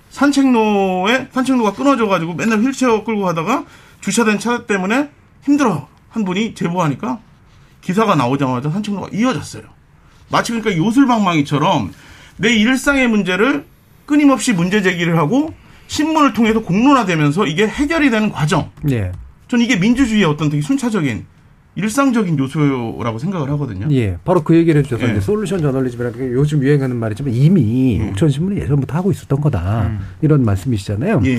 산책로에 0.09 1.29
산책로가 1.31 1.73
끊어져 1.73 2.07
가지고 2.07 2.33
맨날 2.33 2.59
휠체어 2.59 3.03
끌고 3.03 3.23
가다가 3.23 3.65
주차된 4.05 4.37
차 4.37 4.67
때문에 4.67 5.09
힘들어 5.43 5.87
한 6.09 6.25
분이 6.25 6.53
제보하니까 6.53 7.19
기사가 7.81 8.13
나오자마자 8.13 8.69
산책로가 8.69 9.09
이어졌어요. 9.11 9.63
마치 10.29 10.51
그러니까 10.51 10.77
요술방망이처럼 10.77 11.91
내 12.37 12.53
일상의 12.55 13.07
문제를 13.07 13.65
끊임없이 14.05 14.53
문제 14.53 14.83
제기를 14.83 15.17
하고 15.17 15.55
신문을 15.87 16.33
통해서 16.33 16.61
공론화되면서 16.61 17.47
이게 17.47 17.67
해결이 17.67 18.11
되는 18.11 18.31
과정. 18.31 18.69
예. 18.91 19.11
전 19.47 19.61
이게 19.61 19.75
민주주의의 19.75 20.25
어떤 20.25 20.49
되게 20.49 20.61
순차적인 20.61 21.25
일상적인 21.75 22.39
요소라고 22.39 23.19
생각을 23.19 23.49
하거든요. 23.51 23.87
예. 23.91 24.17
바로 24.23 24.43
그 24.43 24.55
얘기를 24.55 24.79
해주셔서 24.79 25.07
예. 25.07 25.11
이제 25.11 25.21
솔루션 25.21 25.61
저널리즘이라는 25.61 26.17
게 26.17 26.31
요즘 26.33 26.63
유행하는 26.63 26.95
말이지만 26.95 27.33
이미 27.33 28.01
옥천신문이 28.11 28.59
예전부터 28.61 28.95
하고 28.95 29.11
있었던 29.11 29.41
거다. 29.41 29.91
이런 30.21 30.43
말씀이시잖아요. 30.43 31.21
예. 31.25 31.37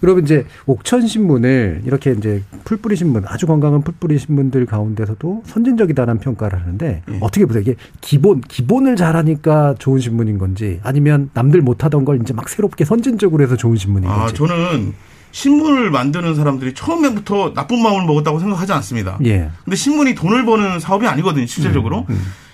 그러면 0.00 0.24
이제 0.24 0.44
옥천신문을 0.66 1.82
이렇게 1.86 2.12
이제 2.12 2.42
풀뿌리 2.64 2.96
신문, 2.96 3.24
아주 3.26 3.46
건강한 3.46 3.82
풀뿌리 3.82 4.18
신문들 4.18 4.66
가운데서도 4.66 5.42
선진적이다라는 5.46 6.20
평가를 6.20 6.60
하는데 6.60 7.02
예. 7.08 7.18
어떻게 7.20 7.46
보세요? 7.46 7.62
이게 7.62 7.76
기본, 8.00 8.40
기본을 8.42 8.96
잘하니까 8.96 9.76
좋은 9.78 10.00
신문인 10.00 10.38
건지 10.38 10.80
아니면 10.82 11.30
남들 11.32 11.62
못하던 11.62 12.04
걸 12.04 12.20
이제 12.20 12.34
막 12.34 12.48
새롭게 12.48 12.84
선진적으로 12.84 13.42
해서 13.42 13.56
좋은 13.56 13.76
신문인 13.76 14.08
아, 14.10 14.18
건지. 14.20 14.34
저는 14.34 14.92
신문을 15.32 15.90
만드는 15.90 16.34
사람들이 16.34 16.74
처음에부터 16.74 17.54
나쁜 17.54 17.82
마음을 17.82 18.04
먹었다고 18.06 18.40
생각하지 18.40 18.72
않습니다. 18.72 19.18
예. 19.24 19.50
근데 19.64 19.76
신문이 19.76 20.14
돈을 20.14 20.44
버는 20.44 20.80
사업이 20.80 21.06
아니거든요, 21.06 21.46
실질적으로. 21.46 22.06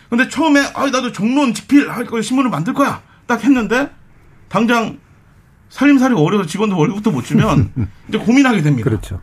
근데 0.09 0.29
처음에 0.29 0.61
아 0.75 0.87
나도 0.87 1.13
정론 1.13 1.55
집필 1.55 1.91
할 1.91 2.05
거야 2.05 2.23
신문을 2.23 2.51
만들 2.51 2.75
거야 2.75 3.03
딱 3.27 3.43
했는데 3.43 3.91
당장 4.49 4.99
살림살이가 5.69 6.21
어려서 6.21 6.47
직원들 6.47 6.77
월급도 6.77 7.11
못 7.11 7.25
주면 7.25 7.73
이제 8.09 8.19
고민하게 8.19 8.63
됩니다. 8.63 8.89
그렇죠. 8.89 9.21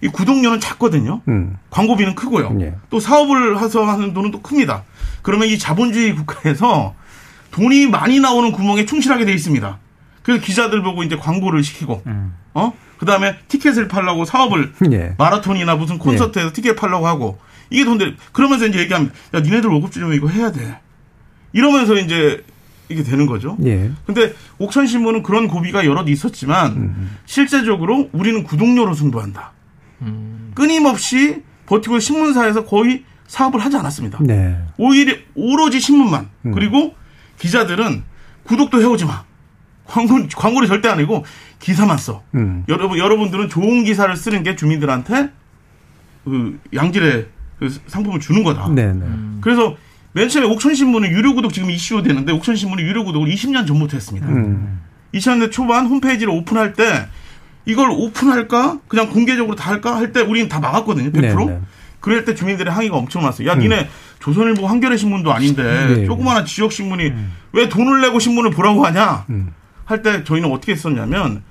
이 0.00 0.08
구독료는 0.08 0.58
작거든요. 0.58 1.20
음. 1.28 1.56
광고비는 1.70 2.14
크고요. 2.14 2.56
예. 2.60 2.74
또 2.90 2.98
사업을 2.98 3.58
해서 3.60 3.84
하는 3.84 4.14
돈은 4.14 4.30
또 4.32 4.40
큽니다. 4.40 4.82
그러면 5.22 5.48
이 5.48 5.58
자본주의 5.58 6.14
국가에서 6.14 6.94
돈이 7.52 7.86
많이 7.86 8.18
나오는 8.18 8.50
구멍에 8.50 8.84
충실하게 8.84 9.26
돼 9.26 9.32
있습니다. 9.32 9.78
그래서 10.22 10.42
기자들 10.42 10.82
보고 10.82 11.02
이제 11.02 11.16
광고를 11.16 11.62
시키고, 11.62 12.02
어? 12.54 12.72
그 12.98 13.06
다음에 13.06 13.36
티켓을 13.48 13.88
팔라고 13.88 14.24
사업을 14.24 14.72
예. 14.92 15.14
마라톤이나 15.18 15.74
무슨 15.76 15.98
콘서트에서 15.98 16.52
티켓 16.52 16.76
팔라고 16.76 17.06
하고, 17.06 17.38
이게 17.70 17.84
돈들, 17.84 18.16
그러면서 18.32 18.66
이제 18.66 18.78
얘기합니다. 18.78 19.14
야, 19.34 19.40
니네들 19.40 19.68
월급 19.70 19.90
주려면 19.90 20.16
이거 20.16 20.28
해야 20.28 20.52
돼. 20.52 20.78
이러면서 21.52 21.96
이제 21.96 22.44
이게 22.88 23.02
되는 23.02 23.26
거죠. 23.26 23.56
예. 23.64 23.90
근데 24.06 24.34
옥천 24.58 24.86
신문은 24.86 25.22
그런 25.22 25.48
고비가 25.48 25.84
여럿 25.86 26.08
있었지만 26.08 27.18
실제적으로 27.24 28.10
우리는 28.12 28.44
구독료로 28.44 28.94
승부한다. 28.94 29.52
끊임없이 30.54 31.42
버티고 31.66 32.00
신문사에서 32.00 32.64
거의 32.64 33.04
사업을 33.26 33.60
하지 33.60 33.76
않았습니다. 33.76 34.18
네. 34.20 34.58
오히려 34.76 35.14
오로지 35.34 35.80
신문만 35.80 36.28
음. 36.46 36.52
그리고 36.52 36.94
기자들은 37.38 38.02
구독도 38.44 38.80
해오지 38.80 39.06
마. 39.06 39.24
광고 39.92 40.26
광고를 40.34 40.66
절대 40.68 40.88
아니고 40.88 41.24
기사만 41.58 41.98
써. 41.98 42.22
음. 42.34 42.64
여러분 42.68 42.98
여러분들은 42.98 43.50
좋은 43.50 43.84
기사를 43.84 44.14
쓰는 44.16 44.42
게 44.42 44.56
주민들한테 44.56 45.28
그 46.24 46.58
양질의 46.74 47.26
그 47.58 47.68
상품을 47.86 48.18
주는 48.20 48.42
거다. 48.42 48.68
네, 48.70 48.92
네. 48.92 49.04
그래서 49.42 49.76
맨 50.14 50.28
처음에 50.28 50.46
옥천 50.48 50.74
신문은 50.74 51.10
유료 51.10 51.34
구독 51.34 51.52
지금 51.52 51.70
이슈 51.70 52.02
되는데 52.02 52.32
옥천 52.32 52.56
신문이 52.56 52.82
유료 52.82 53.04
구독을 53.04 53.28
20년 53.28 53.66
전부터 53.66 53.96
했습니다. 53.96 54.26
음. 54.28 54.80
2000년대 55.14 55.52
초반 55.52 55.86
홈페이지를 55.86 56.32
오픈할 56.32 56.72
때 56.72 57.06
이걸 57.66 57.90
오픈할까 57.90 58.78
그냥 58.88 59.10
공개적으로 59.10 59.54
다 59.56 59.70
할까 59.70 59.96
할 59.96 60.12
때 60.12 60.20
우리는 60.22 60.48
다 60.48 60.58
막았거든요. 60.58 61.10
100%. 61.12 61.20
네, 61.20 61.34
네. 61.34 61.60
그럴 62.00 62.24
때 62.24 62.34
주민들의 62.34 62.72
항의가 62.72 62.96
엄청 62.96 63.22
많았어요. 63.22 63.46
야, 63.46 63.54
니네 63.54 63.88
조선일보 64.20 64.66
한겨레 64.66 64.96
신문도 64.96 65.32
아닌데 65.32 65.62
네, 65.86 66.06
조그마한 66.06 66.46
지역 66.46 66.72
신문이 66.72 67.12
왜 67.52 67.68
돈을 67.68 68.00
내고 68.00 68.18
신문을 68.18 68.50
보라고 68.50 68.84
하냐? 68.86 69.26
음. 69.30 69.52
할 69.84 70.02
때 70.02 70.24
저희는 70.24 70.50
어떻게 70.50 70.72
했었냐면 70.72 71.42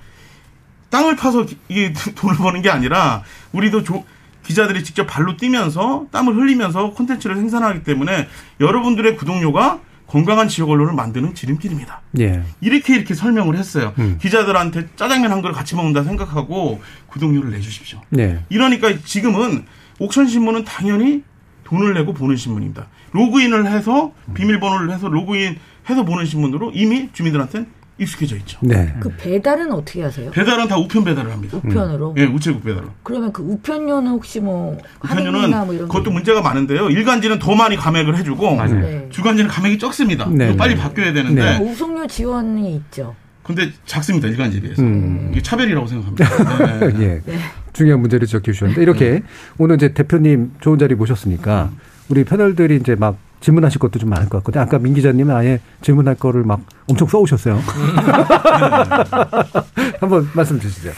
땅을 0.90 1.16
파서 1.16 1.46
기- 1.46 1.58
이게 1.70 1.94
돈을 2.16 2.36
버는 2.38 2.62
게 2.62 2.70
아니라 2.70 3.24
우리도 3.52 3.84
조- 3.84 4.06
기자들이 4.44 4.84
직접 4.84 5.06
발로 5.06 5.38
뛰면서 5.38 6.08
땀을 6.12 6.36
흘리면서 6.36 6.92
콘텐츠를 6.92 7.36
생산하기 7.38 7.84
때문에 7.84 8.28
여러분들의 8.60 9.16
구독료가 9.16 9.80
건강한 10.08 10.50
지역 10.50 10.70
언론을 10.72 10.94
만드는 10.94 11.36
지름길입니다. 11.36 12.02
예. 12.20 12.44
이렇게 12.60 12.96
이렇게 12.96 13.14
설명을 13.14 13.56
했어요. 13.56 13.94
음. 14.00 14.18
기자들한테 14.20 14.90
짜장면 14.98 15.32
한 15.32 15.42
그릇 15.42 15.54
같이 15.54 15.76
먹는다 15.76 16.04
생각하고 16.04 16.82
구독료를 17.08 17.52
내주십시오. 17.52 18.02
네. 18.10 18.44
이러니까 18.50 18.92
지금은 19.06 19.66
옥천 20.00 20.28
신문은 20.28 20.66
당연히 20.66 21.24
돈을 21.64 21.94
내고 21.94 22.14
보는 22.14 22.36
신문입니다. 22.36 22.88
로그인을 23.14 23.68
해서 23.72 24.12
비밀번호를 24.34 24.92
해서 24.92 25.08
로그인 25.08 25.58
해서 25.90 26.04
보는 26.04 26.26
신문으로 26.26 26.72
이미 26.74 27.10
주민들한테는 27.14 27.68
익숙해져 27.98 28.36
있죠. 28.38 28.58
네. 28.62 28.94
그 29.00 29.10
배달은 29.10 29.72
어떻게 29.72 30.02
하세요? 30.02 30.32
배달은 30.32 30.68
다 30.68 30.78
우편 30.78 31.04
배달을 31.04 31.32
합니다. 31.32 31.58
우편으로? 31.58 32.16
예, 32.18 32.24
우체국 32.26 32.64
배달로. 32.64 32.88
그러면 33.04 33.32
그 33.32 33.44
우편료는 33.44 34.12
혹시 34.12 34.40
뭐 34.40 34.78
우편료는 35.04 35.40
할인이나 35.40 35.66
뭐 35.66 35.74
이런 35.74 35.88
게 35.88 35.92
그것도 35.92 36.12
문제가 36.12 36.42
많은데요. 36.42 36.90
일간지는 36.90 37.38
더 37.40 37.56
많이 37.56 37.76
감액을 37.76 38.18
해주고 38.18 38.64
네. 38.66 39.08
주간지는 39.12 39.50
감액이 39.50 39.78
적습니다. 39.78 40.28
네, 40.30 40.56
빨리 40.56 40.76
네. 40.76 40.82
바뀌어야 40.82 41.14
되는데 41.14 41.60
뭐 41.60 41.72
우송료 41.72 42.08
지원이 42.08 42.76
있죠. 42.76 43.16
근데 43.44 43.72
작습니다. 43.86 44.28
일간지에 44.28 44.62
비해서. 44.62 44.82
음. 44.82 45.30
이게 45.32 45.42
차별이라고 45.42 45.86
생각합니다. 45.88 46.88
네. 46.98 47.22
예. 47.28 47.40
중요한 47.74 48.02
문제를 48.02 48.26
지적해 48.28 48.52
주셨는데 48.52 48.82
이렇게 48.82 49.22
오늘 49.58 49.76
이제 49.76 49.94
대표님 49.94 50.54
좋은 50.60 50.78
자리 50.80 50.96
모셨으니까 50.96 51.72
우리 52.10 52.24
패널들이 52.24 52.78
이제 52.78 52.96
막 52.96 53.18
질문하실 53.42 53.80
것도 53.80 54.00
좀 54.00 54.10
많을 54.10 54.30
것 54.30 54.38
같거든요. 54.40 54.64
아까 54.64 54.80
민 54.80 54.94
기자님은 54.94 55.36
아예 55.36 55.60
질문할 55.82 56.16
거를 56.16 56.44
막 56.44 56.62
엄청 56.88 57.08
써오셨어요. 57.08 57.60
한번 60.00 60.30
말씀 60.34 60.60
주시죠. 60.60 60.92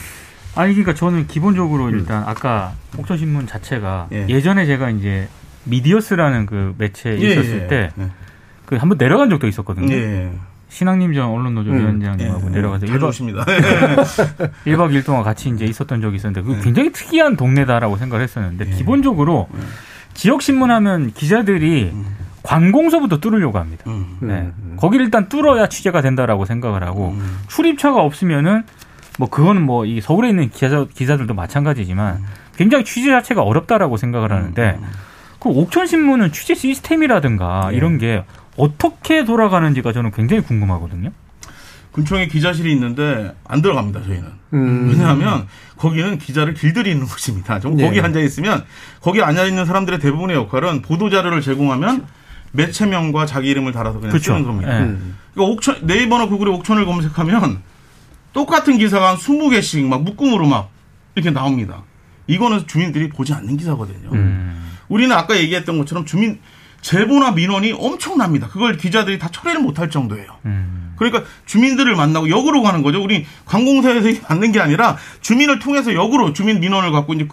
아니 0.56 0.74
그러니까 0.74 0.94
저는 0.94 1.28
기본적으로 1.28 1.89
일단 1.89 2.24
아까 2.28 2.74
옥천 2.98 3.18
신문 3.18 3.48
자체가 3.48 4.08
예. 4.12 4.28
예. 4.30 4.41
전에 4.41 4.66
제가 4.66 4.91
이제 4.91 5.28
미디어스라는 5.64 6.46
그 6.46 6.76
매체에 6.78 7.20
예, 7.20 7.32
있었을 7.32 7.64
예. 7.64 7.68
때 7.68 7.89
예. 7.98 8.10
그 8.66 8.76
한번 8.76 8.98
내려간 8.98 9.30
적도 9.30 9.48
있었거든요. 9.48 9.94
예. 9.94 10.32
신학님 10.70 11.14
전 11.14 11.30
언론노조 11.30 11.72
음. 11.72 11.80
위원장님하고 11.80 12.48
예. 12.48 12.50
내려가서 12.50 12.86
자주 12.86 13.00
1박, 13.00 13.08
오십니다. 13.08 13.46
1박 14.66 14.91
2일 14.91 15.06
동안 15.06 15.24
같이 15.24 15.50
이제 15.50 15.66
있었던 15.66 16.02
적이 16.02 16.18
있었는데 16.18 16.52
예. 16.52 16.56
그 16.56 16.62
굉장히 16.62 16.91
특이한 16.91 17.36
동네다라고 17.36 17.98
생각을 17.98 18.24
했었는데 18.24 18.66
기본적으로 18.72 19.48
지역 20.14 20.41
신문 20.41 20.72
하면 20.72 21.12
기자들이 21.14 21.91
관공서부터 22.44 23.20
뚫으려고 23.20 23.58
합니다. 23.58 23.84
음. 23.88 24.18
네. 24.22 24.52
거기를 24.78 25.06
일단 25.06 25.30
뚫어야 25.30 25.68
취재가 25.70 26.02
된다라고 26.02 26.46
생각을 26.46 26.84
하고 26.84 27.16
출입처가 27.48 28.02
없으면은 28.02 28.64
뭐 29.18 29.30
그거는 29.30 29.62
뭐 29.62 29.86
이 29.86 30.02
서울에 30.02 30.30
있는 30.30 30.50
기자 30.50 30.86
기자들도 30.94 31.34
마찬가지지만 31.34 32.24
굉장히 32.58 32.84
취재 32.86 33.10
자체가 33.10 33.41
어렵다라고 33.44 33.98
생각을 33.98 34.32
하는데 34.32 34.80
그 35.39 35.50
옥천 35.50 35.88
신문은 35.88 36.32
취재 36.32 36.54
시스템이라든가 36.56 37.70
예. 37.72 37.78
이런 37.78 37.98
게 37.98 38.24
어떻게 38.58 39.26
돌아가는지가 39.26 39.91
저는 39.94 40.12
굉장히 40.12 40.41
궁금하거든요. 40.44 41.10
군청에 41.91 42.28
기자실이 42.28 42.72
있는데 42.74 43.36
안 43.48 43.62
들어갑니다. 43.62 44.04
저희는. 44.04 44.24
음. 44.54 44.89
왜냐하면 44.89 45.48
거기는 45.78 46.18
기자를 46.18 46.54
길들이는 46.56 47.06
곳입니다. 47.06 47.60
좀 47.60 47.80
예. 47.80 47.86
거기 47.86 48.00
앉아 48.02 48.20
있으면 48.22 48.64
거기 49.02 49.22
앉아 49.22 49.46
있는 49.46 49.66
사람들의 49.66 50.00
대부분의 50.00 50.36
역할은 50.36 50.82
보도 50.82 51.10
자료를 51.10 51.41
제공하면 51.41 52.08
매체명과 52.54 53.26
자기 53.26 53.49
이름을 53.49 53.72
달아서 53.72 53.99
그냥 53.99 54.12
그렇죠. 54.12 54.34
쓰는 54.34 54.43
겁니다. 54.43 54.74
예. 54.76 54.84
음. 54.84 55.18
그러니까 55.34 55.54
옥천 55.54 55.86
네이버나 55.86 56.28
구글에 56.28 56.51
옥천을 56.51 56.86
검색하면 56.86 57.62
똑같은 58.32 58.78
기사가 58.78 59.10
한 59.10 59.18
20개씩 59.18 59.86
막 59.86 60.04
묶음으로 60.04 60.47
막 60.47 60.70
이렇게 61.16 61.32
나옵니다. 61.32 61.84
이거는 62.28 62.68
주민들이 62.68 63.10
보지 63.10 63.34
않는 63.34 63.58
기사거든요. 63.58 64.10
음. 64.14 64.72
우리는 64.88 65.16
아까 65.16 65.38
얘기했던 65.38 65.78
것처럼 65.78 66.06
주민 66.06 66.39
제보나 66.82 67.32
민원이 67.32 67.74
엄청납니다. 67.74 68.47
그걸 68.47 68.78
기자들이 68.78 69.18
다 69.18 69.30
처리를 69.30 69.62
못할 69.62 69.89
정도예요. 69.89 70.28
음. 70.45 70.93
그러니까 70.97 71.24
주민들을 71.45 71.95
만나고 71.95 72.30
역으로 72.30 72.62
가는 72.62 72.84
거죠. 72.84 73.01
우리 73.01 73.26
관공서에서 73.45 74.22
받는 74.28 74.51
게 74.51 74.60
아니라 74.60 74.97
주민을 75.22 75.60
통해서 75.60 75.93
역으로 75.93 76.34
주민 76.34 76.60
민원을 76.60 76.91
갖고 76.91 77.14
이제 77.14 77.28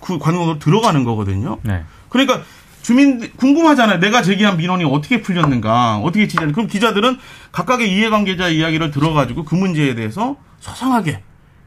그 0.00 0.18
관공서로 0.18 0.58
들어가는 0.58 1.04
거거든요. 1.04 1.58
네. 1.62 1.84
그러니까 2.08 2.42
주민 2.82 3.30
궁금하잖아요. 3.36 4.00
내가 4.00 4.22
제기한 4.22 4.56
민원이 4.56 4.84
어떻게 4.84 5.22
풀렸는가, 5.22 5.98
어떻게 5.98 6.26
지졌는가. 6.28 6.54
그럼 6.54 6.68
기자들은 6.68 7.18
각각의 7.52 7.90
이해관계자 7.92 8.48
이야기를 8.48 8.90
들어가지고 8.90 9.44
그 9.44 9.54
문제에 9.54 9.94
대해서 9.94 10.36
소상하게 10.60 11.22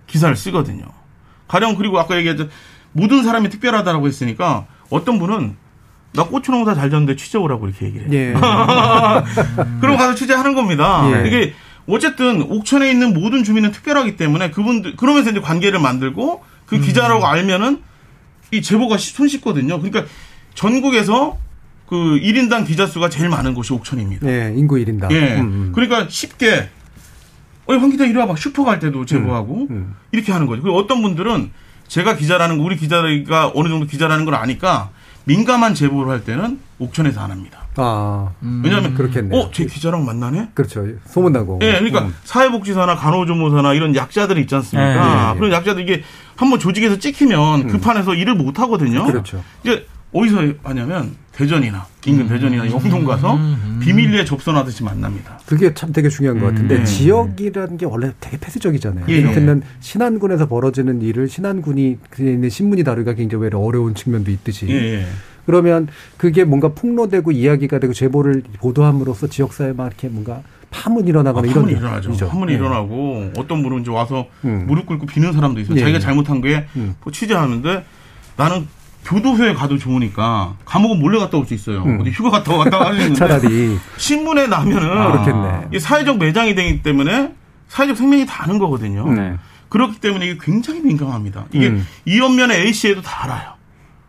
기사를 0.07 0.35
쓰거든요. 0.35 0.83
가령 1.47 1.75
그리고 1.75 1.99
아까 1.99 2.17
얘기했던 2.17 2.49
모든 2.91 3.23
사람이 3.23 3.49
특별하다라고 3.49 4.07
했으니까 4.07 4.65
어떤 4.89 5.19
분은 5.19 5.55
나 6.13 6.23
고추농사 6.23 6.75
잘 6.75 6.89
졌는데 6.89 7.15
취재 7.17 7.37
오라고 7.37 7.67
이렇게 7.67 7.85
얘기를 7.87 8.09
해요. 8.11 8.13
예. 8.19 8.33
그럼 9.81 9.97
가서 9.97 10.15
취재하는 10.15 10.53
겁니다. 10.55 11.03
예. 11.11 11.27
이게 11.27 11.53
어쨌든 11.87 12.41
옥천에 12.41 12.89
있는 12.89 13.13
모든 13.13 13.43
주민은 13.43 13.71
특별하기 13.71 14.15
때문에 14.17 14.51
그분들 14.51 14.95
그러면서 14.95 15.31
이제 15.31 15.39
관계를 15.39 15.79
만들고 15.79 16.43
그 16.65 16.79
기자라고 16.79 17.25
알면은 17.27 17.81
이 18.51 18.61
제보가 18.61 18.97
쉽- 18.97 19.15
손쉽거든요. 19.15 19.79
그러니까 19.81 20.05
전국에서 20.55 21.37
그 21.87 21.95
1인당 21.95 22.65
기자 22.65 22.87
수가 22.87 23.09
제일 23.09 23.29
많은 23.29 23.53
곳이 23.53 23.71
옥천입니다. 23.73 24.27
예, 24.27 24.53
인구 24.55 24.75
1인당. 24.75 25.11
예. 25.11 25.35
음, 25.35 25.41
음. 25.41 25.71
그러니까 25.73 26.07
쉽게 26.09 26.69
어, 27.67 27.73
황 27.73 27.89
기자 27.89 28.05
이리 28.05 28.17
와봐. 28.17 28.35
슈퍼 28.37 28.63
갈 28.63 28.79
때도 28.79 29.05
제보하고 29.05 29.67
음. 29.69 29.95
이렇게 30.11 30.31
하는 30.31 30.47
거죠. 30.47 30.61
그리고 30.63 30.77
어떤 30.77 31.01
분들은 31.01 31.51
제가 31.87 32.15
기자라는 32.15 32.57
거, 32.57 32.63
우리 32.63 32.77
기자가 32.77 33.51
어느 33.53 33.69
정도 33.69 33.85
기자라는 33.85 34.25
걸 34.25 34.35
아니까 34.35 34.89
민감한 35.25 35.73
제보를 35.73 36.11
할 36.11 36.23
때는 36.23 36.59
옥천에서 36.79 37.21
안 37.21 37.31
합니다. 37.31 37.65
아, 37.77 38.31
왜냐하면 38.63 38.93
그렇겠네요. 38.93 39.37
어, 39.39 39.51
제 39.51 39.65
기자랑 39.65 40.05
만나네? 40.05 40.49
그렇죠. 40.53 40.85
소문나고. 41.07 41.59
예, 41.61 41.73
그러니까 41.73 42.03
음. 42.03 42.15
사회복지사나 42.23 42.95
간호조무사나 42.95 43.73
이런 43.73 43.95
약자들이 43.95 44.41
있지 44.41 44.55
않습니까? 44.55 44.93
네, 44.93 45.15
네, 45.15 45.33
네. 45.33 45.37
그런 45.37 45.51
약자들 45.51 45.81
이게 45.81 46.03
한번 46.35 46.59
조직에서 46.59 46.99
찍히면 46.99 47.67
그 47.67 47.79
판에서 47.79 48.13
일을 48.13 48.35
못 48.35 48.59
하거든요. 48.59 49.05
그렇죠. 49.05 49.43
이제 49.63 49.85
어디서 50.15 50.37
하냐면 50.63 51.13
대전이나 51.33 51.85
인근 52.05 52.29
대전이나 52.29 52.71
영동 52.71 53.03
가서 53.03 53.37
비밀리에 53.81 54.23
접선하듯이 54.23 54.83
만납니다. 54.83 55.39
그게 55.45 55.73
참 55.73 55.91
되게 55.91 56.07
중요한 56.07 56.39
것 56.39 56.45
같은데 56.47 56.77
음. 56.77 56.85
지역이라는 56.85 57.77
게 57.77 57.85
원래 57.85 58.13
되게 58.21 58.37
폐쇄적이잖아요. 58.37 59.05
예, 59.09 59.13
예. 59.15 59.31
들면 59.33 59.63
신안군에서 59.81 60.47
벌어지는 60.47 61.01
일을 61.01 61.27
신안군이 61.27 61.97
그에 62.09 62.31
있는 62.31 62.49
신문이 62.49 62.85
다루기가 62.85 63.15
굉장히 63.15 63.49
어려운 63.53 63.93
측면도 63.93 64.31
있듯이 64.31 64.67
예, 64.69 64.73
예. 64.73 65.05
그러면 65.45 65.89
그게 66.15 66.45
뭔가 66.45 66.69
폭로되고 66.69 67.31
이야기가 67.33 67.79
되고 67.79 67.91
제보를 67.91 68.43
보도함으로써 68.59 69.27
지역사회에 69.27 69.73
막 69.73 69.87
이렇게 69.87 70.07
뭔가 70.07 70.41
파문이 70.71 71.09
일어나거나 71.09 71.45
아, 71.45 71.51
이런 71.51 71.63
파문이 71.63 71.77
일어나죠. 71.77 72.09
일이죠. 72.09 72.29
파문이 72.29 72.53
예. 72.53 72.55
일어나고 72.55 73.31
어떤 73.37 73.61
분은 73.61 73.81
이제 73.81 73.91
와서 73.91 74.27
음. 74.45 74.63
무릎 74.65 74.85
꿇고 74.85 75.07
비는 75.07 75.33
사람도 75.33 75.59
있어요. 75.59 75.75
예, 75.75 75.81
자기가 75.81 75.97
예. 75.97 75.99
잘못한 75.99 76.39
거에 76.39 76.65
음. 76.77 76.95
뭐 77.03 77.11
취재하는데 77.11 77.83
나는 78.37 78.67
교도소에 79.05 79.53
가도 79.53 79.77
좋으니까 79.77 80.55
감옥은 80.65 80.99
몰래 80.99 81.19
갔다 81.19 81.37
올 81.37 81.45
수 81.45 81.53
있어요. 81.53 81.83
음. 81.83 81.99
어디 82.01 82.09
휴가 82.11 82.31
갔다 82.31 82.57
갔다 82.57 82.79
가는데 82.79 83.13
차라리 83.15 83.77
신문에 83.97 84.47
나면은 84.47 84.89
아, 84.97 85.11
그렇겠네. 85.11 85.67
이게 85.69 85.79
사회적 85.79 86.17
매장이 86.17 86.55
되기 86.55 86.81
때문에 86.81 87.33
사회적 87.67 87.95
생명이 87.97 88.25
다는 88.25 88.57
거거든요. 88.57 89.11
네. 89.11 89.35
그렇기 89.69 89.99
때문에 89.99 90.25
이게 90.27 90.37
굉장히 90.41 90.81
민감합니다. 90.81 91.45
이게 91.51 91.67
음. 91.67 91.85
이연면의 92.05 92.61
A 92.65 92.73
씨에도 92.73 93.01
다 93.01 93.25
알아요. 93.25 93.53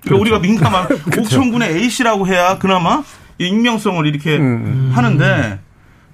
그러니까 0.03 0.21
우리가 0.21 0.39
민감한 0.39 0.87
옥천군의 1.19 1.77
A 1.77 1.91
씨라고 1.91 2.27
해야 2.27 2.59
그나마 2.59 3.03
이 3.39 3.49
익명성을 3.49 4.07
이렇게 4.07 4.37
음, 4.37 4.93
하는데 4.95 5.59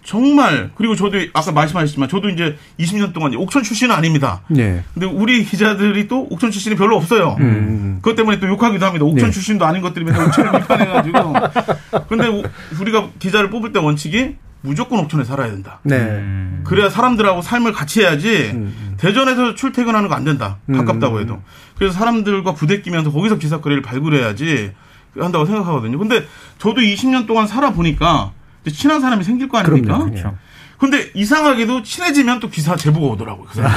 정말 0.05 0.71
그리고 0.75 0.97
저도 0.97 1.19
아까 1.33 1.53
말씀하셨지만 1.53 2.09
저도 2.09 2.29
이제 2.29 2.57
20년 2.81 3.13
동안 3.13 3.35
옥천 3.37 3.63
출신은 3.63 3.95
아닙니다. 3.95 4.43
예. 4.57 4.83
근데 4.95 5.07
우리 5.07 5.45
기자들이 5.45 6.09
또 6.09 6.27
옥천 6.31 6.51
출신이 6.51 6.75
별로 6.77 6.97
없어요. 6.97 7.37
음. 7.41 7.99
그것 8.03 8.17
때문에 8.17 8.41
또 8.41 8.49
욕하기도 8.49 8.85
합니다. 8.85 9.05
옥천 9.05 9.27
네. 9.29 9.31
출신도 9.33 9.65
아닌 9.65 9.81
것들이 9.81 10.05
맨날 10.05 10.27
옥천을 10.27 10.53
비판해가지고. 10.61 11.35
근데 12.09 12.27
우- 12.29 12.43
우리가 12.81 13.11
기자를 13.21 13.51
뽑을 13.51 13.73
때 13.73 13.79
원칙이 13.79 14.37
무조건 14.63 14.99
옥천에 15.01 15.25
살아야 15.25 15.51
된다. 15.51 15.79
네. 15.85 15.97
음. 15.97 16.63
그래야 16.65 16.89
사람들하고 16.91 17.43
삶을 17.43 17.73
같이 17.73 18.01
해야지 18.01 18.51
음, 18.55 18.95
대전에서 18.97 19.55
출퇴근하는 19.55 20.09
거 20.09 20.15
안 20.15 20.25
된다. 20.25 20.59
음, 20.69 20.77
가깝다고 20.79 21.17
음, 21.17 21.21
해도. 21.23 21.43
그래서 21.77 21.95
사람들과 21.99 22.55
부대끼면서 22.55 23.11
거기서 23.13 23.39
기사거리를 23.39 23.83
발굴해야지 23.83 24.73
한다고 25.19 25.47
생각하거든요. 25.47 25.99
근데 25.99 26.25
저도 26.59 26.81
20년 26.81 27.27
동안 27.27 27.47
살아보니까 27.47 28.33
친한 28.71 29.01
사람이 29.01 29.25
생길 29.25 29.49
거 29.49 29.59
아닙니까? 29.59 29.99
그럼요. 29.99 30.11
그렇죠. 30.11 30.37
근데 30.79 31.11
이상하게도 31.15 31.85
친해지면 31.85 32.41
또 32.41 32.49
기사 32.51 32.75
제보가 32.75 33.07
오더라고요. 33.15 33.47
그 33.49 33.55
사람. 33.55 33.73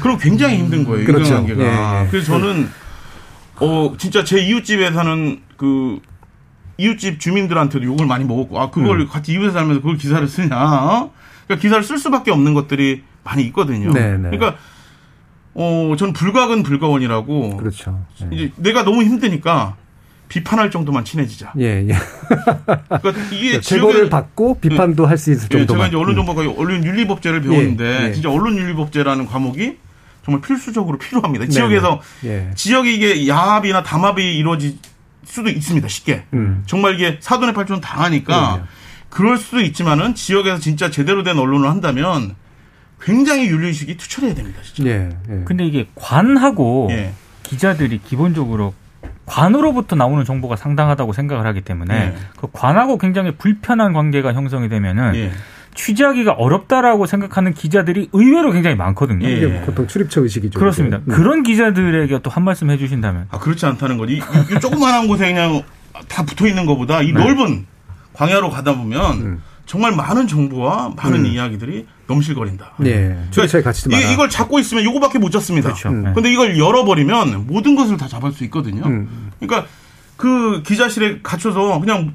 그럼 0.00 0.18
굉장히 0.18 0.56
힘든 0.56 0.84
거예요. 0.84 1.00
음. 1.00 1.04
그렇죠. 1.04 1.34
인간관계가. 1.36 1.64
예, 1.64 2.04
예. 2.04 2.08
그래서 2.10 2.26
저는 2.32 2.70
어 3.60 3.94
진짜 3.98 4.24
제 4.24 4.40
이웃집에 4.40 4.92
사는 4.92 5.40
그 5.58 6.00
이웃집 6.78 7.20
주민들한테도 7.20 7.84
욕을 7.84 8.06
많이 8.06 8.24
먹었고 8.24 8.58
아 8.58 8.70
그걸 8.70 9.00
음. 9.00 9.08
같이 9.08 9.32
이웃에 9.32 9.50
살면서 9.52 9.82
그걸 9.82 9.98
기사를 9.98 10.26
쓰냐? 10.26 10.56
어? 10.56 11.10
그러니까 11.46 11.62
기사를 11.62 11.84
쓸 11.84 11.98
수밖에 11.98 12.30
없는 12.30 12.54
것들이 12.54 13.02
많이 13.22 13.42
있거든요. 13.44 13.92
네, 13.92 14.16
네. 14.16 14.30
그러니까 14.30 14.56
어 15.54 15.94
저는 15.98 16.14
불가근 16.14 16.62
불가원이라고 16.62 17.56
그렇죠. 17.58 18.02
예. 18.22 18.28
이제 18.34 18.52
내가 18.56 18.82
너무 18.82 19.02
힘드니까 19.02 19.76
비판할 20.28 20.70
정도만 20.70 21.04
친해지자. 21.04 21.52
예, 21.60 21.86
예. 21.88 21.94
그러니까 23.00 23.12
이게 23.32 23.60
제보를 23.60 24.06
지역에- 24.06 24.10
받고 24.10 24.58
비판도 24.60 25.06
할수 25.06 25.30
있을 25.30 25.44
예, 25.44 25.48
제가 25.48 25.66
정도만. 25.66 25.88
이제 25.88 25.96
언론정보가 25.96 26.42
언론 26.56 26.84
윤리법제를 26.84 27.42
배우는데 27.42 27.84
예, 27.84 28.08
예. 28.08 28.12
진짜 28.12 28.30
언론 28.30 28.56
윤리법제라는 28.56 29.26
과목이 29.26 29.78
정말 30.24 30.40
필수적으로 30.42 30.98
필요합니다. 30.98 31.46
지역에서 31.46 32.00
예. 32.24 32.50
지역에 32.56 32.92
이게 32.92 33.28
야합이나 33.28 33.82
담합이 33.84 34.36
이루어질 34.36 34.76
수도 35.24 35.48
있습니다. 35.48 35.86
쉽게. 35.88 36.24
음. 36.34 36.64
정말 36.66 36.94
이게 36.94 37.18
사돈의 37.20 37.54
팔촌 37.54 37.80
당하니까 37.80 38.34
그럼요. 38.52 38.62
그럴 39.08 39.38
수도 39.38 39.60
있지만은 39.60 40.14
지역에서 40.16 40.58
진짜 40.58 40.90
제대로 40.90 41.22
된 41.22 41.38
언론을 41.38 41.68
한다면 41.70 42.34
굉장히 43.00 43.46
윤리의식이 43.46 43.96
투철해야 43.96 44.34
됩니다. 44.34 44.58
진짜. 44.64 44.90
예, 44.90 45.08
예. 45.30 45.42
근데 45.44 45.64
이게 45.64 45.86
관하고 45.94 46.88
예. 46.90 47.12
기자들이 47.44 48.00
기본적으로 48.04 48.74
관으로부터 49.26 49.96
나오는 49.96 50.24
정보가 50.24 50.56
상당하다고 50.56 51.12
생각을 51.12 51.46
하기 51.46 51.60
때문에 51.62 51.94
예. 51.94 52.14
그 52.40 52.46
관하고 52.52 52.96
굉장히 52.98 53.32
불편한 53.36 53.92
관계가 53.92 54.32
형성이 54.32 54.68
되면은 54.68 55.14
예. 55.16 55.32
취재하기가 55.74 56.32
어렵다라고 56.32 57.04
생각하는 57.06 57.52
기자들이 57.52 58.08
의외로 58.12 58.50
굉장히 58.52 58.76
많거든요. 58.76 59.26
예. 59.28 59.32
이게 59.36 59.60
보통 59.62 59.86
출입처 59.86 60.22
의식이죠. 60.22 60.58
그렇습니다. 60.58 60.98
음. 60.98 61.12
그런 61.12 61.42
기자들에게 61.42 62.20
또 62.22 62.30
한 62.30 62.44
말씀 62.44 62.70
해주신다면 62.70 63.26
아, 63.30 63.38
그렇지 63.38 63.66
않다는 63.66 63.98
거지. 63.98 64.14
이, 64.14 64.16
이 64.18 64.60
조그만한 64.60 65.06
곳에 65.08 65.26
그냥 65.32 65.62
다 66.08 66.22
붙어 66.24 66.46
있는 66.46 66.64
것보다 66.64 67.02
이 67.02 67.12
네. 67.12 67.22
넓은 67.22 67.66
광야로 68.14 68.48
가다 68.50 68.76
보면 68.76 69.12
음. 69.20 69.42
정말 69.66 69.92
많은 69.92 70.28
정보와 70.28 70.94
많은 70.96 71.20
음. 71.20 71.26
이야기들이 71.26 71.86
넘실거린다. 72.06 72.74
예. 72.84 73.18
출입처의 73.32 73.64
가치도 73.64 73.90
많아. 73.90 74.08
이, 74.08 74.12
이걸 74.12 74.30
잡고 74.30 74.60
있으면 74.60 74.84
요거밖에 74.84 75.18
못 75.18 75.30
잡습니다. 75.30 75.70
그렇죠. 75.70 75.88
음. 75.88 76.04
네. 76.04 76.12
근데 76.14 76.32
이걸 76.32 76.56
열어버리면 76.56 77.46
모든 77.48 77.74
것을 77.74 77.96
다 77.96 78.06
잡을 78.06 78.32
수 78.32 78.44
있거든요. 78.44 78.84
음. 78.86 79.32
그러니까 79.40 79.68
그 80.16 80.62
기자실에 80.64 81.18
갇혀서 81.22 81.80
그냥 81.80 82.14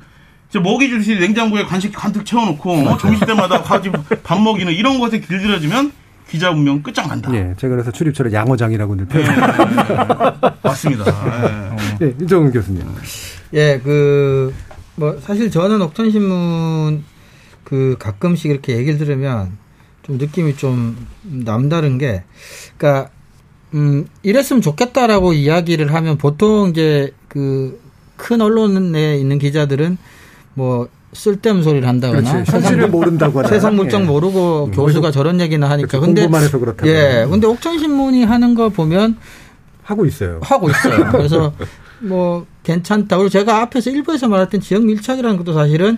먹이 0.63 0.89
줄시 0.89 1.15
냉장고에 1.15 1.63
간식 1.65 1.91
간뜩 1.91 2.25
채워놓고 2.25 2.71
어, 2.71 2.97
점심 2.97 3.25
때마다 3.27 3.61
가지고 3.61 4.03
밥 4.23 4.41
먹이는 4.41 4.73
이런 4.73 4.99
것에 4.99 5.19
길들여지면 5.19 5.91
기자 6.29 6.51
운명 6.51 6.81
끝장난다. 6.81 7.33
예. 7.33 7.53
제가 7.57 7.75
그래서 7.75 7.91
출입처를 7.91 8.31
양어장이라고 8.31 8.95
늘 8.95 9.05
표현. 9.05 9.27
맞습니다. 10.63 11.05
예. 12.01 12.05
예. 12.05 12.15
이정훈 12.21 12.51
교수님. 12.53 12.85
예, 13.53 13.81
그, 13.83 14.53
뭐, 14.95 15.17
사실 15.19 15.51
저는 15.51 15.81
옥천신문 15.81 17.03
그 17.71 17.95
가끔씩 17.97 18.51
이렇게 18.51 18.77
얘기를 18.77 18.99
들으면 18.99 19.57
좀 20.03 20.19
느낌이 20.19 20.55
좀 20.57 21.07
남다른 21.23 21.97
게, 21.97 22.23
그니까, 22.77 23.09
음, 23.73 24.05
이랬으면 24.21 24.61
좋겠다라고 24.61 25.33
이야기를 25.33 25.91
하면 25.93 26.19
보통 26.19 26.69
이제 26.69 27.11
그 27.27 27.81
큰 28.21 28.39
언론에 28.39 29.17
있는 29.17 29.39
기자들은 29.39 29.97
뭐 30.53 30.87
쓸데없는 31.13 31.63
소리를 31.63 31.85
한다거나 31.87 32.31
그렇지. 32.31 32.51
현실을 32.51 32.87
모른다거나. 32.89 33.47
세상 33.47 33.75
물정 33.75 34.03
예. 34.03 34.05
모르고 34.05 34.65
음. 34.65 34.71
교수가 34.71 35.11
저런 35.11 35.41
얘기나 35.41 35.69
하니까 35.71 35.87
그렇죠. 35.99 36.05
근데 36.05 36.21
해서 36.37 36.59
그렇다고. 36.59 36.87
예 36.87 37.25
근데 37.29 37.47
옥천 37.47 37.79
신문이 37.79 38.23
하는 38.23 38.53
거 38.55 38.69
보면 38.69 39.17
하고 39.83 40.05
있어요. 40.05 40.39
하고 40.43 40.69
있어요. 40.69 41.09
그래서 41.11 41.53
뭐 41.99 42.45
괜찮다. 42.63 43.17
그리고 43.17 43.29
제가 43.29 43.61
앞에서 43.61 43.89
일부에서 43.89 44.29
말했던 44.29 44.61
지역 44.61 44.85
밀착이라는 44.85 45.37
것도 45.37 45.53
사실은 45.53 45.97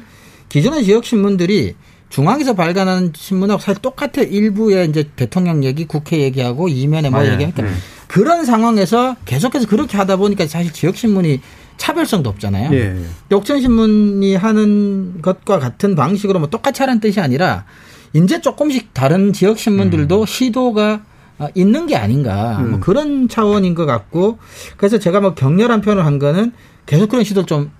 기존의 0.49 0.83
지역 0.83 1.05
신문들이 1.05 1.75
중앙에서 2.09 2.53
발간하는 2.53 3.13
신문하고 3.15 3.59
사실 3.59 3.81
똑같아요. 3.81 4.27
일부에 4.27 4.85
이제 4.85 5.09
대통령 5.15 5.63
얘기, 5.63 5.85
국회 5.85 6.19
얘기하고 6.19 6.67
이면에 6.67 7.09
뭐 7.09 7.21
아, 7.21 7.25
예. 7.25 7.31
얘기하니까 7.33 7.63
음. 7.63 7.75
그런 8.07 8.45
상황에서 8.45 9.15
계속해서 9.25 9.67
그렇게 9.67 9.97
하다 9.97 10.17
보니까 10.17 10.45
사실 10.45 10.71
지역 10.71 10.95
신문이 10.95 11.41
차별성도 11.77 12.29
없잖아요. 12.29 12.71
예. 12.73 12.95
옥천 13.33 13.61
신문이 13.61 14.35
하는 14.35 15.21
것과 15.23 15.57
같은 15.57 15.95
방식으로 15.95 16.37
뭐 16.37 16.49
똑같이 16.49 16.83
하라는 16.83 17.01
뜻이 17.01 17.19
아니라 17.19 17.65
이제 18.13 18.41
조금씩 18.41 18.93
다른 18.93 19.33
지역 19.33 19.57
신문들도 19.57 20.27
시도가 20.27 21.01
아, 21.39 21.47
있는 21.55 21.87
게 21.87 21.95
아닌가 21.95 22.59
뭐 22.59 22.75
음. 22.75 22.79
그런 22.79 23.27
차원인 23.27 23.73
것 23.73 23.87
같고 23.87 24.37
그래서 24.77 24.99
제가 24.99 25.19
뭐 25.19 25.33
격렬한 25.33 25.81
표현을 25.81 26.05
한 26.05 26.19
거는 26.19 26.51
계속 26.85 27.09
그런 27.09 27.23
시도를 27.23 27.47
좀 27.47 27.71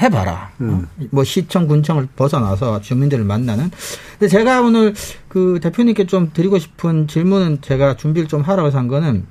해봐라. 0.00 0.50
음. 0.60 0.86
어? 0.98 1.04
뭐 1.10 1.24
시청 1.24 1.66
군청을 1.66 2.08
벗어나서 2.16 2.80
주민들을 2.80 3.24
만나는. 3.24 3.70
근데 4.18 4.28
제가 4.28 4.62
오늘 4.62 4.94
그 5.28 5.58
대표님께 5.62 6.06
좀 6.06 6.30
드리고 6.32 6.58
싶은 6.58 7.06
질문은 7.08 7.58
제가 7.62 7.96
준비를 7.96 8.28
좀 8.28 8.42
하라고 8.42 8.68
해서 8.68 8.78
한 8.78 8.88
거는 8.88 9.26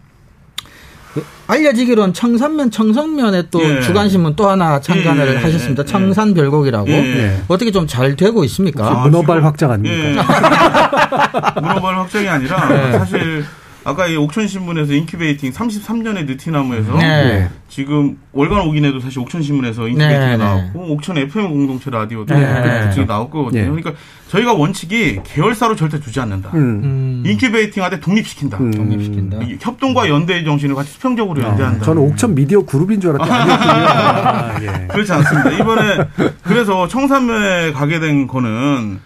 그 1.13 1.25
알려지기로는 1.47 2.13
청산면 2.13 2.69
청성면에 2.69 3.49
또 3.49 3.59
예. 3.63 3.81
주간신문 3.81 4.35
또 4.35 4.47
하나 4.47 4.79
참관을 4.79 5.27
예, 5.27 5.33
예, 5.33 5.37
하셨습니다. 5.37 5.81
예. 5.81 5.85
청산 5.87 6.35
별곡이라고 6.35 6.87
예. 6.87 7.41
어떻게 7.47 7.71
좀 7.71 7.87
잘 7.87 8.15
되고 8.15 8.43
있습니까? 8.43 8.87
아, 8.87 8.93
문어발 9.05 9.43
확장 9.43 9.71
아닙니까? 9.71 10.07
예. 10.07 10.13
문어발 11.61 11.97
확장이 11.97 12.27
아니라 12.27 12.67
네. 12.67 12.91
사실 12.99 13.43
아까 13.89 14.05
이 14.05 14.15
옥천신문에서 14.15 14.93
incubating 14.93 15.51
33년의 15.51 16.25
느티나무에서 16.25 16.97
네. 16.97 17.49
지금 17.67 18.19
월간 18.33 18.61
옥이네도 18.67 18.99
사실 18.99 19.19
옥천신문에서 19.19 19.87
incubating이 19.87 20.19
네, 20.19 20.29
네. 20.29 20.37
나왔고 20.37 20.93
옥천 20.93 21.17
FM 21.17 21.49
공동체 21.49 21.89
라디오도 21.89 22.35
네. 22.35 22.41
incubating이 22.41 23.07
나올 23.07 23.31
거거든요. 23.31 23.61
네. 23.61 23.67
그러니까 23.67 23.93
저희가 24.27 24.53
원칙이 24.53 25.21
계열사로 25.23 25.75
절대 25.75 25.99
두지 25.99 26.19
않는다. 26.19 26.51
음. 26.53 26.59
음, 26.59 27.23
incubating 27.25 27.83
하되 27.83 27.99
독립시킨다. 27.99 28.59
음. 28.59 28.71
독립시킨다. 28.71 29.37
이 29.41 29.57
협동과 29.59 30.07
연대의 30.07 30.45
정신을 30.45 30.75
같이 30.75 30.91
수평적으로 30.91 31.41
연대한다. 31.41 31.83
저는 31.83 32.01
옥천 32.03 32.35
미디어 32.35 32.61
그룹인 32.61 33.01
줄 33.01 33.09
알았더니 33.11 33.31
아니었군요. 33.31 33.71
아, 33.71 34.61
예. 34.61 34.87
그렇지 34.87 35.11
않습니다. 35.13 35.49
이번에 35.51 36.05
그래서 36.43 36.87
청산면에 36.87 37.71
가게 37.71 37.99
된 37.99 38.27
거는 38.27 38.99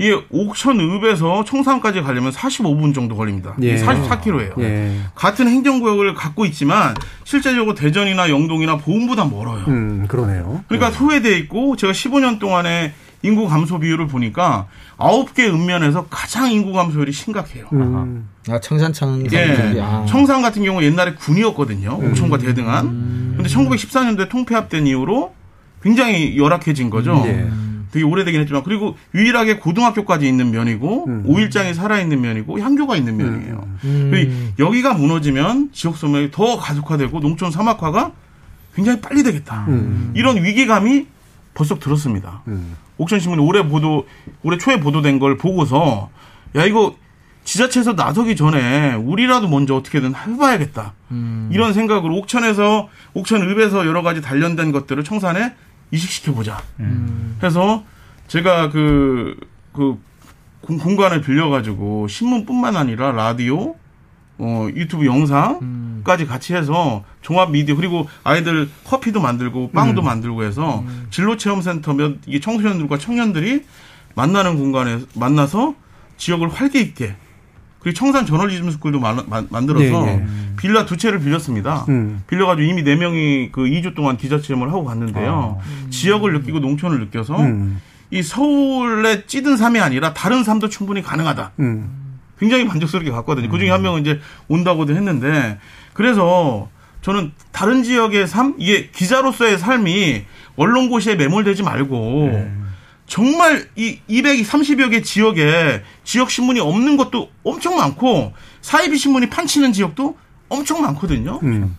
이게 0.00 0.18
옥천읍에서 0.30 1.44
청산까지 1.44 2.00
가려면 2.00 2.32
45분 2.32 2.94
정도 2.94 3.14
걸립니다. 3.16 3.54
예. 3.60 3.76
44km예요. 3.76 4.58
예. 4.60 4.96
같은 5.14 5.46
행정구역을 5.46 6.14
갖고 6.14 6.46
있지만 6.46 6.94
실제적으로 7.24 7.74
대전이나 7.74 8.30
영동이나 8.30 8.78
보험보다 8.78 9.26
멀어요. 9.26 9.62
음, 9.68 10.06
그러네요. 10.08 10.64
그러니까 10.68 10.90
소외돼 10.90 11.36
있고 11.40 11.76
제가 11.76 11.92
15년 11.92 12.38
동안에 12.38 12.94
인구 13.22 13.46
감소 13.46 13.78
비율을 13.78 14.06
보니까 14.06 14.68
9개 14.96 15.52
읍면에서 15.52 16.06
가장 16.08 16.50
인구 16.50 16.72
감소율이 16.72 17.12
심각해요. 17.12 17.66
음, 17.74 18.26
아, 18.48 18.58
청산청 18.58 19.26
예. 19.32 19.78
아. 19.82 20.06
청산 20.08 20.40
같은 20.40 20.64
경우 20.64 20.82
옛날에 20.82 21.12
군이었거든요. 21.12 22.00
옥천과 22.02 22.38
대등한. 22.38 23.34
근데 23.36 23.50
1914년도에 23.50 24.30
통폐합된 24.30 24.86
이후로 24.86 25.34
굉장히 25.82 26.38
열악해진 26.38 26.88
거죠. 26.88 27.22
예. 27.26 27.50
되게 27.90 28.04
오래되긴 28.04 28.40
했지만 28.40 28.62
그리고 28.62 28.96
유일하게 29.14 29.58
고등학교까지 29.58 30.26
있는 30.26 30.50
면이고 30.50 31.06
음. 31.06 31.22
오일장이 31.26 31.74
살아있는 31.74 32.20
면이고 32.20 32.60
향교가 32.60 32.96
있는 32.96 33.16
면이에요. 33.16 33.68
음. 33.84 34.52
여기가 34.58 34.94
무너지면 34.94 35.70
지역 35.72 35.96
소멸이 35.96 36.30
더 36.30 36.56
가속화되고 36.56 37.20
농촌 37.20 37.50
사막화가 37.50 38.12
굉장히 38.74 39.00
빨리 39.00 39.22
되겠다. 39.22 39.66
음. 39.68 40.12
이런 40.14 40.42
위기감이 40.42 41.06
벌써 41.54 41.78
들었습니다. 41.78 42.42
음. 42.48 42.76
옥천신문이 42.98 43.42
올해 43.42 43.66
보도 43.66 44.06
올해 44.42 44.58
초에 44.58 44.78
보도된 44.78 45.18
걸 45.18 45.36
보고서 45.36 46.10
야 46.54 46.64
이거 46.64 46.94
지자체에서 47.42 47.94
나서기 47.94 48.36
전에 48.36 48.94
우리라도 48.94 49.48
먼저 49.48 49.74
어떻게든 49.74 50.14
해봐야겠다. 50.14 50.92
이런 51.50 51.72
생각으로 51.72 52.16
옥천에서 52.18 52.88
옥천읍에서 53.14 53.86
여러 53.86 54.02
가지 54.02 54.20
단련된 54.20 54.70
것들을 54.72 55.02
청산에 55.02 55.54
이식시켜 55.90 56.32
보자. 56.34 56.62
해서 57.42 57.84
제가 58.28 58.70
그, 58.70 59.36
그 59.72 59.98
공- 60.60 60.78
공간을 60.78 61.20
빌려가지고 61.22 62.06
신문뿐만 62.08 62.76
아니라 62.76 63.12
라디오, 63.12 63.74
어, 64.38 64.68
유튜브 64.74 65.04
영상까지 65.06 66.26
같이 66.26 66.54
해서 66.54 67.04
종합 67.22 67.50
미디어 67.50 67.76
그리고 67.76 68.08
아이들 68.24 68.68
커피도 68.84 69.20
만들고 69.20 69.70
빵도 69.72 70.00
만들고 70.02 70.44
해서 70.44 70.82
진로 71.10 71.36
체험 71.36 71.60
센터 71.60 71.92
몇 71.92 72.16
이게 72.26 72.40
청소년들과 72.40 72.96
청년들이 72.98 73.64
만나는 74.14 74.56
공간에 74.56 75.00
만나서 75.14 75.74
지역을 76.16 76.48
활기 76.48 76.80
있게 76.80 77.16
그리고 77.80 77.96
청산 77.96 78.26
저널리즘 78.26 78.70
스쿨도 78.70 79.00
만들어서 79.00 80.06
예, 80.06 80.12
예. 80.12 80.26
빌라 80.58 80.84
두 80.84 80.96
채를 80.96 81.18
빌렸습니다. 81.18 81.86
음. 81.88 82.22
빌려가지고 82.26 82.68
이미 82.68 82.82
네 82.82 82.94
명이 82.94 83.50
그 83.52 83.62
2주 83.62 83.94
동안 83.94 84.18
기자 84.18 84.38
체험을 84.38 84.68
하고 84.68 84.84
갔는데요. 84.84 85.58
지역을 85.88 86.34
느끼고 86.34 86.60
농촌을 86.60 87.00
느껴서 87.00 87.40
음. 87.40 87.80
이 88.10 88.22
서울의 88.22 89.26
찌든 89.26 89.56
삶이 89.56 89.80
아니라 89.80 90.12
다른 90.12 90.44
삶도 90.44 90.68
충분히 90.68 91.00
가능하다. 91.02 91.52
음. 91.60 91.88
굉장히 92.38 92.64
만족스럽게 92.64 93.10
갔거든요. 93.10 93.48
그 93.48 93.58
중에 93.58 93.70
한 93.70 93.82
명은 93.82 94.02
이제 94.02 94.20
온다고도 94.48 94.94
했는데 94.94 95.58
그래서 95.94 96.68
저는 97.00 97.32
다른 97.50 97.82
지역의 97.82 98.26
삶, 98.26 98.54
이게 98.58 98.90
기자로서의 98.90 99.58
삶이 99.58 100.24
언론고시에 100.56 101.14
매몰되지 101.16 101.62
말고 101.62 102.50
정말 103.10 103.68
이 103.74 103.98
230여 104.08 104.92
개 104.92 105.02
지역에 105.02 105.82
지역 106.04 106.30
신문이 106.30 106.60
없는 106.60 106.96
것도 106.96 107.28
엄청 107.42 107.76
많고 107.76 108.32
사이비 108.62 108.96
신문이 108.98 109.28
판치는 109.28 109.72
지역도 109.72 110.16
엄청 110.48 110.80
많거든요. 110.80 111.40
음. 111.42 111.76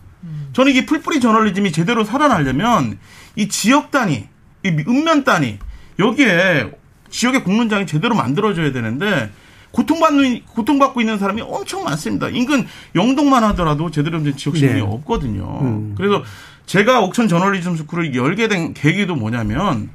저는 0.52 0.74
이게 0.74 0.86
풀뿌리 0.86 1.22
저널리즘이 1.22 1.72
제대로 1.72 2.04
살아나려면 2.04 3.00
이 3.38 3.48
지역 3.48 3.92
단위, 3.92 4.28
이 4.66 4.68
읍면 4.68 5.24
단위 5.24 5.58
여기에 6.00 6.70
지역의 7.10 7.46
공론장이 7.46 7.86
제대로 7.86 8.14
만들어져야 8.14 8.74
되는데 8.74 9.32
고통받는 9.72 10.44
고통받고 10.48 11.00
있는 11.00 11.18
사람이 11.18 11.44
엄청 11.44 11.86
많습니다. 11.86 12.28
인근 12.28 12.68
영동만 12.94 13.46
하더라도 13.46 13.90
제대로 13.90 14.22
된 14.22 14.36
지역 14.36 14.58
신문이 14.58 14.82
네. 14.82 14.86
없거든요. 14.86 15.60
음. 15.62 15.96
그래서 15.98 16.24
제가 16.66 17.00
옥천 17.00 17.30
저널리즘 17.30 17.78
스쿨을 17.78 18.16
열게 18.16 18.50
된 18.50 18.74
계기도 18.74 19.16
뭐냐면 19.16 19.90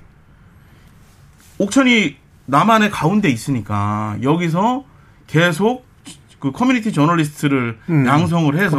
옥천이 1.59 2.17
남한의 2.47 2.91
가운데 2.91 3.29
있으니까 3.29 4.17
여기서 4.23 4.85
계속 5.27 5.85
그 6.39 6.53
커뮤니티 6.53 6.93
저널리스트를 6.93 7.79
음. 7.89 8.07
양성을 8.07 8.57
해서. 8.59 8.77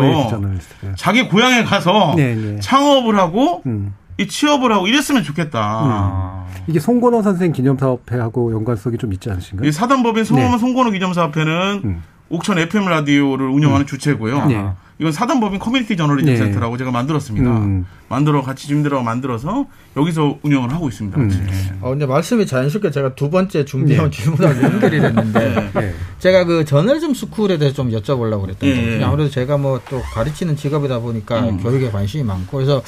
자기 0.96 1.28
고향에 1.28 1.64
가서 1.64 2.14
네, 2.16 2.36
네. 2.36 2.60
창업을 2.60 3.18
하고 3.18 3.64
음. 3.66 3.94
이 4.18 4.28
취업을 4.28 4.72
하고 4.72 4.88
이랬으면 4.88 5.24
좋겠다. 5.24 5.60
아. 5.62 6.46
이게 6.68 6.80
송건호 6.80 7.22
선생 7.22 7.52
기념사업회하고 7.52 8.54
연관성이 8.54 8.98
좀 8.98 9.14
있지 9.14 9.30
않으신가요? 9.30 9.68
이 9.68 9.72
사단법인 9.72 10.24
송원 10.24 10.52
네. 10.52 10.58
송건호 10.58 10.92
기념사업회는 10.92 11.82
음. 11.84 12.04
옥천 12.30 12.58
FM 12.60 12.86
라디오를 12.86 13.48
운영하는 13.48 13.86
주체고요. 13.86 14.76
네. 14.98 15.04
이건 15.04 15.12
사단법인 15.12 15.60
커뮤니티 15.60 15.98
저널리즘 15.98 16.32
네. 16.34 16.38
센터라고 16.38 16.78
제가 16.78 16.92
만들었습니다. 16.92 17.50
음. 17.60 17.86
만들어 18.10 18.42
같이 18.42 18.68
주민들하고 18.68 19.04
만들어서 19.04 19.66
여기서 19.96 20.40
운영을 20.44 20.72
하고 20.72 20.88
있습니다. 20.88 21.18
음. 21.20 21.28
네. 21.30 21.74
어, 21.82 21.90
근데 21.90 22.06
말씀이 22.06 22.46
자연스럽게 22.46 22.92
제가 22.92 23.16
두 23.16 23.30
번째 23.30 23.66
준비한 23.66 24.10
질문하고 24.12 24.64
연결이 24.64 25.00
됐는데 25.00 25.72
예. 25.76 25.94
제가 26.20 26.46
그 26.46 26.66
저널즘 26.66 27.14
스쿨에 27.14 27.58
대해서 27.58 27.76
좀 27.76 27.92
여쭤보려고 27.92 28.42
그랬던 28.42 28.70
예. 28.70 28.76
거예요. 28.76 29.06
아무래도 29.06 29.30
제가 29.30 29.58
뭐 29.58 29.78
또 29.90 30.02
가르치는 30.02 30.56
직업이다 30.56 31.00
보니까 31.00 31.40
음. 31.42 31.58
교육에 31.58 31.90
관심이 31.92 32.24
많고 32.24 32.58
그래서 32.58 32.82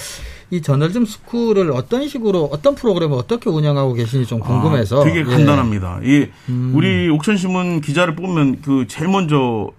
이 0.51 0.61
저널즘 0.61 1.05
스쿨을 1.05 1.71
어떤 1.71 2.07
식으로 2.07 2.49
어떤 2.51 2.73
프로그램을 2.75 3.15
어떻게 3.17 3.49
운영하고 3.49 3.93
계신지 3.93 4.27
좀 4.27 4.39
궁금해서 4.39 5.01
아, 5.01 5.03
되게 5.03 5.19
예. 5.19 5.23
간단합니다. 5.23 5.99
이 6.03 6.27
음. 6.49 6.71
우리 6.75 7.07
옥천신문 7.09 7.81
기자를 7.81 8.15
뽑으면 8.15 8.61
그 8.63 8.85
제일 8.87 9.09
먼저 9.09 9.69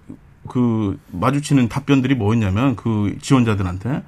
그 0.48 0.98
마주치는 1.12 1.68
답변들이 1.68 2.14
뭐였냐면 2.14 2.76
그 2.76 3.16
지원자들한테 3.20 4.02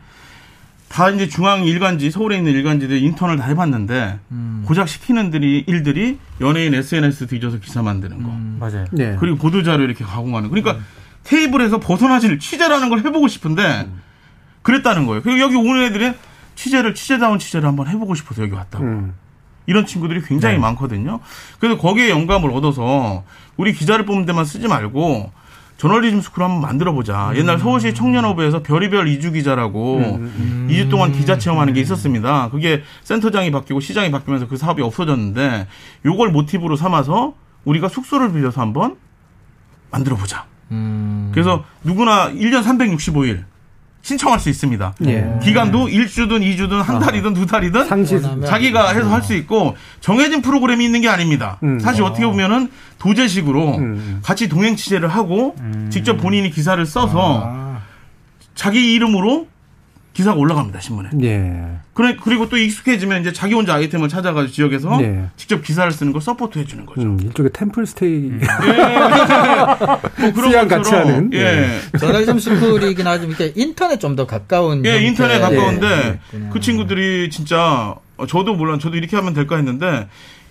다 0.88 1.08
이제 1.08 1.26
중앙 1.26 1.64
일간지 1.64 2.10
서울에 2.10 2.36
있는 2.36 2.52
일간지들 2.52 3.02
인턴을 3.02 3.38
다 3.38 3.46
해봤는데 3.46 4.18
음. 4.30 4.64
고작 4.66 4.88
시키는 4.88 5.30
들이 5.30 5.64
일들이 5.66 6.18
연예인 6.40 6.74
SNS 6.74 7.28
뒤져서 7.28 7.60
기사 7.60 7.82
만드는 7.82 8.22
거 8.22 8.28
음. 8.28 8.58
맞아요. 8.60 8.84
네. 8.92 9.16
그리고 9.18 9.38
보도 9.38 9.62
자료 9.62 9.84
이렇게 9.84 10.04
가공하는 10.04 10.50
거. 10.50 10.54
그러니까 10.54 10.84
테이블에서 11.24 11.80
벗어나질 11.80 12.38
취재라는 12.38 12.90
걸 12.90 12.98
해보고 13.00 13.28
싶은데 13.28 13.88
그랬다는 14.60 15.06
거예요. 15.06 15.22
그리고 15.22 15.40
여기 15.40 15.56
오는 15.56 15.82
애들이 15.84 16.12
취재를 16.56 16.94
취재다운 16.94 17.38
취재를 17.38 17.66
한번 17.66 17.88
해보고 17.88 18.14
싶어서 18.14 18.42
여기 18.42 18.52
왔다고. 18.52 18.84
음. 18.84 19.14
이런 19.66 19.86
친구들이 19.86 20.22
굉장히 20.22 20.58
많거든요. 20.58 21.20
그래서 21.58 21.78
거기에 21.78 22.10
영감을 22.10 22.50
얻어서 22.50 23.24
우리 23.56 23.72
기자를 23.72 24.04
뽑는 24.04 24.26
데만 24.26 24.44
쓰지 24.44 24.68
말고 24.68 25.32
저널리즘 25.82 26.20
스쿨 26.20 26.44
한번 26.44 26.60
만들어 26.60 26.92
보자. 26.92 27.32
옛날 27.34 27.58
서울시 27.58 27.92
청년허브에서 27.92 28.62
별이별 28.62 29.08
이주 29.08 29.32
기자라고 29.32 30.20
이 30.68 30.74
2주 30.74 30.90
동안 30.90 31.10
기자 31.10 31.38
체험하는 31.38 31.74
게 31.74 31.80
있었습니다. 31.80 32.50
그게 32.50 32.84
센터장이 33.02 33.50
바뀌고 33.50 33.80
시장이 33.80 34.12
바뀌면서 34.12 34.46
그 34.46 34.56
사업이 34.56 34.80
없어졌는데 34.80 35.66
요걸 36.06 36.30
모티브로 36.30 36.76
삼아서 36.76 37.34
우리가 37.64 37.88
숙소를 37.88 38.32
빌려서 38.32 38.60
한번 38.60 38.94
만들어 39.90 40.14
보자. 40.14 40.46
음. 40.70 41.30
그래서 41.34 41.64
누구나 41.82 42.30
1년 42.30 42.62
365일 42.62 43.42
신청할 44.02 44.40
수 44.40 44.48
있습니다. 44.50 44.94
예. 45.06 45.32
기간도 45.42 45.86
1주든 45.86 46.40
2주든 46.42 46.82
한 46.82 46.98
달이든 46.98 47.34
두 47.34 47.46
달이든 47.46 47.86
상시. 47.86 48.20
자기가 48.44 48.90
해서 48.94 49.08
할 49.08 49.22
수 49.22 49.34
있고 49.34 49.76
정해진 50.00 50.42
프로그램이 50.42 50.84
있는 50.84 51.00
게 51.00 51.08
아닙니다. 51.08 51.58
음. 51.62 51.78
사실 51.78 52.02
어떻게 52.02 52.26
보면은 52.26 52.68
도제식으로 52.98 53.76
음. 53.78 54.18
같이 54.24 54.48
동행 54.48 54.74
취재를 54.74 55.08
하고 55.08 55.54
직접 55.90 56.16
본인이 56.16 56.50
기사를 56.50 56.84
써서 56.84 57.42
아. 57.46 57.78
자기 58.56 58.92
이름으로 58.94 59.46
기사가 60.12 60.36
올라갑니다 60.36 60.80
신문에. 60.80 61.08
예. 61.22 61.62
그래 61.94 62.16
그리고 62.22 62.48
또 62.48 62.56
익숙해지면 62.58 63.22
이제 63.22 63.32
자기 63.32 63.54
혼자 63.54 63.74
아이템을 63.74 64.08
찾아가지고 64.08 64.52
지역에서 64.52 64.98
네. 64.98 65.26
직접 65.36 65.62
기사를 65.62 65.90
쓰는 65.90 66.12
걸 66.12 66.20
support 66.20 66.58
해주는 66.58 66.84
거죠. 66.86 67.00
음, 67.02 67.18
일종의 67.22 67.50
템플 67.54 67.86
스테이 67.86 68.30
뭐 70.20 70.32
그런 70.32 70.50
수양 70.50 70.68
같이 70.68 70.82
것처럼, 70.90 71.08
하는. 71.08 71.30
네. 71.30 71.38
예. 71.94 71.98
저널리즘 71.98 72.38
스쿨이긴 72.38 73.06
하지만 73.06 73.30
이렇게 73.36 73.52
인턴에 73.56 73.98
좀 73.98 74.12
더 74.12 74.26
가까운 74.26 74.84
예, 74.84 75.00
인턴에 75.02 75.40
가까운데 75.40 76.18
그냥. 76.30 76.50
그 76.50 76.60
친구들이 76.60 77.30
진짜 77.30 77.94
어, 78.18 78.26
저도 78.26 78.54
물론 78.54 78.78
저도 78.78 78.96
이렇게 78.98 79.16
하면 79.16 79.32
될까 79.32 79.56
했는데 79.56 80.06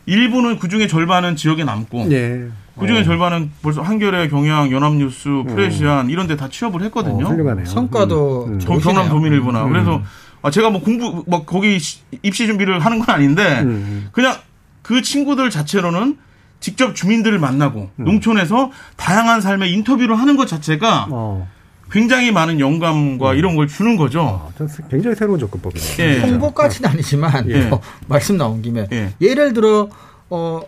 일부는 0.07 0.57
그 0.57 0.67
중에 0.67 0.87
절반은 0.87 1.35
지역에 1.35 1.63
남고 1.63 2.07
예. 2.11 2.47
그 2.79 2.87
중에 2.87 3.03
절반은 3.03 3.51
벌써 3.61 3.81
한겨레, 3.81 4.29
경향, 4.29 4.71
연합뉴스, 4.71 5.29
프레시안 5.47 6.09
이런 6.09 6.27
데 6.27 6.35
다 6.35 6.47
취업을 6.49 6.81
했거든요. 6.83 7.25
어, 7.25 7.29
훌륭하네요. 7.29 7.65
성과도 7.65 8.45
음, 8.47 8.53
음. 8.53 8.59
경-. 8.59 8.79
경남 8.79 9.09
도민일보나. 9.09 9.65
그래서 9.65 10.01
아, 10.41 10.49
제가 10.49 10.69
뭐 10.71 10.81
공부 10.81 11.23
뭐 11.27 11.45
거기 11.45 11.77
시- 11.79 11.99
입시 12.23 12.47
준비를 12.47 12.79
하는 12.79 12.99
건 12.99 13.13
아닌데 13.15 13.59
음. 13.61 14.09
그냥 14.11 14.35
그 14.81 15.01
친구들 15.01 15.49
자체로는 15.49 16.17
직접 16.59 16.95
주민들을 16.95 17.37
만나고 17.39 17.89
농촌에서 17.95 18.71
다양한 18.95 19.41
삶의 19.41 19.71
인터뷰를 19.73 20.17
하는 20.17 20.35
것 20.37 20.47
자체가 20.47 21.07
어, 21.11 21.47
굉장히 21.91 22.31
많은 22.31 22.59
영감과 22.59 23.33
이런 23.33 23.55
걸 23.55 23.67
주는 23.67 23.97
거죠. 23.97 24.21
어, 24.21 24.51
전 24.57 24.67
굉장히 24.89 25.15
새로운 25.15 25.39
접근법이네요. 25.39 25.95
예. 25.99 26.19
홍보까지는 26.21 26.89
아니지만 26.89 27.49
예. 27.49 27.65
뭐 27.65 27.81
말씀 28.07 28.37
나온 28.37 28.61
김에 28.61 28.87
예. 28.91 29.13
예를 29.21 29.53
들어 29.53 29.89
어 30.29 30.61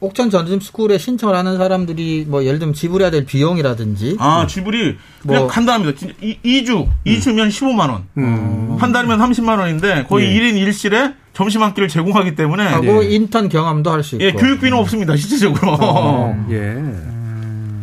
옥천 0.00 0.28
전즘 0.30 0.60
스쿨에 0.60 0.98
신청을 0.98 1.34
하는 1.34 1.56
사람들이 1.56 2.26
뭐 2.28 2.44
예를 2.44 2.58
들면 2.58 2.74
지불해야 2.74 3.10
될 3.10 3.24
비용이라든지 3.24 4.16
아, 4.20 4.46
지불이 4.46 4.96
그냥 5.22 5.42
뭐- 5.42 5.46
간단합니다. 5.48 5.98
진짜 5.98 6.14
이, 6.20 6.36
2주, 6.44 6.86
2주면 7.06 7.48
15만 7.48 7.88
원. 7.90 8.04
음. 8.18 8.76
한 8.78 8.92
달이면 8.92 9.18
30만 9.18 9.58
원인데 9.58 10.04
거의 10.08 10.26
예. 10.28 10.34
일 10.34 10.52
1인 10.54 10.68
1실에 10.68 11.14
점심 11.32 11.62
한 11.62 11.72
끼를 11.74 11.88
제공하기 11.88 12.34
때문에 12.34 12.62
하고 12.66 13.02
예. 13.04 13.08
인턴 13.10 13.48
경험도 13.48 13.90
할 13.90 14.02
수 14.02 14.16
있고 14.16 14.24
예, 14.24 14.32
교육비는 14.32 14.76
없습니다. 14.78 15.16
실제적으로. 15.16 15.72
어, 15.80 16.46
예. 16.50 16.76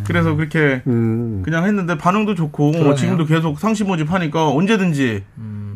그래서 0.05 0.35
그렇게 0.35 0.81
음. 0.85 1.41
그냥 1.43 1.65
했는데 1.65 1.97
반응도 1.97 2.35
좋고 2.35 2.71
그러네요. 2.73 2.95
지금도 2.95 3.25
계속 3.25 3.59
상시 3.59 3.83
모집하니까 3.83 4.49
언제든지 4.49 5.23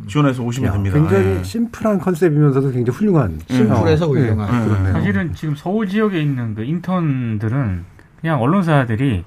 지원해서 0.08 0.44
오시면 0.44 0.70
야, 0.70 0.74
됩니다. 0.74 0.98
굉장히 0.98 1.38
예. 1.40 1.44
심플한 1.44 2.00
컨셉이면서도 2.00 2.72
굉장히 2.72 2.98
훌륭한. 2.98 3.40
심플해서 3.50 4.06
어, 4.06 4.10
훌륭한. 4.10 4.62
예, 4.62 4.68
그렇네요. 4.68 4.94
사실은 4.94 5.34
지금 5.34 5.56
서울 5.56 5.88
지역에 5.88 6.22
있는 6.22 6.56
그 6.56 6.64
인턴들은 6.64 7.86
그냥 8.22 8.42
언론사들이 8.42 9.24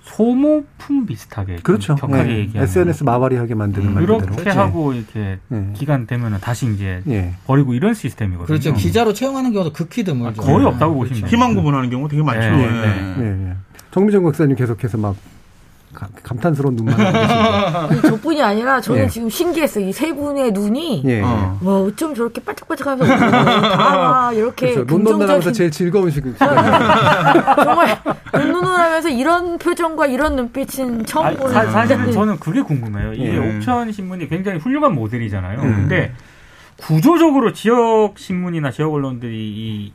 소모품 0.00 1.04
비슷하게 1.06 1.56
좀 1.56 1.62
그렇죠. 1.62 1.94
격하게 1.96 2.30
예. 2.30 2.38
얘기하는 2.38 2.62
SNS 2.64 3.04
마발이하게 3.04 3.54
만드는 3.54 3.92
말 3.92 4.06
그대로. 4.06 4.32
이렇게 4.32 4.50
하고 4.50 4.94
이렇게 4.94 5.38
예. 5.52 5.66
기간 5.74 6.06
되면은 6.06 6.38
다시 6.40 6.72
이제 6.72 7.02
예. 7.08 7.34
버리고 7.46 7.74
이런 7.74 7.92
시스템이거든요. 7.92 8.46
그렇죠. 8.46 8.72
기자로 8.72 9.12
채용하는 9.12 9.52
경우도 9.52 9.74
극히 9.74 10.04
드물죠. 10.04 10.40
거의 10.40 10.64
없다고 10.64 10.94
보시면 10.94 11.20
돼요. 11.20 11.30
희망 11.30 11.54
구분하는 11.54 11.90
경우 11.90 12.08
되게 12.08 12.22
많죠. 12.22 12.40
네, 12.40 13.16
예. 13.18 13.22
네. 13.22 13.54
정미정 13.90 14.22
박사님 14.24 14.56
계속해서 14.56 14.96
막 14.96 15.14
가- 15.94 16.08
감탄스러운 16.22 16.76
눈만. 16.76 16.94
아니, 17.00 18.02
저뿐이 18.02 18.42
아니라 18.42 18.80
저는 18.80 19.04
예. 19.04 19.08
지금 19.08 19.28
신기했어요. 19.30 19.86
이 19.86 19.92
세 19.92 20.12
분의 20.14 20.52
눈이 20.52 21.02
예. 21.06 21.22
어. 21.22 21.58
와 21.62 21.78
어쩜 21.80 22.14
저렇게 22.14 22.42
반짝반짝하면서 22.44 23.16
다 23.18 24.32
이렇게 24.32 24.74
그렇죠. 24.74 24.86
긍정적인 24.96 25.52
제일 25.52 25.70
즐거운 25.70 26.10
시간. 26.10 26.34
정말 26.38 27.98
눈눈하면서 28.34 29.08
이런 29.10 29.58
표정과 29.58 30.06
이런 30.06 30.36
눈빛은 30.36 31.06
처음 31.06 31.26
아니, 31.26 31.36
보는. 31.36 31.52
사, 31.52 31.66
사실은 31.70 32.12
저는 32.12 32.38
그게 32.38 32.60
궁금해요. 32.62 33.14
이게 33.14 33.34
예. 33.34 33.56
옥천 33.56 33.90
신문이 33.92 34.28
굉장히 34.28 34.58
훌륭한 34.58 34.94
모델이잖아요. 34.94 35.60
음. 35.60 35.74
근데 35.74 36.12
구조적으로 36.76 37.52
지역 37.52 38.12
신문이나 38.16 38.70
지역 38.70 38.92
언론들이 38.92 39.34
이 39.36 39.92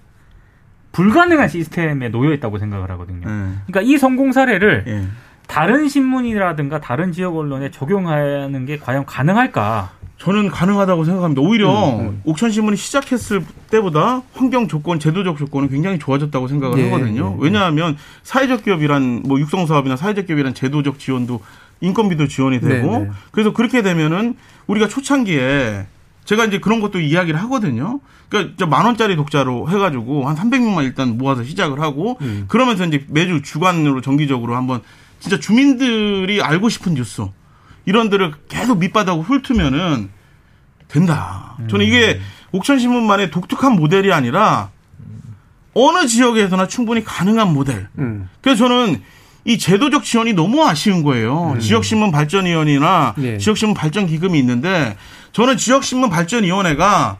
불가능한 0.91 1.47
시스템에 1.47 2.09
놓여 2.09 2.33
있다고 2.33 2.57
생각을 2.59 2.91
하거든요. 2.91 3.21
예. 3.21 3.53
그러니까 3.67 3.81
이 3.81 3.97
성공 3.97 4.31
사례를 4.31 4.83
예. 4.87 5.03
다른 5.47 5.87
신문이라든가 5.87 6.81
다른 6.81 7.11
지역 7.11 7.37
언론에 7.37 7.71
적용하는 7.71 8.65
게 8.65 8.77
과연 8.77 9.05
가능할까? 9.05 9.91
저는 10.17 10.49
가능하다고 10.49 11.03
생각합니다. 11.03 11.41
오히려 11.41 11.95
음, 11.95 11.99
음. 11.99 12.21
옥천 12.23 12.51
신문이 12.51 12.77
시작했을 12.77 13.43
때보다 13.69 14.21
환경 14.33 14.67
조건, 14.67 14.99
제도적 14.99 15.37
조건은 15.37 15.69
굉장히 15.69 15.99
좋아졌다고 15.99 16.47
생각을 16.47 16.79
예, 16.79 16.85
하거든요. 16.85 17.35
예, 17.37 17.43
왜냐하면 17.43 17.97
사회적 18.23 18.63
기업이란 18.63 19.23
뭐 19.25 19.39
육성 19.39 19.67
사업이나 19.67 19.97
사회적 19.97 20.27
기업이란 20.27 20.53
제도적 20.53 20.97
지원도 20.97 21.41
인건비도 21.81 22.27
지원이 22.27 22.61
되고 22.61 22.99
네, 22.99 22.99
네. 22.99 23.09
그래서 23.31 23.51
그렇게 23.51 23.81
되면은 23.81 24.35
우리가 24.67 24.87
초창기에 24.87 25.87
제가 26.23 26.45
이제 26.45 26.59
그런 26.59 26.79
것도 26.79 27.01
이야기를 27.01 27.41
하거든요. 27.41 27.99
그러니까 28.29 28.55
저만 28.57 28.85
원짜리 28.85 29.17
독자로 29.17 29.69
해가지고 29.69 30.27
한 30.27 30.35
300명만 30.35 30.83
일단 30.83 31.17
모아서 31.17 31.43
시작을 31.43 31.81
하고 31.81 32.17
음. 32.21 32.45
그러면서 32.47 32.85
이제 32.85 33.05
매주 33.09 33.41
주간으로 33.41 33.99
정기적으로 33.99 34.55
한번 34.55 34.81
진짜 35.23 35.39
주민들이 35.39 36.41
알고 36.41 36.67
싶은 36.67 36.95
뉴스 36.95 37.21
이런 37.85 38.09
데를 38.09 38.33
계속 38.49 38.79
밑바닥으로 38.79 39.23
훑으면은 39.23 40.09
된다. 40.89 41.55
저는 41.69 41.85
이게 41.85 42.19
옥천신문만의 42.51 43.31
독특한 43.31 43.71
모델이 43.77 44.11
아니라 44.11 44.69
어느 45.73 46.05
지역에서나 46.07 46.67
충분히 46.67 47.05
가능한 47.05 47.53
모델. 47.53 47.87
음. 47.99 48.29
그래서 48.41 48.67
저는 48.67 49.01
이 49.45 49.57
제도적 49.57 50.03
지원이 50.03 50.33
너무 50.33 50.65
아쉬운 50.67 51.03
거예요. 51.03 51.55
지역신문 51.61 52.11
발전위원회나 52.11 53.13
네. 53.17 53.37
지역신문 53.37 53.75
발전기금이 53.75 54.37
있는데 54.39 54.97
저는 55.31 55.55
지역신문 55.57 56.09
발전위원회가 56.09 57.17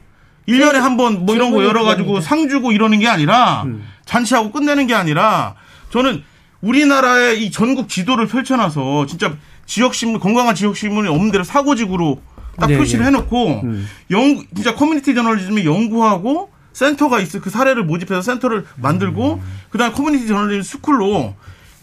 1년에 0.50 0.74
한 0.74 0.98
번 0.98 1.26
뭐 1.26 1.36
이런 1.36 1.52
거 1.52 1.64
열어가지고 1.64 2.20
상 2.20 2.50
주고 2.50 2.74
이러는 2.74 3.00
게 3.00 3.08
아니라 3.08 3.66
잔치하고 4.06 4.52
끝내는 4.52 4.88
게 4.88 4.94
아니라 4.94 5.56
저는 5.90 6.22
우리나라의 6.64 7.46
이 7.46 7.52
전국 7.52 7.90
지도를 7.90 8.26
펼쳐놔서 8.28 9.06
진짜 9.06 9.36
지역신문, 9.66 10.20
건강한 10.20 10.56
지역신문이 10.56 11.10
없는 11.10 11.32
데를 11.32 11.46
사고 11.46 11.68
지역으로 11.68 12.22
딱 12.58 12.68
네, 12.68 12.78
표시를 12.78 13.02
네. 13.02 13.08
해놓고 13.08 13.62
음. 13.64 13.88
연 14.12 14.46
진짜 14.56 14.74
커뮤니티 14.74 15.14
저널리즘을 15.14 15.66
연구하고 15.66 16.50
센터가 16.72 17.20
있어 17.20 17.42
그 17.42 17.50
사례를 17.50 17.84
모집해서 17.84 18.22
센터를 18.22 18.66
만들고 18.78 19.42
그다음에 19.72 19.94
커뮤니티 19.94 20.28
저널리즘 20.28 20.64
스쿨로 20.64 21.36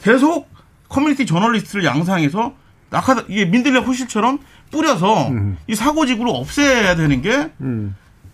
계속 0.03 0.49
커뮤니티 0.89 1.27
저널리스트를 1.27 1.85
양성해서 1.85 2.55
낙하 2.89 3.25
이게 3.29 3.45
민들레 3.45 3.81
홀씨처럼 3.81 4.39
뿌려서 4.71 5.29
음. 5.29 5.59
이 5.67 5.75
사고 5.75 5.91
지역으로 5.91 6.31
없애야 6.31 6.97
되는 6.97 7.21
게 7.23 7.51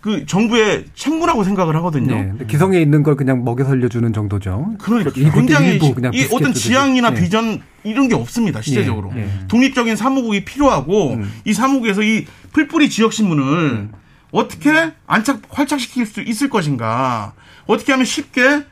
그 0.06 0.14
음. 0.14 0.24
정부의 0.24 0.84
책무라고 0.94 1.42
생각을 1.42 1.74
하거든요. 1.76 2.14
네. 2.38 2.46
기성에 2.46 2.80
있는 2.80 3.02
걸 3.02 3.16
그냥 3.16 3.42
먹여 3.42 3.64
살려주는 3.64 4.12
정도죠. 4.12 4.76
그러니까 4.78 5.10
굉장히 5.10 5.80
그냥 5.80 6.14
이 6.14 6.28
어떤 6.32 6.54
지향이나 6.54 7.08
주듯이. 7.08 7.24
비전 7.24 7.60
이런 7.82 8.06
게 8.06 8.14
없습니다 8.14 8.62
실제적으로 8.62 9.10
예, 9.16 9.22
예. 9.22 9.28
독립적인 9.48 9.96
사무국이 9.96 10.44
필요하고 10.44 11.14
음. 11.14 11.32
이 11.44 11.52
사무국에서 11.52 12.02
이 12.02 12.24
풀뿌리 12.52 12.88
지역 12.88 13.12
신문을 13.12 13.88
어떻게 14.30 14.92
안착 15.08 15.40
활착시킬 15.50 16.06
수 16.06 16.20
있을 16.20 16.50
것인가 16.50 17.32
어떻게 17.66 17.90
하면 17.90 18.04
쉽게 18.04 18.62